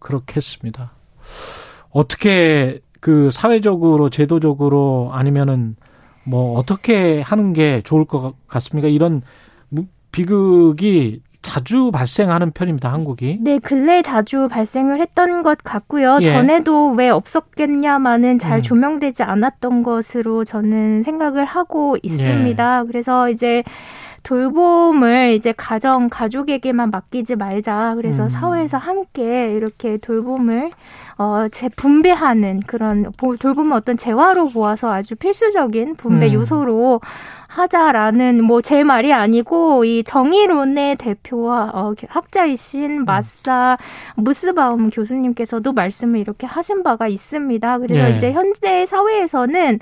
[0.01, 0.91] 그렇겠습니다.
[1.91, 5.77] 어떻게 그 사회적으로 제도적으로 아니면은
[6.25, 8.89] 뭐 어떻게 하는 게 좋을 것 같습니까?
[8.89, 9.23] 이런
[10.11, 13.39] 비극이 자주 발생하는 편입니다, 한국이.
[13.41, 16.19] 네, 근래 자주 발생을 했던 것 같고요.
[16.21, 16.25] 예.
[16.25, 18.63] 전에도 왜 없었겠냐마는 잘 음.
[18.63, 22.81] 조명되지 않았던 것으로 저는 생각을 하고 있습니다.
[22.83, 22.87] 예.
[22.89, 23.63] 그래서 이제
[24.25, 27.95] 돌봄을 이제 가정 가족에게만 맡기지 말자.
[27.95, 28.29] 그래서 음.
[28.29, 30.71] 사회에서 함께 이렇게 돌봄을
[31.17, 36.35] 어, 재 분배하는 그런 돌봄을 어떤 재화로 보아서 아주 필수적인 분배 음.
[36.35, 37.01] 요소로
[37.57, 43.05] 하자라는 뭐 제 말이 아니고 이 정의론의 대표와 어, 학자이신 음.
[43.05, 43.79] 마사
[44.17, 47.79] 무스바움 교수님께서도 말씀을 이렇게 하신 바가 있습니다.
[47.79, 48.17] 그래서 예.
[48.17, 49.79] 이제 현재 사회에서는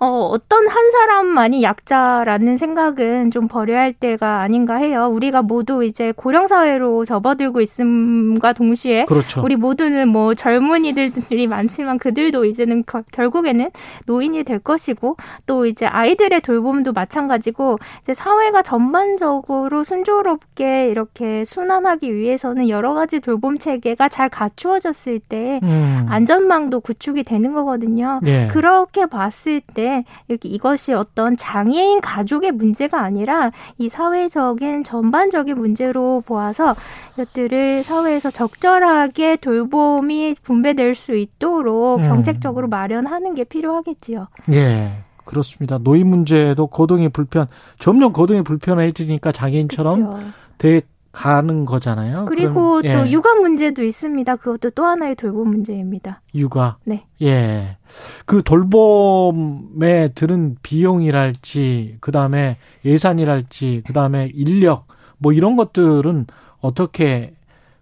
[0.00, 5.08] 어, 어떤 한 사람만이 약자라는 생각은 좀 버려야 할 때가 아닌가 해요.
[5.10, 9.42] 우리가 모두 이제 고령 사회로 접어들고 있음과 동시에 그렇죠.
[9.42, 13.70] 우리 모두는 뭐 젊은이들이 많지만 그들도 이제는 거, 결국에는
[14.06, 15.16] 노인이 될 것이고
[15.46, 23.58] 또 이제 아이들의 돌봄도 마찬가지고 이제 사회가 전반적으로 순조롭게 이렇게 순환하기 위해서는 여러 가지 돌봄
[23.58, 26.06] 체계가 잘 갖추어졌을 때 음.
[26.08, 28.20] 안전망도 구축이 되는 거거든요.
[28.26, 28.46] 예.
[28.52, 29.87] 그렇게 봤을 때
[30.28, 36.74] 이렇게 이것이 어떤 장애인 가족의 문제가 아니라 이 사회적인 전반적인 문제로 보아서
[37.14, 42.02] 이것들을 사회에서 적절하게 돌봄이 분배될 수 있도록 음.
[42.04, 44.28] 정책적으로 마련하는 게 필요하겠지요.
[44.52, 45.04] 예.
[45.24, 45.76] 그렇습니다.
[45.76, 47.48] 노인 문제도 거동이 불편,
[47.78, 50.32] 점점 거동이 불편해지니까 장애인처럼.
[50.56, 52.26] 되 가는 거잖아요.
[52.28, 53.10] 그리고 그럼, 또 예.
[53.10, 54.36] 육아 문제도 있습니다.
[54.36, 56.20] 그것도 또 하나의 돌봄 문제입니다.
[56.34, 56.76] 육아.
[56.84, 57.06] 네.
[57.22, 57.77] 예.
[58.26, 64.86] 그 돌봄에 드는 비용이랄지, 그 다음에 예산이랄지, 그 다음에 인력,
[65.18, 66.26] 뭐 이런 것들은
[66.60, 67.34] 어떻게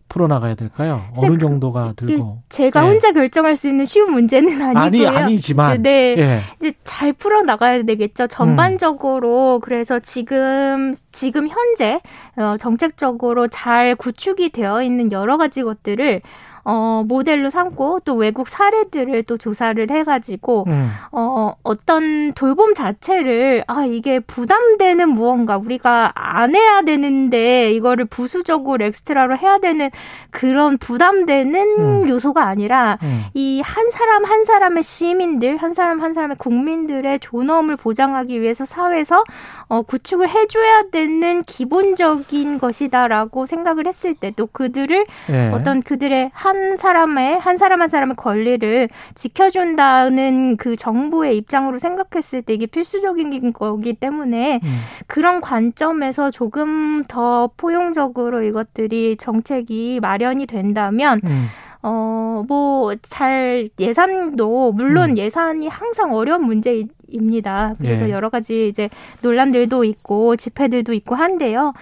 [0.09, 1.03] 풀어나가야 될까요?
[1.17, 2.89] 어느 정도가 들고 제가 예.
[2.89, 4.81] 혼자 결정할 수 있는 쉬운 문제는 아니고요.
[4.81, 6.41] 아니 아니지만 네, 예.
[6.59, 8.27] 이제 잘 풀어 나가야 되겠죠.
[8.29, 9.61] 전반적으로 음.
[9.61, 12.01] 그래서 지금 지금 현재
[12.37, 16.23] 어, 정책적으로 잘 구축이 되어 있는 여러 가지 것들을
[16.69, 20.91] 어, 모델로 삼고 또 외국 사례들을 또 조사를 해가지고 음.
[21.13, 29.37] 어, 어떤 돌봄 자체를 아 이게 부담되는 무언가 우리가 안 해야 되는데 이거를 부수적으로 엑스트라로
[29.39, 29.91] 해야 되는
[30.31, 32.09] 그런 부담되는 음.
[32.09, 33.25] 요소가 아니라 음.
[33.35, 39.25] 이한 사람 한 사람의 시민들 한 사람 한 사람의 국민들의 존엄을 보장하기 위해서 사회에서
[39.69, 45.51] 어, 구축을 해줘야 되는 기본적인 것이다라고 생각을 했을 때 또 그들을 네.
[45.53, 52.55] 어떤 그들의 한 사람의 한 사람 한 사람의 권리를 지켜준다는 그 정부의 입장으로 생각했을 때
[52.55, 54.79] 이게 필수적인 거기 때문에 음.
[55.07, 61.47] 그런 관점에서 조금 더 포용적으로 이것들이 정책이 마련이 된다면 음.
[61.83, 65.19] 어, 뭐, 잘, 예산도, 물론 음.
[65.19, 67.75] 예산이 항상 어려운 문제입니다.
[67.79, 68.11] 그래서 예.
[68.11, 68.89] 여러 가지 이제
[69.23, 71.75] 논란들도 있고, 집회들도 있고 한데요.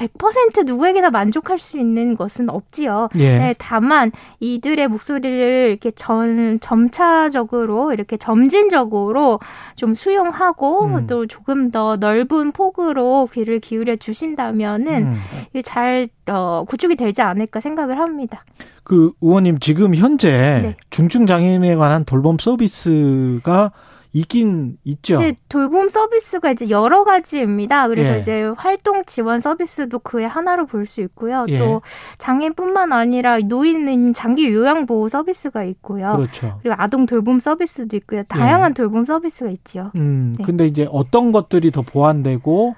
[0.00, 3.08] 100% 누구에게나 만족할 수 있는 것은 없지요.
[3.16, 3.38] 예.
[3.38, 4.10] 네, 다만
[4.40, 9.40] 이들의 목소리를 이렇게 전, 점차적으로 이렇게 점진적으로
[9.74, 11.06] 좀 수용하고 음.
[11.06, 15.62] 또 조금 더 넓은 폭으로 귀를 기울여 주신다면은 음.
[15.62, 18.44] 잘 어, 구축이 되지 않을까 생각을 합니다.
[18.84, 20.76] 그 의원님 지금 현재 네.
[20.90, 23.72] 중증 장애인에 관한 돌봄 서비스가
[24.12, 25.14] 있긴 있죠.
[25.14, 27.88] 이제 돌봄 서비스가 이제 여러 가지입니다.
[27.88, 28.18] 그래서 예.
[28.18, 31.44] 이제 활동 지원 서비스도 그의 하나로 볼 수 있고요.
[31.48, 31.58] 예.
[31.58, 31.82] 또
[32.18, 36.16] 장애인뿐만 아니라 노인은 장기 요양 보호 서비스가 있고요.
[36.16, 36.58] 그렇죠.
[36.62, 38.22] 그리고 아동 돌봄 서비스도 있고요.
[38.24, 38.74] 다양한 예.
[38.74, 39.90] 돌봄 서비스가 있지요.
[39.96, 40.44] 음, 네.
[40.44, 42.74] 근데 이제 어떤 것들이 더 보완되고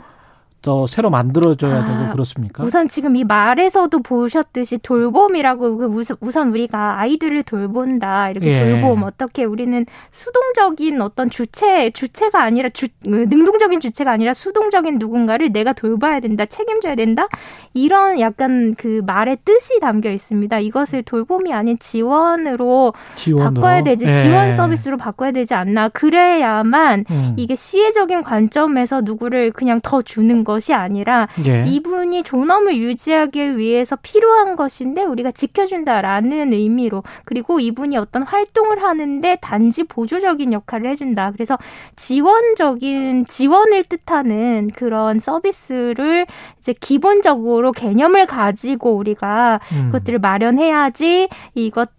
[0.63, 2.63] 더 새로 만들어져야 아, 되고 그렇습니까?
[2.63, 8.71] 우선 지금 이 말에서도 보셨듯이 돌봄이라고 그 우선 우리가 아이들을 돌본다 이렇게 예.
[8.71, 15.73] 돌봄 어떻게 우리는 수동적인 어떤 주체 주체가 아니라 주, 능동적인 주체가 아니라 수동적인 누군가를 내가
[15.73, 17.27] 돌봐야 된다 책임져야 된다
[17.75, 20.61] 이런 약간 그 말의 뜻이 담겨 있습니다.
[20.61, 23.55] 이것을 돌봄이 아닌 지원으로, 지원으로?
[23.55, 24.15] 바꿔야 되지 예.
[24.15, 27.35] 지원 서비스로 바꿔야 되지 않나 그래야만 음.
[27.37, 31.65] 이게 시혜적인 관점에서 누구를 그냥 더 주는 것 것이 아니라 예.
[31.67, 39.85] 이분이 존엄을 유지하기 위해서 필요한 것인데 우리가 지켜준다라는 의미로 그리고 이분이 어떤 활동을 하는데 단지
[39.85, 41.31] 보조적인 역할을 해준다.
[41.33, 41.57] 그래서
[41.97, 46.27] 지원적인 지원을 뜻하는 그런 서비스를
[46.59, 49.87] 이제 기본적으로 개념을 가지고 우리가 음.
[49.93, 51.91] 그것들을 마련해야지 이것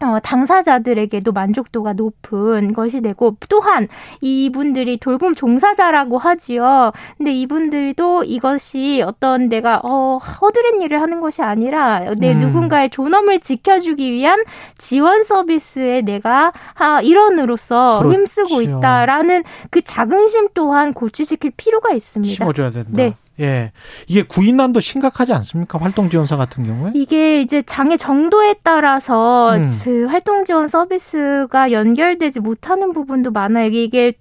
[0.00, 3.88] 어, 당사자들에게도 만족도가 높은 것이 되고 또한
[4.20, 6.92] 이분들이 돌봄 종사자라고 하지요.
[7.16, 12.40] 근데 이분들도 이것이 어떤 내가 어, 허드렛 일을 하는 것이 아니라 내 음.
[12.40, 14.44] 누군가의 존엄을 지켜주기 위한
[14.76, 18.20] 지원 서비스에 내가 아, 일원으로서 그렇지요.
[18.20, 22.34] 힘쓰고 있다라는 그 자긍심 또한 고취시킬 필요가 있습니다.
[22.34, 22.90] 심어줘야 된다.
[22.92, 23.16] 네.
[23.40, 23.72] 예.
[24.06, 25.78] 이게 구인난도 심각하지 않습니까?
[25.78, 26.92] 활동 지원사 같은 경우에?
[26.94, 29.64] 이게 이제 장애 정도에 따라서 음.
[29.84, 33.66] 그 활동 지원 서비스가 연결되지 못하는 부분도 많아요.
[33.66, 34.14] 이게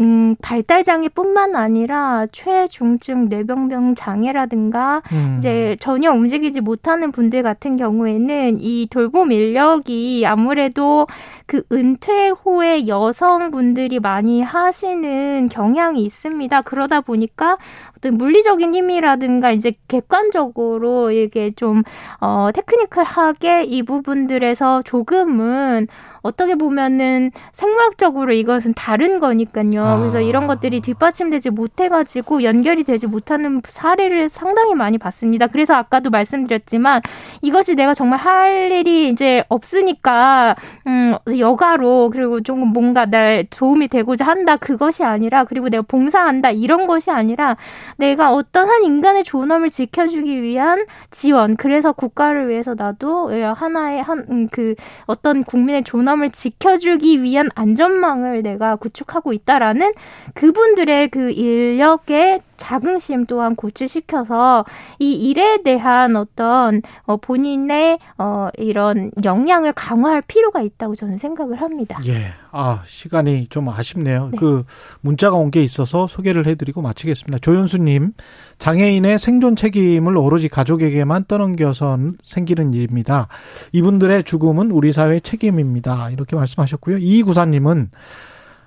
[0.00, 5.36] 음, 발달 장애뿐만 아니라 최중증 뇌병변 장애라든가 음.
[5.38, 11.06] 이제 전혀 움직이지 못하는 분들 같은 경우에는 이 돌봄 인력이 아무래도
[11.46, 16.62] 그 은퇴 후에 여성분들이 많이 하시는 경향이 있습니다.
[16.62, 17.58] 그러다 보니까
[17.96, 21.82] 어떤 물리적인 힘이라든가 이제 객관적으로 이게 좀
[22.20, 25.86] 어, 테크니컬하게 이 부분들에서 조금은
[26.22, 29.84] 어떻게 보면은 생물학적으로 이것은 다른 거니까요.
[29.84, 29.98] 아.
[29.98, 35.46] 그래서 이런 것들이 뒷받침되지 못해가지고 연결이 되지 못하는 사례를 상당히 많이 봤습니다.
[35.46, 37.02] 그래서 아까도 말씀드렸지만
[37.42, 44.24] 이것이 내가 정말 할 일이 이제 없으니까 음 여가로 그리고 조금 뭔가 날 도움이 되고자
[44.24, 47.56] 한다 그것이 아니라 그리고 내가 봉사한다 이런 것이 아니라
[47.96, 54.74] 내가 어떤 한 인간의 존엄을 지켜주기 위한 지원 그래서 국가를 위해서 나도 하나의 한 그
[55.06, 59.92] 어떤 국민의 존엄 존엄을 지켜주기 위한 안전망을 내가 구축하고 있다라는
[60.34, 64.64] 그분들의 그 인력의 자긍심 또한 고취시켜서
[64.98, 71.98] 이 일에 대한 어떤 어 본인의 어 이런 역량을 강화할 필요가 있다고 저는 생각을 합니다.
[72.06, 72.32] 예.
[72.54, 74.28] 아, 시간이 좀 아쉽네요.
[74.32, 74.38] 네.
[74.38, 74.64] 그
[75.00, 77.38] 문자가 온 게 있어서 소개를 해 드리고 마치겠습니다.
[77.40, 78.12] 조현수 님,
[78.58, 83.28] 장애인의 생존 책임을 오로지 가족에게만 떠넘겨서 생기는 일입니다.
[83.72, 86.10] 이분들의 죽음은 우리 사회의 책임입니다.
[86.10, 86.98] 이렇게 말씀하셨고요.
[86.98, 87.90] 이구사 님은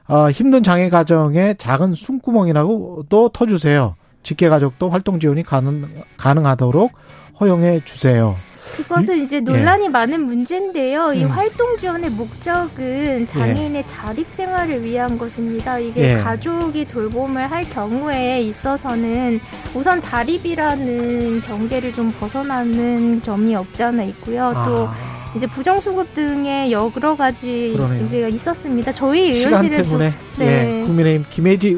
[0.08, 3.96] 어, 힘든 장애 가정에 작은 숨구멍이라고 또 터주세요.
[4.24, 5.88] 직계 가족도 활동 지원이 가능,
[6.18, 6.92] 가능하도록
[7.40, 8.36] 허용해 주세요.
[8.78, 9.90] 그것은 이제 논란이 예.
[9.90, 11.14] 많은 문제인데요.
[11.14, 11.30] 이 음.
[11.30, 13.86] 활동 지원의 목적은 장애인의 예.
[13.86, 15.78] 자립 생활을 위한 것입니다.
[15.78, 16.22] 이게 예.
[16.22, 19.40] 가족이 돌봄을 할 경우에 있어서는
[19.76, 24.46] 우선 자립이라는 경계를 좀 벗어나는 점이 없지 않아 있고요.
[24.46, 24.66] 아.
[24.66, 24.90] 또
[25.36, 28.28] 이제 부정수급 등의 여러 가지 그러네요.
[28.30, 28.94] 있었습니다.
[28.94, 30.14] 저희 의원실에도 네.
[30.40, 30.84] 예.
[30.86, 31.72] 국민의힘 김혜지